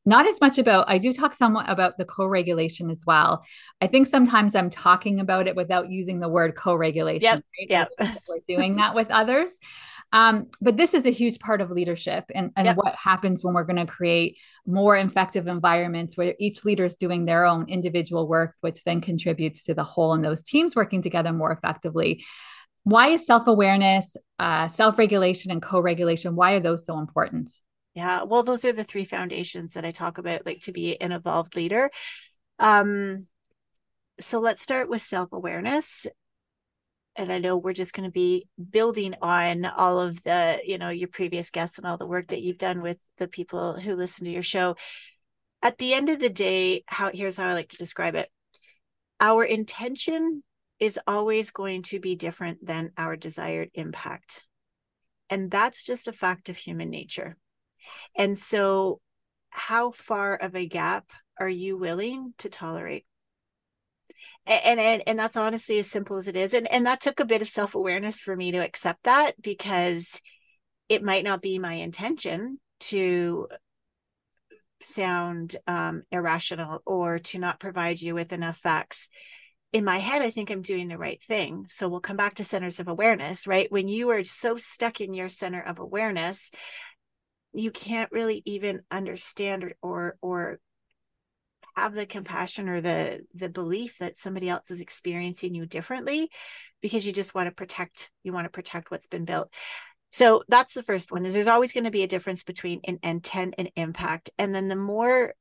not 0.05 0.27
as 0.27 0.39
much 0.39 0.57
about 0.57 0.85
i 0.89 0.97
do 0.97 1.11
talk 1.11 1.33
somewhat 1.33 1.69
about 1.69 1.97
the 1.97 2.05
co-regulation 2.05 2.89
as 2.89 3.03
well 3.05 3.43
i 3.81 3.87
think 3.87 4.07
sometimes 4.07 4.55
i'm 4.55 4.69
talking 4.69 5.19
about 5.19 5.47
it 5.47 5.55
without 5.55 5.91
using 5.91 6.19
the 6.19 6.29
word 6.29 6.55
co-regulation 6.55 7.23
yep, 7.23 7.43
right? 7.59 7.89
yep. 7.99 8.11
we're 8.29 8.39
doing 8.47 8.75
that 8.75 8.95
with 8.95 9.09
others 9.11 9.59
um, 10.11 10.47
but 10.61 10.77
this 10.77 10.93
is 10.93 11.05
a 11.05 11.09
huge 11.09 11.39
part 11.39 11.61
of 11.61 11.71
leadership 11.71 12.25
and, 12.33 12.51
and 12.55 12.65
yep. 12.65 12.77
what 12.77 12.95
happens 12.95 13.43
when 13.43 13.53
we're 13.53 13.63
going 13.63 13.85
to 13.85 13.91
create 13.91 14.37
more 14.65 14.95
effective 14.95 15.47
environments 15.47 16.15
where 16.15 16.35
each 16.39 16.63
leader 16.63 16.85
is 16.85 16.95
doing 16.95 17.25
their 17.25 17.43
own 17.45 17.65
individual 17.67 18.27
work 18.27 18.55
which 18.61 18.83
then 18.83 19.01
contributes 19.01 19.65
to 19.65 19.73
the 19.73 19.83
whole 19.83 20.13
and 20.13 20.23
those 20.23 20.43
teams 20.43 20.75
working 20.75 21.01
together 21.01 21.33
more 21.33 21.51
effectively 21.51 22.23
why 22.83 23.07
is 23.07 23.25
self-awareness 23.25 24.15
uh, 24.37 24.67
self-regulation 24.67 25.51
and 25.51 25.61
co-regulation 25.61 26.35
why 26.35 26.53
are 26.53 26.59
those 26.59 26.85
so 26.85 26.99
important 26.99 27.49
yeah. 27.95 28.23
Well, 28.23 28.43
those 28.43 28.65
are 28.65 28.73
the 28.73 28.84
three 28.84 29.05
foundations 29.05 29.73
that 29.73 29.86
I 29.86 29.91
talk 29.91 30.17
about, 30.17 30.45
like 30.45 30.62
to 30.63 30.73
be 30.73 30.99
an 31.01 31.13
evolved 31.13 31.55
leader. 31.55 31.89
Um, 32.60 33.27
so 34.19 34.39
let's 34.41 34.62
start 34.62 34.89
with 34.89 35.01
self 35.01 35.31
awareness. 35.31 36.05
And 37.15 37.31
I 37.31 37.39
know 37.39 37.55
we're 37.55 37.71
just 37.71 37.93
going 37.93 38.08
to 38.08 38.12
be 38.12 38.49
building 38.69 39.15
on 39.21 39.63
all 39.63 40.01
of 40.01 40.21
the, 40.23 40.60
you 40.65 40.77
know, 40.77 40.89
your 40.89 41.08
previous 41.08 41.49
guests 41.49 41.77
and 41.77 41.88
all 41.88 41.97
the 41.97 42.05
work 42.05 42.27
that 42.27 42.41
you've 42.41 42.58
done 42.58 42.81
with 42.81 42.97
the 43.17 43.29
people 43.29 43.79
who 43.79 43.95
listen 43.95 44.25
to 44.25 44.31
your 44.31 44.43
show. 44.43 44.75
At 45.62 45.77
the 45.77 45.93
end 45.93 46.10
of 46.10 46.19
the 46.19 46.29
day, 46.29 46.84
how 46.88 47.12
here's 47.13 47.38
how 47.38 47.47
I 47.47 47.53
like 47.53 47.69
to 47.69 47.77
describe 47.77 48.15
it. 48.15 48.27
Our 49.21 49.45
intention 49.45 50.43
is 50.81 50.99
always 51.08 51.51
going 51.51 51.84
to 51.84 52.01
be 52.01 52.17
different 52.17 52.65
than 52.65 52.91
our 52.97 53.15
desired 53.15 53.69
impact. 53.73 54.43
And 55.29 55.49
that's 55.49 55.86
just 55.86 56.10
a 56.10 56.13
fact 56.13 56.49
of 56.49 56.58
human 56.58 56.89
nature. 56.89 57.38
And 58.15 58.37
so, 58.37 59.01
how 59.49 59.91
far 59.91 60.35
of 60.35 60.55
a 60.55 60.67
gap 60.67 61.11
are 61.39 61.49
you 61.49 61.77
willing 61.77 62.33
to 62.39 62.49
tolerate? 62.49 63.05
And, 64.45 64.79
and 64.79 65.03
and 65.07 65.17
that's 65.17 65.37
honestly 65.37 65.79
as 65.79 65.89
simple 65.89 66.17
as 66.17 66.27
it 66.27 66.35
is. 66.35 66.53
And 66.53 66.71
and 66.71 66.85
that 66.85 67.01
took 67.01 67.19
a 67.19 67.25
bit 67.25 67.41
of 67.41 67.49
self-awareness 67.49 68.21
for 68.21 68.35
me 68.35 68.51
to 68.51 68.59
accept 68.59 69.03
that 69.03 69.41
because 69.41 70.21
it 70.87 71.03
might 71.03 71.23
not 71.23 71.41
be 71.41 71.57
my 71.57 71.73
intention 71.73 72.59
to 72.81 73.47
sound 74.81 75.55
um, 75.65 76.03
irrational 76.11 76.81
or 76.85 77.17
to 77.17 77.39
not 77.39 77.59
provide 77.59 78.01
you 78.01 78.13
with 78.13 78.33
enough 78.33 78.57
facts 78.57 79.09
in 79.75 79.83
my 79.83 79.97
head, 79.97 80.21
I 80.21 80.31
think 80.31 80.49
I'm 80.49 80.61
doing 80.61 80.87
the 80.87 80.97
right 80.97 81.21
thing. 81.21 81.65
So 81.69 81.89
we'll 81.89 81.99
come 81.99 82.15
back 82.15 82.35
to 82.35 82.45
centers 82.45 82.79
of 82.79 82.87
awareness, 82.87 83.45
right? 83.45 83.69
When 83.69 83.89
you 83.89 84.09
are 84.11 84.23
so 84.23 84.55
stuck 84.55 85.01
in 85.01 85.13
your 85.13 85.27
center 85.27 85.61
of 85.61 85.79
awareness 85.79 86.49
you 87.55 87.71
can't 87.71 88.11
really 88.11 88.41
even 88.45 88.81
understand 88.91 89.63
or 89.63 89.73
or, 89.81 90.17
or 90.21 90.59
have 91.75 91.93
the 91.93 92.05
compassion 92.05 92.69
or 92.69 92.81
the 92.81 93.21
the 93.33 93.49
belief 93.49 93.97
that 93.99 94.15
somebody 94.15 94.49
else 94.49 94.71
is 94.71 94.81
experiencing 94.81 95.53
you 95.53 95.65
differently 95.65 96.29
because 96.81 97.05
you 97.05 97.11
just 97.11 97.35
want 97.35 97.47
to 97.47 97.53
protect 97.53 98.11
you 98.23 98.31
want 98.31 98.45
to 98.45 98.51
protect 98.51 98.91
what's 98.91 99.07
been 99.07 99.25
built. 99.25 99.51
So 100.11 100.43
that's 100.47 100.73
the 100.73 100.83
first 100.83 101.11
one 101.11 101.25
is 101.25 101.33
there's 101.33 101.47
always 101.47 101.73
going 101.73 101.83
to 101.83 101.91
be 101.91 102.03
a 102.03 102.07
difference 102.07 102.43
between 102.43 102.79
an 102.85 102.99
intent 103.03 103.55
and 103.57 103.69
impact. 103.75 104.29
And 104.37 104.55
then 104.55 104.69
the 104.69 104.75
more 104.77 105.33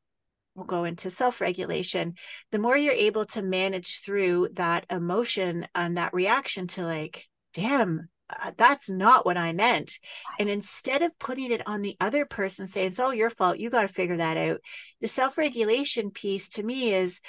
we'll 0.56 0.66
go 0.66 0.84
into 0.84 1.10
self-regulation 1.10 2.14
the 2.52 2.58
more 2.60 2.76
you're 2.76 2.92
able 2.92 3.24
to 3.24 3.42
manage 3.42 4.02
through 4.04 4.48
that 4.52 4.86
emotion 4.88 5.66
and 5.74 5.96
that 5.96 6.14
reaction 6.14 6.68
to 6.68 6.84
like 6.84 7.24
damn 7.54 8.08
uh, 8.30 8.52
that's 8.56 8.88
not 8.88 9.26
what 9.26 9.36
I 9.36 9.52
meant. 9.52 9.98
And 10.38 10.48
instead 10.48 11.02
of 11.02 11.18
putting 11.18 11.52
it 11.52 11.66
on 11.66 11.82
the 11.82 11.96
other 12.00 12.24
person, 12.24 12.66
saying 12.66 12.88
it's 12.88 13.00
all 13.00 13.14
your 13.14 13.30
fault, 13.30 13.58
you 13.58 13.70
got 13.70 13.82
to 13.82 13.88
figure 13.88 14.16
that 14.16 14.36
out. 14.36 14.60
The 15.00 15.08
self 15.08 15.36
regulation 15.38 16.10
piece 16.10 16.48
to 16.50 16.62
me 16.62 16.94
is 16.94 17.20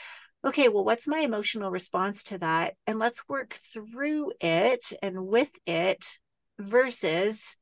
okay, 0.45 0.69
well, 0.69 0.85
what's 0.85 1.07
my 1.07 1.19
emotional 1.19 1.71
response 1.71 2.23
to 2.23 2.37
that? 2.37 2.75
And 2.85 2.99
let's 2.99 3.27
work 3.27 3.53
through 3.53 4.31
it 4.39 4.93
and 5.01 5.27
with 5.27 5.49
it 5.65 6.19
versus 6.59 7.57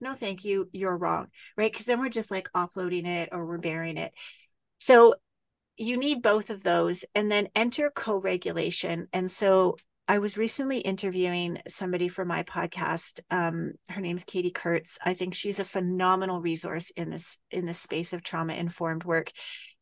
no, 0.00 0.14
thank 0.14 0.44
you, 0.44 0.68
you're 0.72 0.96
wrong, 0.96 1.26
right? 1.56 1.70
Because 1.70 1.86
then 1.86 2.00
we're 2.00 2.08
just 2.08 2.30
like 2.30 2.48
offloading 2.52 3.06
it 3.06 3.30
or 3.32 3.44
we're 3.44 3.58
bearing 3.58 3.96
it. 3.96 4.12
So 4.78 5.16
you 5.76 5.96
need 5.96 6.22
both 6.22 6.50
of 6.50 6.62
those 6.62 7.04
and 7.14 7.30
then 7.30 7.48
enter 7.54 7.90
co-regulation 7.90 9.08
and 9.12 9.30
so 9.30 9.76
I 10.10 10.20
was 10.20 10.38
recently 10.38 10.78
interviewing 10.78 11.58
somebody 11.68 12.08
for 12.08 12.24
my 12.24 12.42
podcast. 12.42 13.20
Um, 13.30 13.72
her 13.90 14.00
name's 14.00 14.24
Katie 14.24 14.50
Kurtz. 14.50 14.98
I 15.04 15.12
think 15.12 15.34
she's 15.34 15.60
a 15.60 15.66
phenomenal 15.66 16.40
resource 16.40 16.90
in 16.96 17.10
this 17.10 17.36
in 17.50 17.66
the 17.66 17.74
space 17.74 18.14
of 18.14 18.22
trauma 18.22 18.54
informed 18.54 19.04
work, 19.04 19.30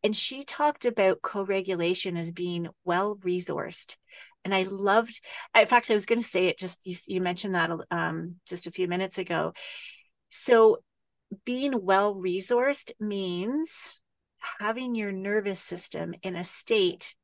and 0.03 0.17
she 0.17 0.43
talked 0.43 0.85
about 0.85 1.23
co-regulation 1.23 2.17
as 2.17 2.33
being 2.33 2.67
well 2.85 3.17
resourced. 3.19 3.97
And 4.45 4.53
I 4.53 4.65
loved. 4.65 5.21
In 5.57 5.67
fact, 5.67 5.93
I 5.93 5.95
was 5.95 6.07
going 6.07 6.21
to 6.21 6.29
say 6.29 6.49
it. 6.49 6.59
Just 6.59 6.85
you, 6.85 6.97
you 7.07 7.21
mentioned 7.21 7.55
that 7.55 7.71
um, 7.93 8.37
just 8.49 8.67
a 8.67 8.73
few 8.73 8.89
minutes 8.89 9.19
ago. 9.19 9.53
So, 10.29 10.79
being 11.45 11.85
well 11.85 12.17
resourced 12.17 12.91
means 12.99 14.01
having 14.59 14.97
your 14.97 15.12
nervous 15.12 15.61
system 15.61 16.15
in 16.25 16.35
a 16.35 16.43
state 16.43 17.15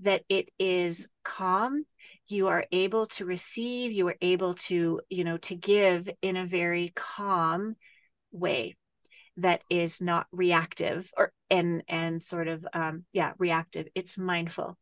that 0.00 0.24
it 0.28 0.50
is 0.58 1.08
calm 1.24 1.84
you 2.30 2.48
are 2.48 2.64
able 2.72 3.06
to 3.06 3.24
receive 3.24 3.92
you 3.92 4.06
are 4.08 4.16
able 4.20 4.54
to 4.54 5.00
you 5.08 5.24
know 5.24 5.36
to 5.36 5.54
give 5.54 6.08
in 6.22 6.36
a 6.36 6.46
very 6.46 6.92
calm 6.94 7.76
way 8.32 8.76
that 9.36 9.62
is 9.70 10.00
not 10.00 10.26
reactive 10.32 11.10
or 11.16 11.32
and 11.50 11.82
and 11.88 12.22
sort 12.22 12.48
of 12.48 12.66
um 12.72 13.04
yeah 13.12 13.32
reactive. 13.38 13.86
It's 13.94 14.18
mindful. 14.18 14.76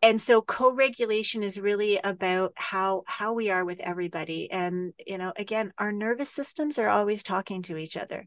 And 0.00 0.20
so 0.20 0.42
co-regulation 0.42 1.42
is 1.42 1.60
really 1.60 1.98
about 2.02 2.52
how 2.56 3.02
how 3.06 3.32
we 3.32 3.50
are 3.50 3.64
with 3.64 3.80
everybody. 3.80 4.50
And 4.50 4.92
you 5.06 5.18
know 5.18 5.32
again 5.36 5.72
our 5.78 5.92
nervous 5.92 6.30
systems 6.30 6.78
are 6.78 6.88
always 6.88 7.22
talking 7.22 7.62
to 7.62 7.76
each 7.76 7.96
other. 7.96 8.26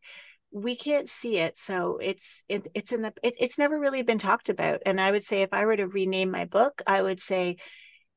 We 0.52 0.76
can't 0.76 1.10
see 1.10 1.38
it 1.38 1.58
so 1.58 1.98
it's 2.02 2.44
it, 2.50 2.68
it's 2.74 2.92
in 2.92 3.04
the 3.04 3.14
it, 3.24 3.36
it's 3.40 3.58
never 3.58 3.80
really 3.80 4.02
been 4.02 4.18
talked 4.18 4.50
about. 4.50 4.82
And 4.86 5.00
i 5.00 5.12
would 5.12 5.24
say 5.24 5.44
if 5.44 5.54
i 5.54 5.66
were 5.66 5.78
to 5.78 5.88
rename 5.88 6.32
my 6.32 6.46
book 6.46 6.82
i 6.88 7.02
would 7.02 7.20
say 7.20 7.58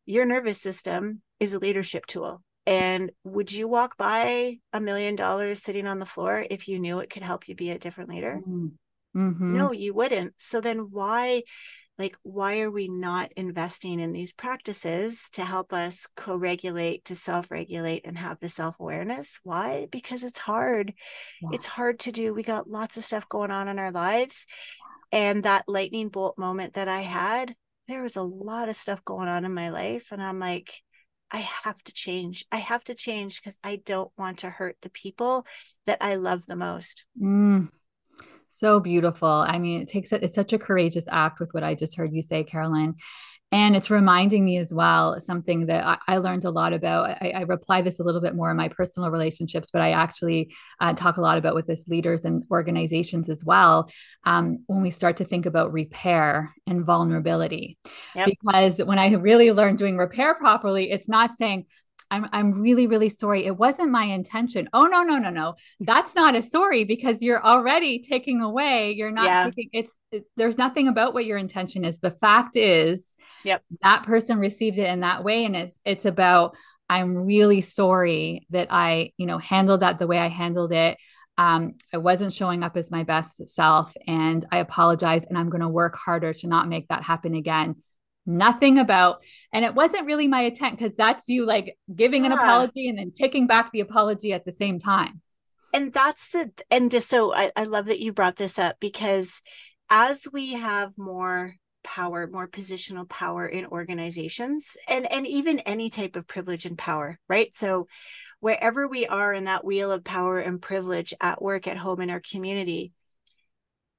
your 0.06 0.26
nervous 0.26 0.60
system 0.60 1.22
is 1.40 1.54
a 1.54 1.58
leadership 1.58 2.06
tool. 2.06 2.42
And 2.66 3.12
would 3.24 3.52
you 3.52 3.68
walk 3.68 3.96
by 3.96 4.56
a 4.72 4.80
million 4.80 5.16
dollars 5.16 5.62
sitting 5.62 5.86
on 5.86 5.98
the 5.98 6.06
floor 6.06 6.46
if 6.50 6.66
you 6.66 6.78
knew 6.78 7.00
it 7.00 7.10
could 7.10 7.22
help 7.22 7.48
you 7.48 7.54
be 7.54 7.70
a 7.70 7.78
different 7.78 8.10
leader? 8.10 8.40
Mm. 8.46 8.72
Mm-hmm. 9.14 9.56
No, 9.58 9.72
you 9.72 9.94
wouldn't. 9.94 10.34
So 10.38 10.60
then 10.60 10.88
why 10.90 11.42
like 11.98 12.16
why 12.22 12.60
are 12.60 12.70
we 12.70 12.88
not 12.88 13.30
investing 13.36 14.00
in 14.00 14.12
these 14.12 14.32
practices 14.32 15.28
to 15.30 15.44
help 15.44 15.72
us 15.72 16.06
co-regulate 16.16 17.04
to 17.04 17.14
self-regulate 17.14 18.04
and 18.04 18.18
have 18.18 18.40
the 18.40 18.48
self-awareness 18.48 19.40
why 19.44 19.86
because 19.90 20.24
it's 20.24 20.38
hard 20.38 20.92
yeah. 21.40 21.50
it's 21.52 21.66
hard 21.66 22.00
to 22.00 22.12
do 22.12 22.34
we 22.34 22.42
got 22.42 22.68
lots 22.68 22.96
of 22.96 23.04
stuff 23.04 23.28
going 23.28 23.50
on 23.50 23.68
in 23.68 23.78
our 23.78 23.92
lives 23.92 24.46
and 25.12 25.44
that 25.44 25.64
lightning 25.68 26.08
bolt 26.08 26.36
moment 26.36 26.74
that 26.74 26.88
i 26.88 27.00
had 27.00 27.54
there 27.88 28.02
was 28.02 28.16
a 28.16 28.22
lot 28.22 28.68
of 28.68 28.76
stuff 28.76 29.04
going 29.04 29.28
on 29.28 29.44
in 29.44 29.54
my 29.54 29.70
life 29.70 30.08
and 30.12 30.22
i'm 30.22 30.38
like 30.38 30.82
i 31.30 31.38
have 31.38 31.82
to 31.82 31.92
change 31.92 32.44
i 32.52 32.56
have 32.56 32.84
to 32.84 32.94
change 32.94 33.40
because 33.40 33.58
i 33.64 33.80
don't 33.84 34.10
want 34.16 34.38
to 34.38 34.50
hurt 34.50 34.76
the 34.82 34.90
people 34.90 35.46
that 35.86 35.98
i 36.00 36.16
love 36.16 36.44
the 36.46 36.56
most 36.56 37.06
mm. 37.20 37.68
So 38.56 38.78
beautiful. 38.78 39.28
I 39.28 39.58
mean, 39.58 39.80
it 39.80 39.88
takes 39.88 40.12
it's 40.12 40.36
such 40.36 40.52
a 40.52 40.60
courageous 40.60 41.08
act 41.10 41.40
with 41.40 41.52
what 41.52 41.64
I 41.64 41.74
just 41.74 41.96
heard 41.96 42.12
you 42.12 42.22
say, 42.22 42.44
Carolyn. 42.44 42.94
And 43.54 43.76
it's 43.76 43.88
reminding 43.88 44.44
me 44.44 44.56
as 44.56 44.74
well 44.74 45.20
something 45.20 45.66
that 45.66 45.86
I, 45.86 46.14
I 46.14 46.16
learned 46.16 46.44
a 46.44 46.50
lot 46.50 46.72
about. 46.72 47.10
I, 47.22 47.32
I, 47.36 47.40
reply 47.42 47.82
this 47.82 48.00
a 48.00 48.02
little 48.02 48.20
bit 48.20 48.34
more 48.34 48.50
in 48.50 48.56
my 48.56 48.66
personal 48.68 49.12
relationships, 49.12 49.70
but 49.70 49.80
I 49.80 49.92
actually 49.92 50.52
uh, 50.80 50.92
talk 50.92 51.18
a 51.18 51.20
lot 51.20 51.38
about 51.38 51.54
with 51.54 51.68
this 51.68 51.86
leaders 51.86 52.24
and 52.24 52.42
organizations 52.50 53.28
as 53.28 53.44
well. 53.44 53.88
Um, 54.24 54.64
when 54.66 54.82
we 54.82 54.90
start 54.90 55.18
to 55.18 55.24
think 55.24 55.46
about 55.46 55.72
repair 55.72 56.52
and 56.66 56.84
vulnerability, 56.84 57.78
yep. 58.16 58.26
because 58.26 58.82
when 58.82 58.98
I 58.98 59.12
really 59.12 59.52
learned 59.52 59.78
doing 59.78 59.98
repair 59.98 60.34
properly, 60.34 60.90
it's 60.90 61.08
not 61.08 61.36
saying, 61.36 61.66
I'm 62.14 62.28
I'm 62.32 62.52
really 62.52 62.86
really 62.86 63.08
sorry. 63.08 63.44
It 63.44 63.56
wasn't 63.56 63.90
my 63.90 64.04
intention. 64.04 64.68
Oh 64.72 64.84
no 64.84 65.02
no 65.02 65.18
no 65.18 65.30
no. 65.30 65.54
That's 65.80 66.14
not 66.14 66.36
a 66.36 66.42
sorry 66.42 66.84
because 66.84 67.22
you're 67.22 67.44
already 67.44 67.98
taking 67.98 68.40
away. 68.40 68.92
You're 68.92 69.10
not 69.10 69.24
yeah. 69.24 69.44
taking 69.46 69.70
it's 69.72 69.98
it, 70.12 70.24
there's 70.36 70.56
nothing 70.56 70.88
about 70.88 71.12
what 71.12 71.24
your 71.24 71.38
intention 71.38 71.84
is. 71.84 71.98
The 71.98 72.12
fact 72.12 72.56
is 72.56 73.16
yep. 73.44 73.62
that 73.82 74.04
person 74.04 74.38
received 74.38 74.78
it 74.78 74.88
in 74.88 75.00
that 75.00 75.24
way 75.24 75.44
and 75.44 75.56
it's 75.56 75.78
it's 75.84 76.04
about 76.04 76.56
I'm 76.88 77.16
really 77.16 77.60
sorry 77.62 78.46
that 78.50 78.68
I, 78.70 79.12
you 79.16 79.26
know, 79.26 79.38
handled 79.38 79.80
that 79.80 79.98
the 79.98 80.06
way 80.06 80.18
I 80.18 80.28
handled 80.28 80.72
it. 80.72 80.98
Um, 81.36 81.74
I 81.92 81.96
wasn't 81.96 82.32
showing 82.32 82.62
up 82.62 82.76
as 82.76 82.92
my 82.92 83.02
best 83.02 83.48
self 83.48 83.92
and 84.06 84.44
I 84.52 84.58
apologize 84.58 85.24
and 85.26 85.36
I'm 85.36 85.50
going 85.50 85.62
to 85.62 85.68
work 85.68 85.96
harder 85.96 86.32
to 86.32 86.46
not 86.46 86.68
make 86.68 86.88
that 86.88 87.02
happen 87.02 87.34
again 87.34 87.74
nothing 88.26 88.78
about 88.78 89.22
and 89.52 89.64
it 89.64 89.74
wasn't 89.74 90.06
really 90.06 90.28
my 90.28 90.42
intent 90.42 90.76
because 90.76 90.94
that's 90.94 91.28
you 91.28 91.46
like 91.46 91.76
giving 91.94 92.24
yeah. 92.24 92.32
an 92.32 92.38
apology 92.38 92.88
and 92.88 92.98
then 92.98 93.10
taking 93.10 93.46
back 93.46 93.70
the 93.72 93.80
apology 93.80 94.32
at 94.32 94.44
the 94.44 94.52
same 94.52 94.78
time 94.78 95.20
and 95.74 95.92
that's 95.92 96.30
the 96.30 96.50
and 96.70 96.90
this 96.90 97.06
so 97.06 97.34
I, 97.34 97.50
I 97.56 97.64
love 97.64 97.86
that 97.86 98.00
you 98.00 98.12
brought 98.12 98.36
this 98.36 98.58
up 98.58 98.76
because 98.80 99.42
as 99.90 100.26
we 100.32 100.54
have 100.54 100.96
more 100.96 101.54
power 101.82 102.26
more 102.26 102.48
positional 102.48 103.06
power 103.06 103.46
in 103.46 103.66
organizations 103.66 104.76
and 104.88 105.10
and 105.12 105.26
even 105.26 105.58
any 105.60 105.90
type 105.90 106.16
of 106.16 106.26
privilege 106.26 106.64
and 106.64 106.78
power 106.78 107.18
right 107.28 107.54
so 107.54 107.86
wherever 108.40 108.88
we 108.88 109.06
are 109.06 109.34
in 109.34 109.44
that 109.44 109.64
wheel 109.64 109.92
of 109.92 110.02
power 110.02 110.38
and 110.38 110.62
privilege 110.62 111.12
at 111.20 111.42
work 111.42 111.66
at 111.66 111.76
home 111.76 112.00
in 112.00 112.10
our 112.10 112.20
community 112.20 112.92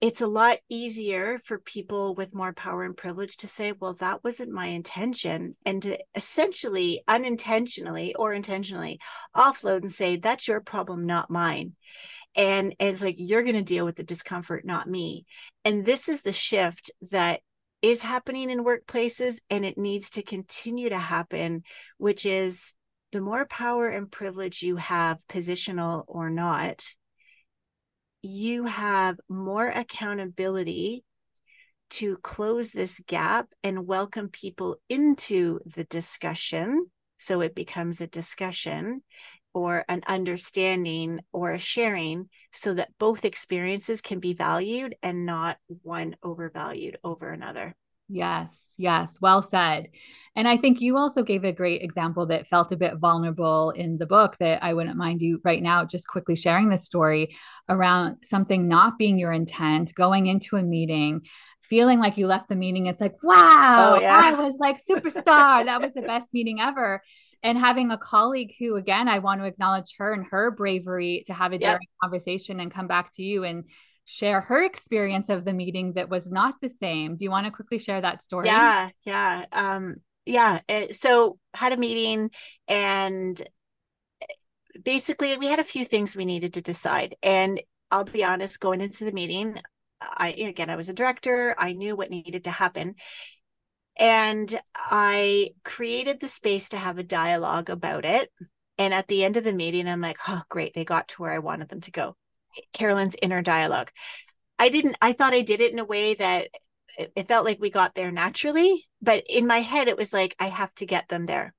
it's 0.05 0.21
a 0.21 0.27
lot 0.27 0.59
easier 0.69 1.39
for 1.39 1.57
people 1.57 2.13
with 2.13 2.35
more 2.35 2.53
power 2.53 2.83
and 2.83 2.95
privilege 2.95 3.37
to 3.37 3.47
say, 3.47 3.71
well, 3.71 3.95
that 3.95 4.23
wasn't 4.23 4.51
my 4.51 4.67
intention. 4.67 5.55
And 5.65 5.81
to 5.81 5.97
essentially, 6.13 7.01
unintentionally 7.07 8.13
or 8.13 8.31
intentionally 8.31 8.99
offload 9.35 9.81
and 9.81 9.91
say, 9.91 10.17
that's 10.17 10.47
your 10.47 10.61
problem, 10.61 11.07
not 11.07 11.31
mine. 11.31 11.73
And, 12.35 12.75
and 12.79 12.89
it's 12.89 13.01
like, 13.01 13.15
you're 13.17 13.41
going 13.41 13.55
to 13.55 13.63
deal 13.63 13.83
with 13.83 13.95
the 13.95 14.03
discomfort, 14.03 14.63
not 14.63 14.87
me. 14.87 15.25
And 15.63 15.83
this 15.83 16.07
is 16.07 16.21
the 16.21 16.33
shift 16.33 16.91
that 17.09 17.39
is 17.81 18.03
happening 18.03 18.51
in 18.51 18.63
workplaces 18.63 19.37
and 19.49 19.65
it 19.65 19.75
needs 19.75 20.11
to 20.11 20.21
continue 20.21 20.89
to 20.89 20.99
happen, 20.99 21.63
which 21.97 22.27
is 22.27 22.75
the 23.11 23.21
more 23.21 23.47
power 23.47 23.87
and 23.87 24.11
privilege 24.11 24.61
you 24.61 24.75
have, 24.75 25.25
positional 25.27 26.03
or 26.07 26.29
not, 26.29 26.85
you 28.25 28.65
have 28.65 29.19
more 29.29 29.67
accountability 29.67 31.03
to 31.91 32.17
close 32.17 32.71
this 32.71 32.99
gap 33.05 33.47
and 33.63 33.85
welcome 33.85 34.29
people 34.29 34.77
into 34.89 35.59
the 35.65 35.83
discussion. 35.83 36.88
So 37.17 37.41
it 37.41 37.55
becomes 37.55 38.01
a 38.01 38.07
discussion 38.07 39.03
or 39.53 39.85
an 39.88 40.01
understanding 40.07 41.19
or 41.31 41.51
a 41.51 41.59
sharing 41.59 42.29
so 42.51 42.73
that 42.73 42.89
both 42.99 43.23
experiences 43.23 44.01
can 44.01 44.19
be 44.19 44.33
valued 44.33 44.95
and 45.03 45.25
not 45.25 45.57
one 45.83 46.15
overvalued 46.23 46.97
over 47.03 47.29
another. 47.29 47.75
Yes, 48.07 48.67
yes, 48.77 49.19
well 49.19 49.41
said. 49.41 49.89
And 50.35 50.47
I 50.47 50.57
think 50.57 50.79
you 50.79 50.95
also 50.95 51.23
gave 51.23 51.43
a 51.43 51.51
great 51.51 51.81
example 51.81 52.27
that 52.27 52.45
felt 52.45 52.71
a 52.71 52.77
bit 52.77 52.97
vulnerable 52.97 53.71
in 53.71 53.97
the 53.97 54.05
book 54.05 54.37
that 54.37 54.63
I 54.63 54.75
wouldn't 54.75 54.97
mind 54.97 55.23
you 55.23 55.41
right 55.43 55.61
now 55.61 55.85
just 55.85 56.07
quickly 56.07 56.35
sharing 56.35 56.69
the 56.69 56.77
story 56.77 57.35
around 57.67 58.17
something 58.23 58.67
not 58.67 58.99
being 58.99 59.17
your 59.17 59.31
intent, 59.31 59.95
going 59.95 60.27
into 60.27 60.55
a 60.55 60.61
meeting, 60.61 61.25
feeling 61.61 61.99
like 61.99 62.17
you 62.17 62.27
left 62.27 62.47
the 62.47 62.55
meeting. 62.55 62.85
It's 62.85 63.01
like, 63.01 63.15
oh, 63.23 63.27
wow, 63.27 63.95
oh, 63.95 64.01
yeah. 64.01 64.21
I 64.23 64.31
was 64.33 64.57
like 64.59 64.77
superstar. 64.77 65.65
that 65.65 65.81
was 65.81 65.93
the 65.95 66.03
best 66.03 66.31
meeting 66.31 66.61
ever. 66.61 67.01
And 67.41 67.57
having 67.57 67.91
a 67.91 67.97
colleague 67.97 68.53
who, 68.59 68.75
again, 68.75 69.07
I 69.07 69.19
want 69.19 69.41
to 69.41 69.47
acknowledge 69.47 69.95
her 69.97 70.13
and 70.13 70.25
her 70.27 70.51
bravery 70.51 71.23
to 71.27 71.33
have 71.33 71.53
a 71.53 71.59
yep. 71.59 71.79
conversation 72.03 72.59
and 72.59 72.71
come 72.71 72.87
back 72.87 73.13
to 73.15 73.23
you 73.23 73.43
and 73.43 73.67
share 74.05 74.39
her 74.41 74.63
experience 74.63 75.29
of 75.29 75.45
the 75.45 75.53
meeting 75.53 75.93
that 75.93 76.09
was 76.09 76.29
not 76.29 76.55
the 76.61 76.69
same. 76.69 77.15
Do 77.15 77.25
you 77.25 77.31
want 77.31 77.45
to 77.45 77.51
quickly 77.51 77.79
share 77.79 78.01
that 78.01 78.23
story? 78.23 78.47
Yeah, 78.47 78.89
yeah. 79.03 79.45
Um, 79.51 79.95
yeah. 80.25 80.61
So 80.91 81.37
had 81.53 81.73
a 81.73 81.77
meeting 81.77 82.29
and 82.67 83.41
basically 84.83 85.35
we 85.37 85.47
had 85.47 85.59
a 85.59 85.63
few 85.63 85.85
things 85.85 86.15
we 86.15 86.25
needed 86.25 86.53
to 86.53 86.61
decide. 86.61 87.15
And 87.23 87.61
I'll 87.91 88.03
be 88.03 88.23
honest, 88.23 88.59
going 88.59 88.81
into 88.81 89.05
the 89.05 89.11
meeting, 89.11 89.59
I 90.01 90.31
again 90.31 90.69
I 90.69 90.75
was 90.75 90.89
a 90.89 90.93
director, 90.93 91.55
I 91.57 91.73
knew 91.73 91.95
what 91.95 92.09
needed 92.09 92.43
to 92.45 92.51
happen. 92.51 92.95
And 93.97 94.53
I 94.75 95.51
created 95.63 96.19
the 96.19 96.27
space 96.27 96.69
to 96.69 96.77
have 96.77 96.97
a 96.97 97.03
dialogue 97.03 97.69
about 97.69 98.03
it. 98.03 98.29
And 98.77 98.93
at 98.93 99.07
the 99.07 99.23
end 99.23 99.37
of 99.37 99.45
the 99.45 99.53
meeting, 99.53 99.87
I'm 99.87 100.01
like, 100.01 100.17
oh, 100.27 100.41
great, 100.49 100.73
they 100.73 100.83
got 100.83 101.07
to 101.09 101.21
where 101.21 101.31
I 101.31 101.39
wanted 101.39 101.69
them 101.69 101.79
to 101.81 101.91
go. 101.91 102.17
Carolyn's 102.73 103.15
inner 103.21 103.41
dialogue. 103.41 103.91
I 104.57 104.69
didn't, 104.69 104.97
I 105.01 105.13
thought 105.13 105.33
I 105.33 105.41
did 105.41 105.61
it 105.61 105.71
in 105.71 105.79
a 105.79 105.85
way 105.85 106.13
that 106.15 106.47
it 106.97 107.27
felt 107.27 107.45
like 107.45 107.59
we 107.59 107.69
got 107.69 107.93
there 107.93 108.11
naturally, 108.11 108.85
but 109.01 109.23
in 109.29 109.47
my 109.47 109.59
head, 109.59 109.87
it 109.87 109.97
was 109.97 110.13
like, 110.13 110.35
I 110.39 110.47
have 110.47 110.73
to 110.75 110.85
get 110.85 111.09
them 111.09 111.25
there. 111.25 111.53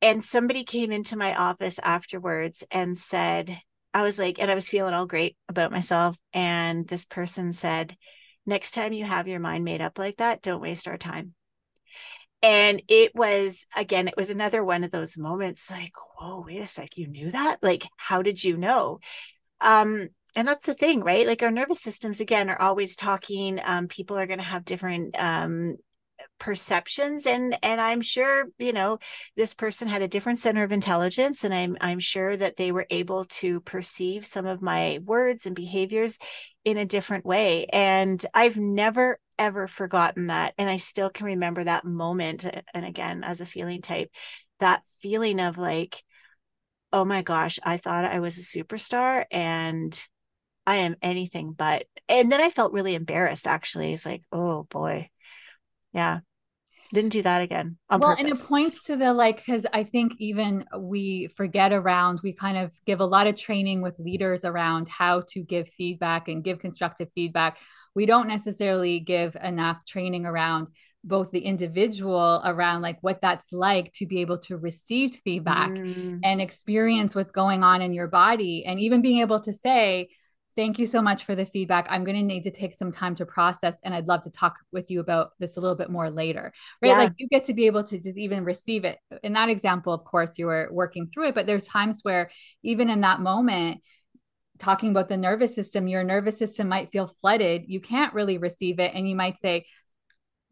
And 0.00 0.24
somebody 0.24 0.64
came 0.64 0.90
into 0.90 1.16
my 1.16 1.34
office 1.34 1.78
afterwards 1.78 2.64
and 2.70 2.96
said, 2.96 3.60
I 3.94 4.02
was 4.02 4.18
like, 4.18 4.40
and 4.40 4.50
I 4.50 4.54
was 4.54 4.68
feeling 4.68 4.94
all 4.94 5.06
great 5.06 5.36
about 5.48 5.70
myself. 5.70 6.16
And 6.32 6.88
this 6.88 7.04
person 7.04 7.52
said, 7.52 7.96
next 8.46 8.72
time 8.72 8.92
you 8.92 9.04
have 9.04 9.28
your 9.28 9.38
mind 9.38 9.64
made 9.64 9.82
up 9.82 9.98
like 9.98 10.16
that, 10.16 10.42
don't 10.42 10.62
waste 10.62 10.88
our 10.88 10.96
time. 10.96 11.34
And 12.42 12.82
it 12.88 13.14
was, 13.14 13.66
again, 13.76 14.08
it 14.08 14.16
was 14.16 14.30
another 14.30 14.64
one 14.64 14.82
of 14.82 14.90
those 14.90 15.16
moments 15.16 15.70
like, 15.70 15.92
whoa, 16.16 16.42
wait 16.44 16.60
a 16.60 16.66
sec, 16.66 16.96
you 16.96 17.06
knew 17.06 17.30
that? 17.30 17.58
Like, 17.62 17.86
how 17.96 18.22
did 18.22 18.42
you 18.42 18.56
know? 18.56 18.98
Um, 19.62 20.08
and 20.34 20.48
that's 20.48 20.66
the 20.66 20.74
thing, 20.74 21.00
right? 21.00 21.26
Like 21.26 21.42
our 21.42 21.50
nervous 21.50 21.80
systems, 21.80 22.20
again, 22.20 22.48
are 22.50 22.60
always 22.60 22.96
talking. 22.96 23.60
Um, 23.64 23.88
people 23.88 24.16
are 24.18 24.26
going 24.26 24.38
to 24.38 24.44
have 24.44 24.64
different 24.64 25.18
um, 25.18 25.76
perceptions 26.38 27.26
and 27.26 27.56
and 27.62 27.80
i'm 27.80 28.00
sure 28.00 28.46
you 28.58 28.72
know 28.72 28.98
this 29.36 29.54
person 29.54 29.88
had 29.88 30.02
a 30.02 30.08
different 30.08 30.38
center 30.38 30.62
of 30.62 30.72
intelligence 30.72 31.44
and 31.44 31.54
i'm 31.54 31.76
i'm 31.80 31.98
sure 31.98 32.36
that 32.36 32.56
they 32.56 32.72
were 32.72 32.86
able 32.90 33.24
to 33.24 33.60
perceive 33.60 34.24
some 34.24 34.46
of 34.46 34.60
my 34.60 34.98
words 35.04 35.46
and 35.46 35.54
behaviors 35.54 36.18
in 36.64 36.76
a 36.76 36.84
different 36.84 37.24
way 37.24 37.66
and 37.72 38.26
i've 38.34 38.56
never 38.56 39.18
ever 39.38 39.68
forgotten 39.68 40.28
that 40.28 40.52
and 40.58 40.68
i 40.68 40.76
still 40.76 41.10
can 41.10 41.26
remember 41.26 41.62
that 41.62 41.84
moment 41.84 42.44
and 42.74 42.84
again 42.84 43.22
as 43.24 43.40
a 43.40 43.46
feeling 43.46 43.80
type 43.80 44.10
that 44.60 44.82
feeling 45.00 45.40
of 45.40 45.58
like 45.58 46.02
oh 46.92 47.04
my 47.04 47.22
gosh, 47.22 47.58
I 47.62 47.76
thought 47.76 48.04
I 48.04 48.20
was 48.20 48.38
a 48.38 48.42
superstar 48.42 49.24
and 49.30 49.98
I 50.66 50.76
am 50.76 50.96
anything 51.02 51.52
but. 51.52 51.86
And 52.08 52.30
then 52.30 52.40
I 52.40 52.50
felt 52.50 52.72
really 52.72 52.94
embarrassed 52.94 53.46
actually. 53.46 53.92
It's 53.92 54.06
like, 54.06 54.22
oh 54.30 54.64
boy. 54.64 55.10
Yeah. 55.92 56.20
Didn't 56.92 57.12
do 57.12 57.22
that 57.22 57.40
again. 57.40 57.78
well, 57.88 58.00
purpose. 58.00 58.20
and 58.20 58.28
it 58.28 58.38
points 58.38 58.84
to 58.84 58.96
the 58.96 59.14
like, 59.14 59.38
because 59.38 59.64
I 59.72 59.82
think 59.82 60.12
even 60.18 60.66
we 60.78 61.28
forget 61.28 61.72
around, 61.72 62.20
we 62.22 62.34
kind 62.34 62.58
of 62.58 62.70
give 62.84 63.00
a 63.00 63.06
lot 63.06 63.26
of 63.26 63.34
training 63.34 63.80
with 63.80 63.98
leaders 63.98 64.44
around 64.44 64.88
how 64.88 65.22
to 65.28 65.42
give 65.42 65.68
feedback 65.68 66.28
and 66.28 66.44
give 66.44 66.58
constructive 66.58 67.08
feedback. 67.14 67.58
We 67.94 68.04
don't 68.04 68.28
necessarily 68.28 69.00
give 69.00 69.34
enough 69.42 69.78
training 69.86 70.26
around 70.26 70.68
both 71.04 71.30
the 71.30 71.40
individual 71.40 72.40
around 72.44 72.82
like 72.82 72.98
what 73.00 73.20
that's 73.20 73.52
like 73.52 73.90
to 73.92 74.06
be 74.06 74.20
able 74.20 74.38
to 74.38 74.56
receive 74.56 75.16
feedback 75.24 75.70
mm. 75.70 76.20
and 76.22 76.40
experience 76.40 77.14
what's 77.14 77.32
going 77.32 77.64
on 77.64 77.82
in 77.82 77.92
your 77.92 78.06
body 78.06 78.64
and 78.64 78.78
even 78.78 79.02
being 79.02 79.20
able 79.20 79.40
to 79.40 79.52
say 79.52 80.08
Thank 80.54 80.78
you 80.78 80.84
so 80.84 81.00
much 81.00 81.24
for 81.24 81.34
the 81.34 81.46
feedback. 81.46 81.86
I'm 81.88 82.04
going 82.04 82.16
to 82.16 82.22
need 82.22 82.44
to 82.44 82.50
take 82.50 82.74
some 82.74 82.92
time 82.92 83.14
to 83.14 83.24
process, 83.24 83.78
and 83.84 83.94
I'd 83.94 84.06
love 84.06 84.22
to 84.24 84.30
talk 84.30 84.58
with 84.70 84.90
you 84.90 85.00
about 85.00 85.30
this 85.38 85.56
a 85.56 85.60
little 85.60 85.76
bit 85.76 85.90
more 85.90 86.10
later. 86.10 86.52
Right. 86.82 86.88
Yeah. 86.88 86.98
Like 86.98 87.12
you 87.16 87.26
get 87.28 87.46
to 87.46 87.54
be 87.54 87.66
able 87.66 87.84
to 87.84 87.98
just 87.98 88.18
even 88.18 88.44
receive 88.44 88.84
it. 88.84 88.98
In 89.22 89.32
that 89.32 89.48
example, 89.48 89.94
of 89.94 90.04
course, 90.04 90.38
you 90.38 90.46
were 90.46 90.68
working 90.70 91.08
through 91.08 91.28
it, 91.28 91.34
but 91.34 91.46
there's 91.46 91.66
times 91.66 92.00
where 92.02 92.30
even 92.62 92.90
in 92.90 93.00
that 93.00 93.20
moment, 93.20 93.80
talking 94.58 94.90
about 94.90 95.08
the 95.08 95.16
nervous 95.16 95.54
system, 95.54 95.88
your 95.88 96.04
nervous 96.04 96.38
system 96.38 96.68
might 96.68 96.92
feel 96.92 97.06
flooded. 97.20 97.64
You 97.66 97.80
can't 97.80 98.12
really 98.12 98.36
receive 98.36 98.78
it. 98.78 98.92
And 98.94 99.08
you 99.08 99.16
might 99.16 99.38
say, 99.38 99.64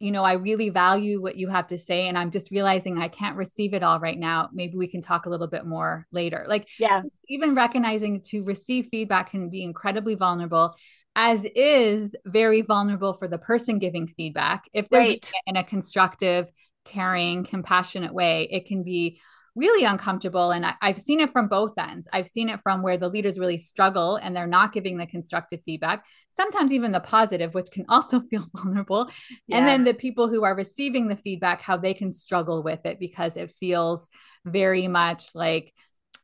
you 0.01 0.11
know, 0.11 0.25
I 0.25 0.33
really 0.33 0.71
value 0.71 1.21
what 1.21 1.37
you 1.37 1.49
have 1.49 1.67
to 1.69 1.79
say. 1.79 2.09
And 2.09 2.17
I'm 2.17 2.31
just 2.31 2.51
realizing 2.51 2.99
I 2.99 3.09
can't 3.09 3.37
receive 3.37 3.75
it 3.75 3.83
all 3.83 4.01
right 4.01 4.19
now. 4.19 4.49
Maybe 4.53 4.77
we 4.77 4.89
can 4.89 5.03
talk 5.03 5.27
a 5.27 5.31
little 5.31 5.47
bit 5.47 5.67
more 5.67 6.07
later. 6.11 6.47
Like, 6.49 6.69
yeah, 6.79 7.03
even 7.29 7.55
recognizing 7.55 8.23
to 8.29 8.43
receive 8.43 8.89
feedback 8.91 9.31
can 9.31 9.51
be 9.51 9.63
incredibly 9.63 10.15
vulnerable, 10.15 10.75
as 11.15 11.45
is 11.55 12.17
very 12.25 12.63
vulnerable 12.63 13.13
for 13.13 13.29
the 13.29 13.39
person 13.39 13.79
giving 13.79 14.07
feedback. 14.07 14.65
If 14.73 14.89
they're 14.89 15.01
right. 15.01 15.31
in 15.47 15.57
a 15.57 15.65
constructive, 15.65 16.51
caring, 16.87 17.45
compassionate 17.45 18.15
way, 18.15 18.49
it 18.51 18.67
can 18.67 18.83
be 18.83 19.21
really 19.57 19.85
uncomfortable. 19.85 20.51
And 20.51 20.65
I, 20.65 20.75
have 20.81 20.99
seen 20.99 21.21
it 21.21 21.33
from 21.33 21.49
both 21.49 21.73
ends. 21.79 22.09
I've 22.13 22.29
seen 22.29 22.49
it 22.49 22.61
from 22.63 22.83
where 22.83 22.97
the 22.97 23.09
leaders 23.09 23.39
really 23.39 23.57
struggle 23.57 24.17
and 24.17 24.35
they're 24.35 24.47
not 24.47 24.73
giving 24.73 24.99
the 24.99 25.07
constructive 25.07 25.61
feedback, 25.65 26.05
sometimes 26.31 26.73
even 26.73 26.93
the 26.93 27.01
positive, 27.01 27.55
which 27.55 27.71
can 27.73 27.85
also 27.89 28.21
feel 28.21 28.47
vulnerable. 28.55 29.11
Yeah. 29.47 29.59
And 29.59 29.69
then 29.69 29.85
the 29.85 29.95
people 29.95 30.29
who 30.29 30.45
are 30.45 30.55
receiving 30.55 31.09
the 31.09 31.17
feedback, 31.17 31.63
how 31.63 31.77
they 31.77 31.95
can 31.95 32.11
struggle 32.11 32.63
with 32.63 32.85
it 32.85 32.99
because 32.99 33.37
it 33.37 33.51
feels 33.51 34.09
very 34.45 34.89
much 34.89 35.35
like, 35.35 35.73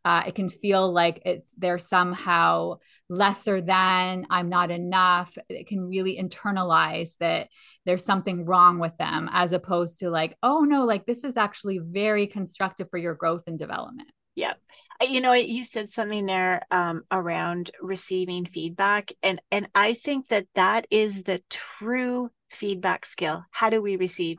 uh, 0.07 0.23
it 0.25 0.37
can 0.37 0.49
feel 0.49 0.93
like 0.93 1.21
it's 1.25 1.53
they're 1.59 1.81
somehow 1.81 2.77
lesser 3.09 3.61
than 3.61 4.25
i'm 4.31 4.49
not 4.49 4.71
enough. 4.71 5.37
It 5.49 5.67
can 5.67 5.89
really 5.89 6.17
internalize 6.17 7.17
that 7.19 7.49
there's 7.85 8.05
something 8.05 8.45
wrong 8.45 8.79
with 8.79 8.97
them 8.99 9.29
as 9.33 9.53
opposed 9.53 9.99
to 9.99 10.11
like 10.11 10.37
oh 10.45 10.61
no 10.61 10.85
like 10.85 11.07
this 11.07 11.25
is 11.25 11.37
actually 11.37 11.81
very 11.83 12.29
constructive 12.29 12.89
for 12.89 12.99
your 12.99 13.15
growth 13.15 13.43
and 13.49 13.59
development. 13.59 14.09
Yeah 14.37 14.55
you 15.03 15.21
know 15.21 15.33
you 15.33 15.65
said 15.65 15.89
something 15.89 16.27
there 16.27 16.63
um, 16.71 17.03
around 17.11 17.71
receiving 17.81 18.47
feedback 18.47 19.13
and 19.23 19.41
and 19.51 19.69
i 19.75 19.93
think 19.93 20.29
that 20.29 20.47
that 20.55 20.87
is 20.91 21.25
the 21.25 21.41
true 21.51 22.31
feedback 22.51 23.05
skill 23.05 23.45
how 23.51 23.71
do 23.71 23.83
we 23.83 23.97
receive? 23.97 24.39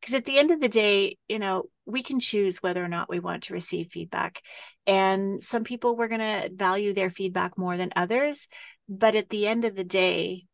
Because 0.00 0.14
at 0.14 0.24
the 0.24 0.38
end 0.38 0.50
of 0.50 0.60
the 0.60 0.68
day 0.68 1.16
you 1.28 1.38
know 1.38 1.64
we 1.86 2.02
can 2.02 2.20
choose 2.20 2.62
whether 2.62 2.84
or 2.84 2.88
not 2.88 3.08
we 3.08 3.18
want 3.18 3.44
to 3.44 3.54
receive 3.54 3.88
feedback. 3.88 4.42
And 4.86 5.42
some 5.42 5.64
people 5.64 5.96
we're 5.96 6.08
going 6.08 6.20
to 6.20 6.50
value 6.54 6.94
their 6.94 7.10
feedback 7.10 7.58
more 7.58 7.76
than 7.76 7.92
others. 7.96 8.48
But 8.88 9.14
at 9.14 9.28
the 9.28 9.46
end 9.46 9.64
of 9.64 9.76
the 9.76 9.84
day 9.84 10.46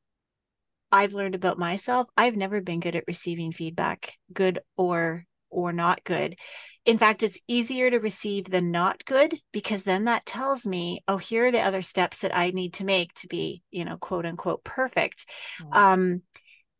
i've 0.93 1.15
learned 1.15 1.35
about 1.35 1.59
myself. 1.59 2.09
I've 2.17 2.37
never 2.37 2.61
been 2.61 2.81
good 2.81 2.97
at 2.97 3.05
receiving 3.07 3.53
feedback 3.53 4.15
good 4.33 4.61
or 4.77 5.25
or 5.51 5.73
not 5.73 6.05
good. 6.05 6.37
In 6.85 6.99
fact 6.99 7.23
it's 7.23 7.41
easier 7.49 7.91
to 7.91 7.99
receive 7.99 8.45
the 8.47 8.61
not 8.61 9.05
good 9.05 9.35
because 9.53 9.85
then 9.85 10.05
that 10.05 10.27
tells 10.27 10.67
me 10.67 11.01
oh 11.09 11.17
here 11.17 11.47
are 11.47 11.51
the 11.51 11.61
other 11.61 11.83
steps 11.83 12.21
that 12.21 12.37
i 12.37 12.51
need 12.51 12.75
to 12.75 12.85
make 12.85 13.13
to 13.15 13.29
be 13.29 13.63
you 13.71 13.85
know 13.85 13.97
quote 13.97 14.27
unquote 14.27 14.65
perfect. 14.65 15.27
Mm-hmm. 15.61 15.73
um 15.73 16.23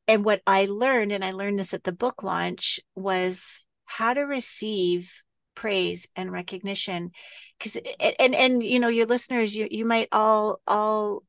and 0.09 0.25
what 0.25 0.43
I 0.47 0.67
learned, 0.67 1.13
and 1.13 1.25
I 1.25 1.33
learned 1.33 1.59
this 1.59 1.75
at 1.75 1.85
the 1.85 1.93
book 1.93 2.23
launch, 2.23 2.81
was 2.95 3.61
how 3.85 4.15
to 4.15 4.23
receive 4.23 5.13
praise 5.55 6.09
and 6.15 6.31
recognition. 6.31 7.11
Because 7.59 7.81
and 8.21 8.35
and 8.35 8.63
you 8.63 8.79
know, 8.79 8.89
your 8.89 9.07
listeners, 9.07 9.57
you 9.57 9.69
you 9.71 9.85
might 9.85 10.09
all 10.13 10.61
all 10.67 11.23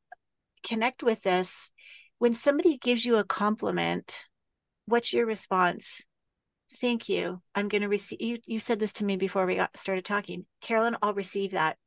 connect 0.64 1.04
with 1.04 1.24
this. 1.24 1.72
When 2.20 2.34
somebody 2.34 2.78
gives 2.78 3.06
you 3.06 3.18
a 3.18 3.24
compliment, 3.24 4.26
what's 4.86 5.14
your 5.14 5.26
response? 5.26 6.04
Thank 6.82 7.08
you. 7.08 7.42
I'm 7.56 7.70
going 7.70 7.84
to 7.84 7.88
receive. 7.88 8.20
You, 8.20 8.38
you 8.46 8.60
said 8.60 8.80
this 8.80 8.94
to 8.94 9.06
me 9.06 9.16
before 9.16 9.46
we 9.46 9.56
got 9.56 9.78
started 9.78 10.04
talking, 10.04 10.46
Carolyn. 10.62 10.98
I'll 11.02 11.14
receive 11.14 11.52
that 11.52 11.78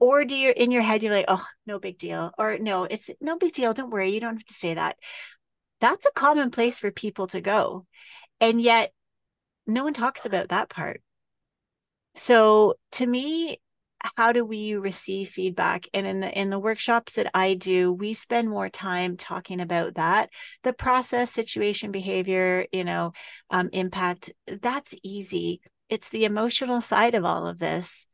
or 0.00 0.24
do 0.24 0.34
you 0.34 0.52
in 0.56 0.70
your 0.70 0.82
head 0.82 1.02
you're 1.02 1.12
like 1.12 1.26
oh 1.28 1.44
no 1.66 1.78
big 1.78 1.98
deal 1.98 2.32
or 2.38 2.58
no 2.58 2.84
it's 2.84 3.10
no 3.20 3.36
big 3.36 3.52
deal 3.52 3.72
don't 3.72 3.90
worry 3.90 4.08
you 4.08 4.18
don't 4.18 4.36
have 4.36 4.44
to 4.44 4.54
say 4.54 4.74
that 4.74 4.96
that's 5.80 6.06
a 6.06 6.12
common 6.12 6.50
place 6.50 6.78
for 6.78 6.90
people 6.90 7.26
to 7.28 7.40
go. 7.40 7.86
And 8.40 8.60
yet 8.60 8.92
no 9.66 9.84
one 9.84 9.94
talks 9.94 10.26
about 10.26 10.48
that 10.48 10.68
part. 10.68 11.02
So 12.14 12.74
to 12.92 13.06
me, 13.06 13.60
how 14.16 14.32
do 14.32 14.44
we 14.44 14.74
receive 14.74 15.28
feedback 15.28 15.86
and 15.92 16.06
in 16.06 16.20
the 16.20 16.38
in 16.38 16.50
the 16.50 16.58
workshops 16.58 17.14
that 17.14 17.30
i 17.34 17.54
do 17.54 17.92
we 17.92 18.14
spend 18.14 18.48
more 18.48 18.68
time 18.68 19.16
talking 19.16 19.60
about 19.60 19.94
that 19.96 20.30
the 20.62 20.72
process 20.72 21.30
situation 21.30 21.90
behavior 21.90 22.64
you 22.72 22.82
know 22.82 23.12
um, 23.50 23.68
impact 23.72 24.32
that's 24.62 24.94
easy 25.02 25.60
it's 25.88 26.08
the 26.08 26.24
emotional 26.24 26.80
side 26.80 27.14
of 27.14 27.24
all 27.24 27.46
of 27.46 27.58
this 27.58 28.06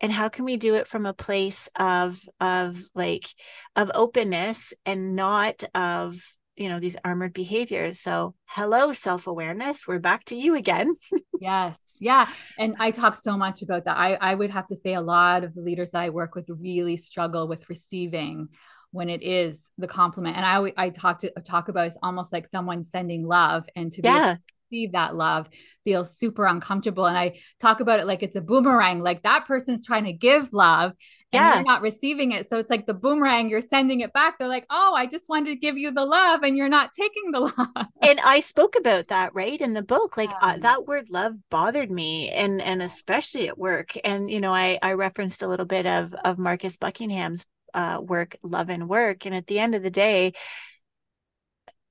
and 0.00 0.12
how 0.12 0.28
can 0.28 0.44
we 0.44 0.56
do 0.56 0.74
it 0.74 0.86
from 0.86 1.06
a 1.06 1.14
place 1.14 1.68
of 1.78 2.18
of 2.40 2.82
like 2.94 3.28
of 3.74 3.90
openness 3.94 4.74
and 4.84 5.16
not 5.16 5.64
of 5.74 6.35
you 6.56 6.68
know 6.68 6.80
these 6.80 6.96
armored 7.04 7.32
behaviors. 7.32 8.00
So 8.00 8.34
hello 8.46 8.92
self-awareness. 8.92 9.86
We're 9.86 9.98
back 9.98 10.24
to 10.26 10.36
you 10.36 10.54
again. 10.54 10.94
Yes. 11.38 11.78
Yeah. 12.00 12.28
And 12.58 12.76
i 12.78 12.90
talk 12.90 13.14
so 13.16 13.36
much 13.36 13.62
about 13.62 13.84
that. 13.84 13.96
I 13.96 14.14
i 14.14 14.34
would 14.34 14.50
have 14.50 14.66
to 14.68 14.76
say 14.76 14.94
a 14.94 15.00
lot 15.00 15.44
of 15.44 15.54
the 15.54 15.60
leaders 15.60 15.90
that 15.90 16.00
i 16.00 16.10
work 16.10 16.34
with 16.34 16.48
really 16.48 16.96
struggle 16.96 17.46
with 17.46 17.68
receiving 17.68 18.48
when 18.90 19.10
it 19.10 19.22
is 19.22 19.70
the 19.76 19.86
compliment. 19.86 20.36
And 20.36 20.46
i 20.46 20.72
i 20.76 20.88
talk 20.88 21.18
to 21.20 21.30
talk 21.44 21.68
about 21.68 21.88
it's 21.88 21.98
almost 22.02 22.32
like 22.32 22.48
someone 22.48 22.82
sending 22.82 23.26
love 23.26 23.64
and 23.76 23.92
to 23.92 24.02
be 24.02 24.08
yeah 24.08 24.36
receive 24.70 24.92
that 24.92 25.14
love 25.14 25.48
feels 25.84 26.16
super 26.16 26.46
uncomfortable. 26.46 27.06
And 27.06 27.16
I 27.16 27.38
talk 27.60 27.80
about 27.80 28.00
it 28.00 28.06
like 28.06 28.22
it's 28.22 28.36
a 28.36 28.40
boomerang, 28.40 29.00
like 29.00 29.22
that 29.22 29.46
person's 29.46 29.84
trying 29.84 30.04
to 30.04 30.12
give 30.12 30.52
love 30.52 30.92
and 31.32 31.40
yeah. 31.40 31.54
you're 31.56 31.64
not 31.64 31.82
receiving 31.82 32.32
it. 32.32 32.48
So 32.48 32.58
it's 32.58 32.70
like 32.70 32.86
the 32.86 32.94
boomerang, 32.94 33.48
you're 33.48 33.60
sending 33.60 34.00
it 34.00 34.12
back. 34.12 34.38
They're 34.38 34.48
like, 34.48 34.66
oh, 34.70 34.94
I 34.96 35.06
just 35.06 35.28
wanted 35.28 35.50
to 35.50 35.56
give 35.56 35.76
you 35.76 35.90
the 35.90 36.04
love 36.04 36.42
and 36.42 36.56
you're 36.56 36.68
not 36.68 36.92
taking 36.92 37.30
the 37.32 37.40
love. 37.58 37.86
And 38.02 38.20
I 38.24 38.40
spoke 38.40 38.74
about 38.76 39.08
that, 39.08 39.34
right? 39.34 39.60
In 39.60 39.74
the 39.74 39.82
book, 39.82 40.16
like 40.16 40.30
uh, 40.40 40.58
that 40.58 40.86
word 40.86 41.06
love 41.10 41.34
bothered 41.50 41.90
me 41.90 42.30
and, 42.30 42.60
and 42.62 42.82
especially 42.82 43.48
at 43.48 43.58
work. 43.58 43.92
And, 44.04 44.30
you 44.30 44.40
know, 44.40 44.54
I, 44.54 44.78
I 44.82 44.92
referenced 44.92 45.42
a 45.42 45.48
little 45.48 45.66
bit 45.66 45.86
of, 45.86 46.14
of 46.24 46.38
Marcus 46.38 46.76
Buckingham's 46.76 47.44
uh, 47.74 48.00
work, 48.00 48.36
Love 48.42 48.70
and 48.70 48.88
Work. 48.88 49.26
And 49.26 49.34
at 49.34 49.46
the 49.46 49.58
end 49.58 49.74
of 49.74 49.82
the 49.82 49.90
day, 49.90 50.32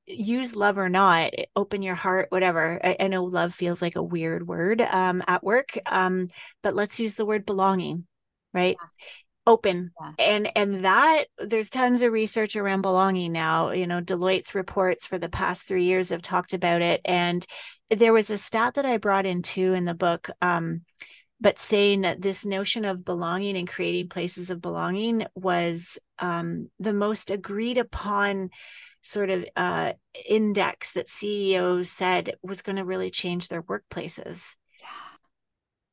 use 0.08 0.56
love 0.56 0.78
or 0.78 0.90
not 0.90 1.32
open 1.56 1.82
your 1.82 1.96
heart 1.96 2.28
whatever. 2.30 2.80
I, 2.84 2.96
I, 3.00 3.08
know 3.08 3.24
love 3.24 3.54
feels 3.54 3.82
like 3.82 3.96
a 3.96 4.04
weird 4.04 4.48
word 4.48 4.82
um, 4.82 5.24
at 5.28 5.44
work 5.44 5.78
um, 5.88 6.28
but 6.62 6.76
let's 6.76 7.00
use 7.00 7.16
the 7.16 7.26
word 7.26 7.46
belonging 7.46 8.06
right? 8.54 8.78
Yeah. 8.80 9.08
open. 9.46 9.92
Yeah. 10.02 10.12
and 10.18 10.52
and 10.56 10.86
that 10.86 11.26
there's 11.38 11.70
tons 11.70 12.02
of 12.02 12.12
research 12.12 12.56
around 12.56 12.82
belonging 12.82 13.34
now. 13.34 13.72
You 13.72 13.86
know 13.86 14.02
deloitte's 14.02 14.56
reports 14.56 15.06
for 15.06 15.20
the 15.20 15.30
past 15.30 15.68
three 15.68 15.84
years 15.84 16.10
have 16.10 16.24
talked 16.24 16.54
about 16.54 16.82
it. 16.82 17.02
And 17.06 17.46
there 17.92 18.14
was 18.14 18.32
a 18.32 18.38
stat 18.38 18.74
that 18.74 18.86
i 18.86 18.98
brought 18.98 19.28
in 19.28 19.44
too 19.44 19.74
in 19.74 19.86
the 19.86 19.94
book 19.94 20.30
um, 20.42 20.82
but 21.40 21.60
saying 21.60 22.02
that 22.02 22.22
this 22.22 22.46
notion 22.46 22.86
of 22.86 23.06
belonging 23.06 23.58
and 23.58 23.68
creating 23.68 24.10
places 24.10 24.50
of 24.50 24.62
belonging 24.62 25.26
was 25.36 26.00
um, 26.20 26.70
the 26.80 26.94
most 26.94 27.30
agreed 27.30 27.78
upon 27.78 28.50
sort 29.06 29.30
of 29.30 29.46
uh, 29.56 29.94
index 30.28 30.94
that 30.94 31.08
CEOs 31.08 31.90
said 31.90 32.34
was 32.42 32.64
going 32.64 32.78
to 32.78 32.84
really 32.84 33.12
change 33.12 33.48
their 33.48 33.62
workplaces. 33.62 34.56
Yeah. 34.82 34.88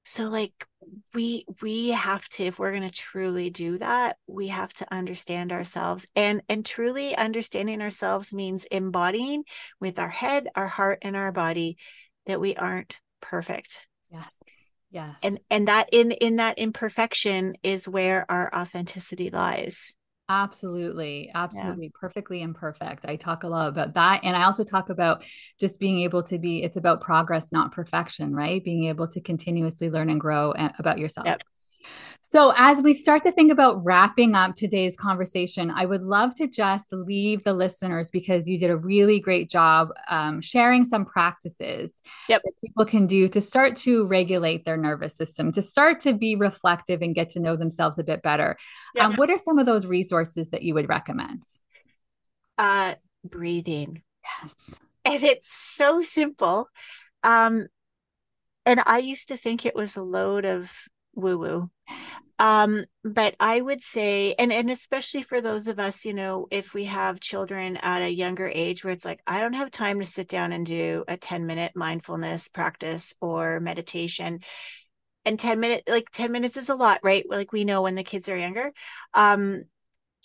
So 0.04 0.28
like 0.28 0.66
we 1.14 1.44
we 1.60 1.88
have 1.88 2.26
to 2.30 2.44
if 2.44 2.58
we're 2.58 2.72
going 2.72 2.82
to 2.82 2.90
truly 2.90 3.50
do 3.50 3.78
that, 3.78 4.16
we 4.26 4.48
have 4.48 4.72
to 4.74 4.92
understand 4.92 5.52
ourselves 5.52 6.06
and 6.16 6.42
and 6.48 6.64
truly 6.64 7.14
understanding 7.14 7.82
ourselves 7.82 8.32
means 8.32 8.64
embodying 8.64 9.44
with 9.78 9.98
our 9.98 10.08
head, 10.08 10.48
our 10.54 10.68
heart 10.68 10.98
and 11.02 11.14
our 11.14 11.32
body 11.32 11.76
that 12.26 12.40
we 12.40 12.56
aren't 12.56 12.98
perfect. 13.20 13.86
Yes. 14.10 14.32
Yes. 14.90 15.16
And 15.22 15.38
and 15.50 15.68
that 15.68 15.90
in 15.92 16.12
in 16.12 16.36
that 16.36 16.58
imperfection 16.58 17.56
is 17.62 17.86
where 17.86 18.24
our 18.30 18.54
authenticity 18.54 19.28
lies. 19.30 19.94
Absolutely. 20.32 21.30
Absolutely. 21.34 21.86
Yeah. 21.86 21.98
Perfectly 22.00 22.40
imperfect. 22.40 23.04
I 23.06 23.16
talk 23.16 23.44
a 23.44 23.48
lot 23.48 23.68
about 23.68 23.92
that. 23.94 24.20
And 24.24 24.34
I 24.34 24.44
also 24.44 24.64
talk 24.64 24.88
about 24.88 25.24
just 25.60 25.78
being 25.78 26.00
able 26.00 26.22
to 26.24 26.38
be, 26.38 26.62
it's 26.62 26.78
about 26.78 27.02
progress, 27.02 27.52
not 27.52 27.72
perfection, 27.72 28.34
right? 28.34 28.64
Being 28.64 28.84
able 28.84 29.06
to 29.08 29.20
continuously 29.20 29.90
learn 29.90 30.08
and 30.08 30.18
grow 30.20 30.52
eh, 30.52 30.70
about 30.78 30.98
yourself. 30.98 31.26
Yep. 31.26 31.42
So, 32.22 32.52
as 32.56 32.82
we 32.82 32.94
start 32.94 33.24
to 33.24 33.32
think 33.32 33.52
about 33.52 33.84
wrapping 33.84 34.34
up 34.34 34.54
today's 34.54 34.96
conversation, 34.96 35.70
I 35.70 35.84
would 35.84 36.02
love 36.02 36.34
to 36.36 36.46
just 36.46 36.92
leave 36.92 37.44
the 37.44 37.52
listeners 37.52 38.10
because 38.10 38.48
you 38.48 38.58
did 38.58 38.70
a 38.70 38.76
really 38.76 39.20
great 39.20 39.50
job 39.50 39.90
um, 40.08 40.40
sharing 40.40 40.84
some 40.84 41.04
practices 41.04 42.00
yep. 42.28 42.42
that 42.44 42.52
people 42.64 42.84
can 42.84 43.06
do 43.06 43.28
to 43.28 43.40
start 43.40 43.76
to 43.78 44.06
regulate 44.06 44.64
their 44.64 44.76
nervous 44.76 45.14
system, 45.14 45.52
to 45.52 45.62
start 45.62 46.00
to 46.00 46.14
be 46.14 46.36
reflective 46.36 47.02
and 47.02 47.14
get 47.14 47.30
to 47.30 47.40
know 47.40 47.56
themselves 47.56 47.98
a 47.98 48.04
bit 48.04 48.22
better. 48.22 48.56
Yep. 48.94 49.04
Um, 49.04 49.14
what 49.16 49.28
are 49.28 49.38
some 49.38 49.58
of 49.58 49.66
those 49.66 49.84
resources 49.84 50.50
that 50.50 50.62
you 50.62 50.74
would 50.74 50.88
recommend? 50.88 51.42
Uh, 52.56 52.94
breathing. 53.24 54.02
Yes. 54.42 54.80
And 55.04 55.22
it's 55.22 55.52
so 55.52 56.00
simple. 56.02 56.68
Um, 57.22 57.66
and 58.64 58.80
I 58.86 58.98
used 58.98 59.28
to 59.28 59.36
think 59.36 59.66
it 59.66 59.74
was 59.74 59.96
a 59.96 60.02
load 60.02 60.44
of 60.44 60.72
woo 61.14 61.38
woo. 61.38 61.70
Um, 62.38 62.86
but 63.04 63.36
I 63.38 63.60
would 63.60 63.82
say, 63.82 64.34
and 64.38 64.52
and 64.52 64.70
especially 64.70 65.22
for 65.22 65.40
those 65.40 65.68
of 65.68 65.78
us, 65.78 66.04
you 66.04 66.12
know, 66.14 66.48
if 66.50 66.74
we 66.74 66.86
have 66.86 67.20
children 67.20 67.76
at 67.76 68.02
a 68.02 68.10
younger 68.10 68.50
age 68.52 68.84
where 68.84 68.92
it's 68.92 69.04
like, 69.04 69.20
I 69.26 69.40
don't 69.40 69.52
have 69.52 69.70
time 69.70 70.00
to 70.00 70.06
sit 70.06 70.28
down 70.28 70.52
and 70.52 70.66
do 70.66 71.04
a 71.06 71.16
10 71.16 71.46
minute 71.46 71.72
mindfulness 71.76 72.48
practice 72.48 73.14
or 73.20 73.60
meditation. 73.60 74.40
And 75.24 75.38
10 75.38 75.60
minutes, 75.60 75.84
like 75.88 76.10
10 76.12 76.32
minutes 76.32 76.56
is 76.56 76.68
a 76.68 76.74
lot, 76.74 76.98
right? 77.04 77.24
Like 77.28 77.52
we 77.52 77.64
know 77.64 77.82
when 77.82 77.94
the 77.94 78.02
kids 78.02 78.28
are 78.28 78.36
younger. 78.36 78.72
Um, 79.14 79.64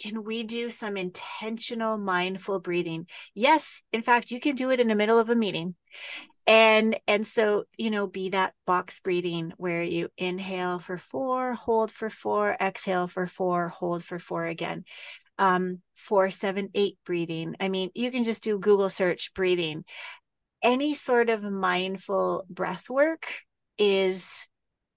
can 0.01 0.23
we 0.23 0.43
do 0.43 0.69
some 0.69 0.95
intentional 0.95 1.97
mindful 1.97 2.59
breathing 2.59 3.07
yes 3.33 3.81
in 3.91 4.01
fact 4.03 4.29
you 4.29 4.39
can 4.39 4.55
do 4.55 4.69
it 4.69 4.79
in 4.79 4.87
the 4.87 4.95
middle 4.95 5.17
of 5.17 5.29
a 5.29 5.35
meeting 5.35 5.75
and 6.47 6.97
and 7.07 7.27
so 7.27 7.65
you 7.77 7.91
know 7.91 8.07
be 8.07 8.29
that 8.29 8.53
box 8.65 8.99
breathing 9.01 9.53
where 9.57 9.83
you 9.83 10.09
inhale 10.17 10.79
for 10.79 10.97
four 10.97 11.53
hold 11.53 11.91
for 11.91 12.09
four 12.09 12.55
exhale 12.61 13.07
for 13.07 13.27
four 13.27 13.69
hold 13.69 14.03
for 14.03 14.19
four 14.19 14.45
again. 14.45 14.85
Um 15.37 15.81
four 15.95 16.29
seven 16.29 16.69
eight 16.75 16.97
breathing. 17.05 17.55
I 17.59 17.69
mean 17.69 17.91
you 17.95 18.11
can 18.11 18.23
just 18.23 18.43
do 18.43 18.59
google 18.59 18.89
search 18.89 19.33
breathing. 19.33 19.85
Any 20.63 20.95
sort 20.95 21.29
of 21.29 21.43
mindful 21.43 22.45
breath 22.49 22.89
work 22.89 23.27
is 23.77 24.47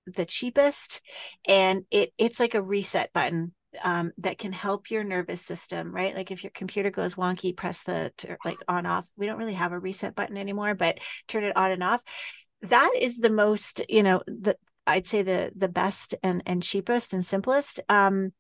the 0.07 0.27
cheapest 0.27 1.03
and 1.47 1.85
it 1.91 2.13
it's 2.19 2.41
like 2.41 2.55
a 2.55 2.63
reset 2.63 3.13
button 3.13 3.55
um, 3.83 4.13
that 4.19 4.39
can 4.39 4.53
help 4.53 4.91
your 4.91 5.05
nervous 5.05 5.41
system, 5.41 5.93
right? 5.95 6.15
Like 6.15 6.31
if 6.31 6.43
your 6.43 6.51
computer 6.53 6.91
goes 6.91 7.15
wonky, 7.15 7.57
press 7.57 7.83
the 7.83 8.13
like 8.45 8.59
on 8.69 8.87
off. 8.87 9.09
We 9.17 9.27
don't 9.27 9.39
really 9.39 9.55
have 9.55 9.73
a 9.73 9.79
reset 9.79 10.15
button 10.15 10.37
anymore, 10.37 10.75
but 10.75 10.99
turn 11.29 11.45
it 11.45 11.57
on 11.57 11.71
and 11.71 11.83
off. 11.83 12.03
That 12.63 12.93
is 12.99 13.19
the 13.19 13.31
most, 13.31 13.83
you 13.89 14.03
know, 14.03 14.23
the 14.27 14.57
I'd 14.87 15.07
say 15.07 15.23
the 15.23 15.53
the 15.55 15.69
best 15.69 16.15
and 16.23 16.43
and 16.47 16.63
cheapest 16.63 17.13
and 17.13 17.25
simplest. 17.25 17.81
Um, 17.89 18.33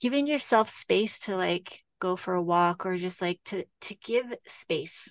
giving 0.00 0.26
yourself 0.26 0.68
space 0.68 1.18
to 1.20 1.36
like 1.36 1.82
go 2.00 2.16
for 2.16 2.34
a 2.34 2.42
walk 2.42 2.84
or 2.84 2.96
just 2.96 3.22
like 3.22 3.40
to 3.46 3.64
to 3.82 3.94
give 3.96 4.34
space. 4.46 5.08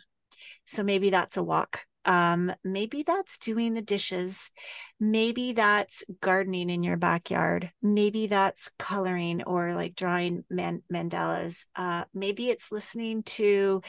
So 0.66 0.84
maybe 0.84 1.10
that's 1.10 1.38
a 1.38 1.44
walk 1.44 1.86
um, 2.06 2.54
maybe 2.64 3.04
that's 3.04 3.38
doing 3.38 3.74
the 3.74 3.82
dishes. 3.82 4.52
Maybe 5.00 5.54
that's 5.54 6.04
gardening 6.22 6.70
in 6.70 6.84
your 6.84 6.98
backyard. 6.98 7.72
Maybe 7.82 8.28
that's 8.28 8.70
coloring 8.80 9.44
or 9.44 9.74
like 9.74 9.96
drawing 9.96 10.44
man- 10.50 10.84
mandalas. 10.92 11.66
Uh, 11.76 12.06
maybe 12.14 12.50
it's 12.50 12.72
listening 12.72 13.24
to 13.24 13.82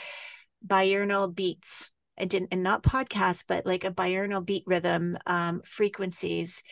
binaural 0.66 1.34
beats. 1.34 1.90
I 2.18 2.26
didn't, 2.26 2.50
and 2.52 2.62
not 2.62 2.84
podcasts, 2.84 3.44
but 3.46 3.66
like 3.66 3.84
a 3.84 3.90
binaural 3.90 4.44
beat 4.44 4.62
rhythm 4.66 5.18
um, 5.26 5.62
frequencies 5.64 6.62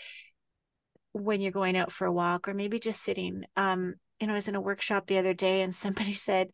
when 1.13 1.41
you're 1.41 1.53
going 1.53 1.77
out 1.77 1.93
for 1.93 2.07
a 2.07 2.13
walk, 2.13 2.49
or 2.49 2.55
maybe 2.55 2.79
just 2.79 3.03
sitting. 3.03 3.45
Um, 3.57 3.95
you 4.21 4.27
know, 4.27 4.35
I 4.35 4.37
was 4.37 4.49
in 4.49 4.55
a 4.55 4.61
workshop 4.61 5.07
the 5.07 5.19
other 5.19 5.35
day, 5.35 5.63
and 5.63 5.75
somebody 5.75 6.15
said, 6.15 6.49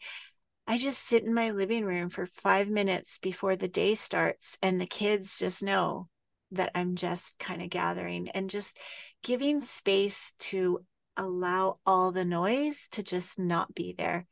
I 0.70 0.76
just 0.76 1.00
sit 1.00 1.24
in 1.24 1.32
my 1.32 1.50
living 1.50 1.86
room 1.86 2.10
for 2.10 2.26
five 2.26 2.68
minutes 2.68 3.18
before 3.18 3.56
the 3.56 3.68
day 3.68 3.94
starts, 3.94 4.58
and 4.60 4.78
the 4.78 4.86
kids 4.86 5.38
just 5.38 5.62
know 5.62 6.08
that 6.50 6.72
I'm 6.74 6.94
just 6.94 7.38
kind 7.38 7.62
of 7.62 7.70
gathering 7.70 8.28
and 8.28 8.50
just 8.50 8.78
giving 9.22 9.62
space 9.62 10.34
to 10.40 10.84
allow 11.16 11.78
all 11.86 12.12
the 12.12 12.26
noise 12.26 12.86
to 12.92 13.02
just 13.02 13.38
not 13.38 13.74
be 13.74 13.94
there. 13.96 14.26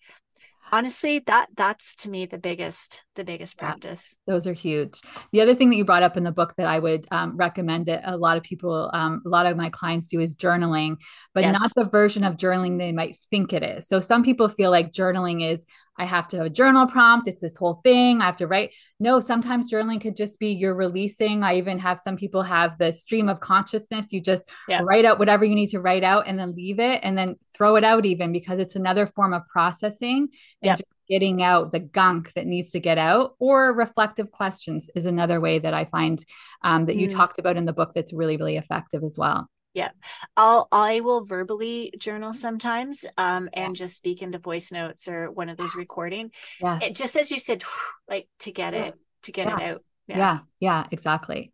Honestly 0.70 1.20
that 1.20 1.49
that's 1.57 1.95
to 1.97 2.11
me 2.11 2.26
the 2.26 2.39
biggest 2.39 3.03
the 3.17 3.25
biggest 3.25 3.59
practice 3.59 4.17
yeah, 4.27 4.35
those 4.35 4.47
are 4.47 4.53
huge 4.53 5.01
the 5.33 5.41
other 5.41 5.55
thing 5.55 5.71
that 5.71 5.77
you 5.77 5.85
brought 5.85 6.03
up 6.03 6.17
in 6.17 6.25
the 6.25 6.33
book 6.33 6.55
that 6.57 6.67
i 6.67 6.79
would 6.79 7.07
um, 7.11 7.37
recommend 7.37 7.87
that 7.87 8.03
a 8.05 8.17
lot 8.17 8.37
of 8.37 8.43
people 8.43 8.91
um, 8.93 9.21
a 9.25 9.29
lot 9.29 9.47
of 9.47 9.57
my 9.57 9.71
clients 9.71 10.09
do 10.09 10.21
is 10.21 10.37
journaling 10.37 10.97
but 11.35 11.43
yes. 11.43 11.59
not 11.59 11.73
the 11.75 11.85
version 11.85 12.25
of 12.25 12.37
journaling 12.37 12.79
they 12.79 12.93
might 12.93 13.17
think 13.31 13.53
it 13.53 13.62
is 13.62 13.89
so 13.89 14.01
some 14.01 14.23
people 14.23 14.49
feel 14.49 14.71
like 14.71 14.93
journaling 14.93 15.43
is 15.43 15.64
I 15.99 16.05
have 16.05 16.29
to 16.29 16.37
have 16.39 16.47
a 16.47 16.51
journal 16.51 16.87
prompt. 16.87 17.29
It's 17.29 17.41
this 17.41 17.57
whole 17.57 17.75
thing. 17.75 18.21
I 18.21 18.27
have 18.27 18.37
to 18.37 18.47
write. 18.47 18.73
No, 19.01 19.21
sometimes 19.21 19.71
journaling 19.71 20.01
could 20.01 20.17
just 20.17 20.39
be 20.39 20.49
you're 20.49 20.75
releasing. 20.75 21.43
I 21.43 21.57
even 21.57 21.79
have 21.79 22.01
some 22.01 22.17
people 22.17 22.43
have 22.43 22.79
the 22.79 22.93
stream 22.93 23.29
of 23.29 23.41
consciousness. 23.41 24.12
You 24.12 24.21
just 24.21 24.51
yeah. 24.69 24.81
write 24.83 25.05
out 25.05 25.19
whatever 25.19 25.45
you 25.45 25.55
need 25.55 25.71
to 25.71 25.81
write 25.81 26.05
out 26.05 26.27
and 26.27 26.39
then 26.39 26.55
leave 26.55 26.79
it 26.79 27.01
and 27.03 27.17
then 27.17 27.37
throw 27.55 27.77
it 27.77 27.85
out, 27.85 28.05
even 28.07 28.33
because 28.33 28.59
it's 28.59 28.77
another 28.77 29.07
form 29.07 29.33
of 29.33 29.43
processing 29.49 30.29
and 30.62 30.69
yeah. 30.69 30.75
just 30.75 30.85
getting 31.09 31.43
out 31.43 31.73
the 31.73 31.81
gunk 31.81 32.33
that 32.35 32.47
needs 32.47 32.71
to 32.73 32.81
get 32.81 32.99
out. 32.99 33.35
Or 33.39 33.75
reflective 33.75 34.31
questions 34.31 34.91
is 34.95 35.07
another 35.07 35.41
way 35.41 35.59
that 35.59 35.75
I 35.75 35.85
find 35.87 36.25
um, 36.63 36.87
that 36.87 36.97
you 36.97 37.09
mm. 37.09 37.15
talked 37.15 37.39
about 37.39 37.57
in 37.57 37.65
the 37.65 37.73
book 37.73 37.93
that's 37.95 38.13
really, 38.13 38.37
really 38.37 38.57
effective 38.57 39.03
as 39.03 39.17
well 39.19 39.49
yeah 39.77 39.91
i'll 40.39 40.67
i 40.73 41.01
will 41.01 41.23
verbally 41.23 41.93
journal 41.99 42.33
sometimes 42.33 43.05
um 43.19 43.49
and 43.53 43.77
just 43.77 43.95
speak 43.95 44.23
into 44.23 44.39
voice 44.39 44.73
notes 44.73 45.07
or 45.07 45.31
one 45.31 45.51
of 45.51 45.59
those 45.59 45.75
recording 45.77 46.31
yes. 46.63 46.83
it 46.83 46.97
just 46.97 47.15
as 47.15 47.31
you 47.31 47.39
said 47.39 47.63
like 48.09 48.27
to 48.39 48.51
get 48.51 48.73
it 48.73 48.95
to 49.23 49.33
get 49.33 49.49
yeah. 49.49 49.59
it 49.59 49.63
out 49.63 49.85
yeah. 50.09 50.17
yeah 50.17 50.39
yeah 50.61 50.87
exactly 50.91 51.53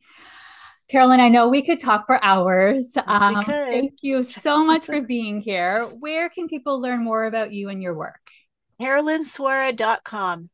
Carolyn, 0.88 1.20
I 1.20 1.30
know 1.30 1.48
we 1.48 1.62
could 1.62 1.78
talk 1.78 2.06
for 2.06 2.22
hours. 2.22 2.92
Yes, 2.94 3.06
um, 3.06 3.42
thank 3.46 3.94
you 4.02 4.24
so 4.24 4.62
much 4.62 4.84
for 4.84 5.00
being 5.00 5.40
here. 5.40 5.86
Where 5.86 6.28
can 6.28 6.48
people 6.48 6.82
learn 6.82 7.02
more 7.02 7.24
about 7.24 7.50
you 7.50 7.70
and 7.70 7.82
your 7.82 7.94
work? 7.94 8.20
CarolynSwora.com. 8.82 10.50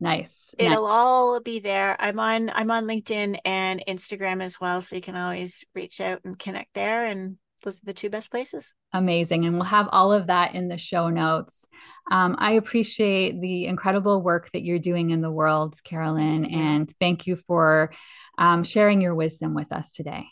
Nice. 0.00 0.54
It'll 0.58 0.84
nice. 0.84 0.92
all 0.92 1.40
be 1.40 1.60
there. 1.60 1.96
I'm 1.98 2.18
on 2.18 2.50
I'm 2.50 2.70
on 2.70 2.84
LinkedIn 2.84 3.38
and 3.44 3.82
Instagram 3.88 4.42
as 4.42 4.60
well, 4.60 4.82
so 4.82 4.96
you 4.96 5.02
can 5.02 5.16
always 5.16 5.64
reach 5.74 6.00
out 6.00 6.20
and 6.24 6.38
connect 6.38 6.74
there. 6.74 7.06
And 7.06 7.38
those 7.62 7.78
are 7.78 7.86
the 7.86 7.94
two 7.94 8.10
best 8.10 8.30
places. 8.30 8.74
Amazing. 8.92 9.46
And 9.46 9.54
we'll 9.54 9.64
have 9.64 9.88
all 9.92 10.12
of 10.12 10.26
that 10.26 10.54
in 10.54 10.68
the 10.68 10.76
show 10.76 11.08
notes. 11.08 11.66
Um, 12.10 12.36
I 12.38 12.52
appreciate 12.52 13.40
the 13.40 13.64
incredible 13.64 14.20
work 14.20 14.50
that 14.52 14.62
you're 14.62 14.78
doing 14.78 15.10
in 15.10 15.22
the 15.22 15.30
world, 15.30 15.76
Carolyn, 15.82 16.44
and 16.44 16.92
thank 17.00 17.26
you 17.26 17.36
for 17.36 17.92
um, 18.36 18.64
sharing 18.64 19.00
your 19.00 19.14
wisdom 19.14 19.54
with 19.54 19.72
us 19.72 19.90
today. 19.92 20.26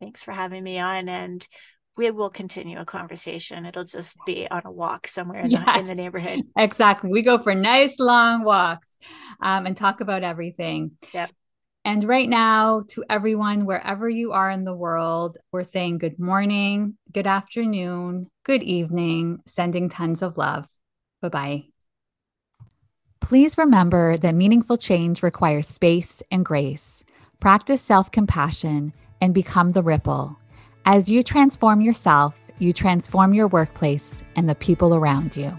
Thanks 0.00 0.24
for 0.24 0.32
having 0.32 0.64
me 0.64 0.78
on. 0.78 1.10
And 1.10 1.46
we 1.96 2.10
will 2.10 2.30
continue 2.30 2.78
a 2.78 2.84
conversation. 2.84 3.66
It'll 3.66 3.84
just 3.84 4.16
be 4.24 4.48
on 4.50 4.62
a 4.64 4.70
walk 4.70 5.08
somewhere 5.08 5.40
in, 5.40 5.50
yes, 5.50 5.64
the, 5.64 5.78
in 5.78 5.84
the 5.84 5.94
neighborhood. 5.94 6.42
Exactly. 6.56 7.10
We 7.10 7.22
go 7.22 7.38
for 7.38 7.54
nice 7.54 7.98
long 7.98 8.44
walks 8.44 8.98
um, 9.40 9.66
and 9.66 9.76
talk 9.76 10.00
about 10.00 10.22
everything. 10.22 10.92
Yep. 11.12 11.30
And 11.84 12.04
right 12.04 12.28
now, 12.28 12.82
to 12.90 13.04
everyone, 13.10 13.66
wherever 13.66 14.08
you 14.08 14.32
are 14.32 14.50
in 14.50 14.64
the 14.64 14.74
world, 14.74 15.36
we're 15.50 15.64
saying 15.64 15.98
good 15.98 16.18
morning, 16.18 16.96
good 17.10 17.26
afternoon, 17.26 18.30
good 18.44 18.62
evening, 18.62 19.40
sending 19.46 19.88
tons 19.88 20.22
of 20.22 20.36
love. 20.36 20.68
Bye 21.20 21.28
bye. 21.28 21.64
Please 23.20 23.58
remember 23.58 24.16
that 24.16 24.34
meaningful 24.34 24.76
change 24.76 25.22
requires 25.22 25.66
space 25.66 26.22
and 26.30 26.44
grace. 26.44 27.02
Practice 27.40 27.82
self 27.82 28.10
compassion 28.10 28.92
and 29.20 29.34
become 29.34 29.70
the 29.70 29.82
ripple 29.82 30.38
as 30.84 31.08
you 31.08 31.22
transform 31.22 31.80
yourself, 31.80 32.40
you 32.58 32.72
transform 32.72 33.34
your 33.34 33.48
workplace 33.48 34.22
and 34.36 34.48
the 34.48 34.54
people 34.54 34.94
around 34.94 35.36
you. 35.36 35.56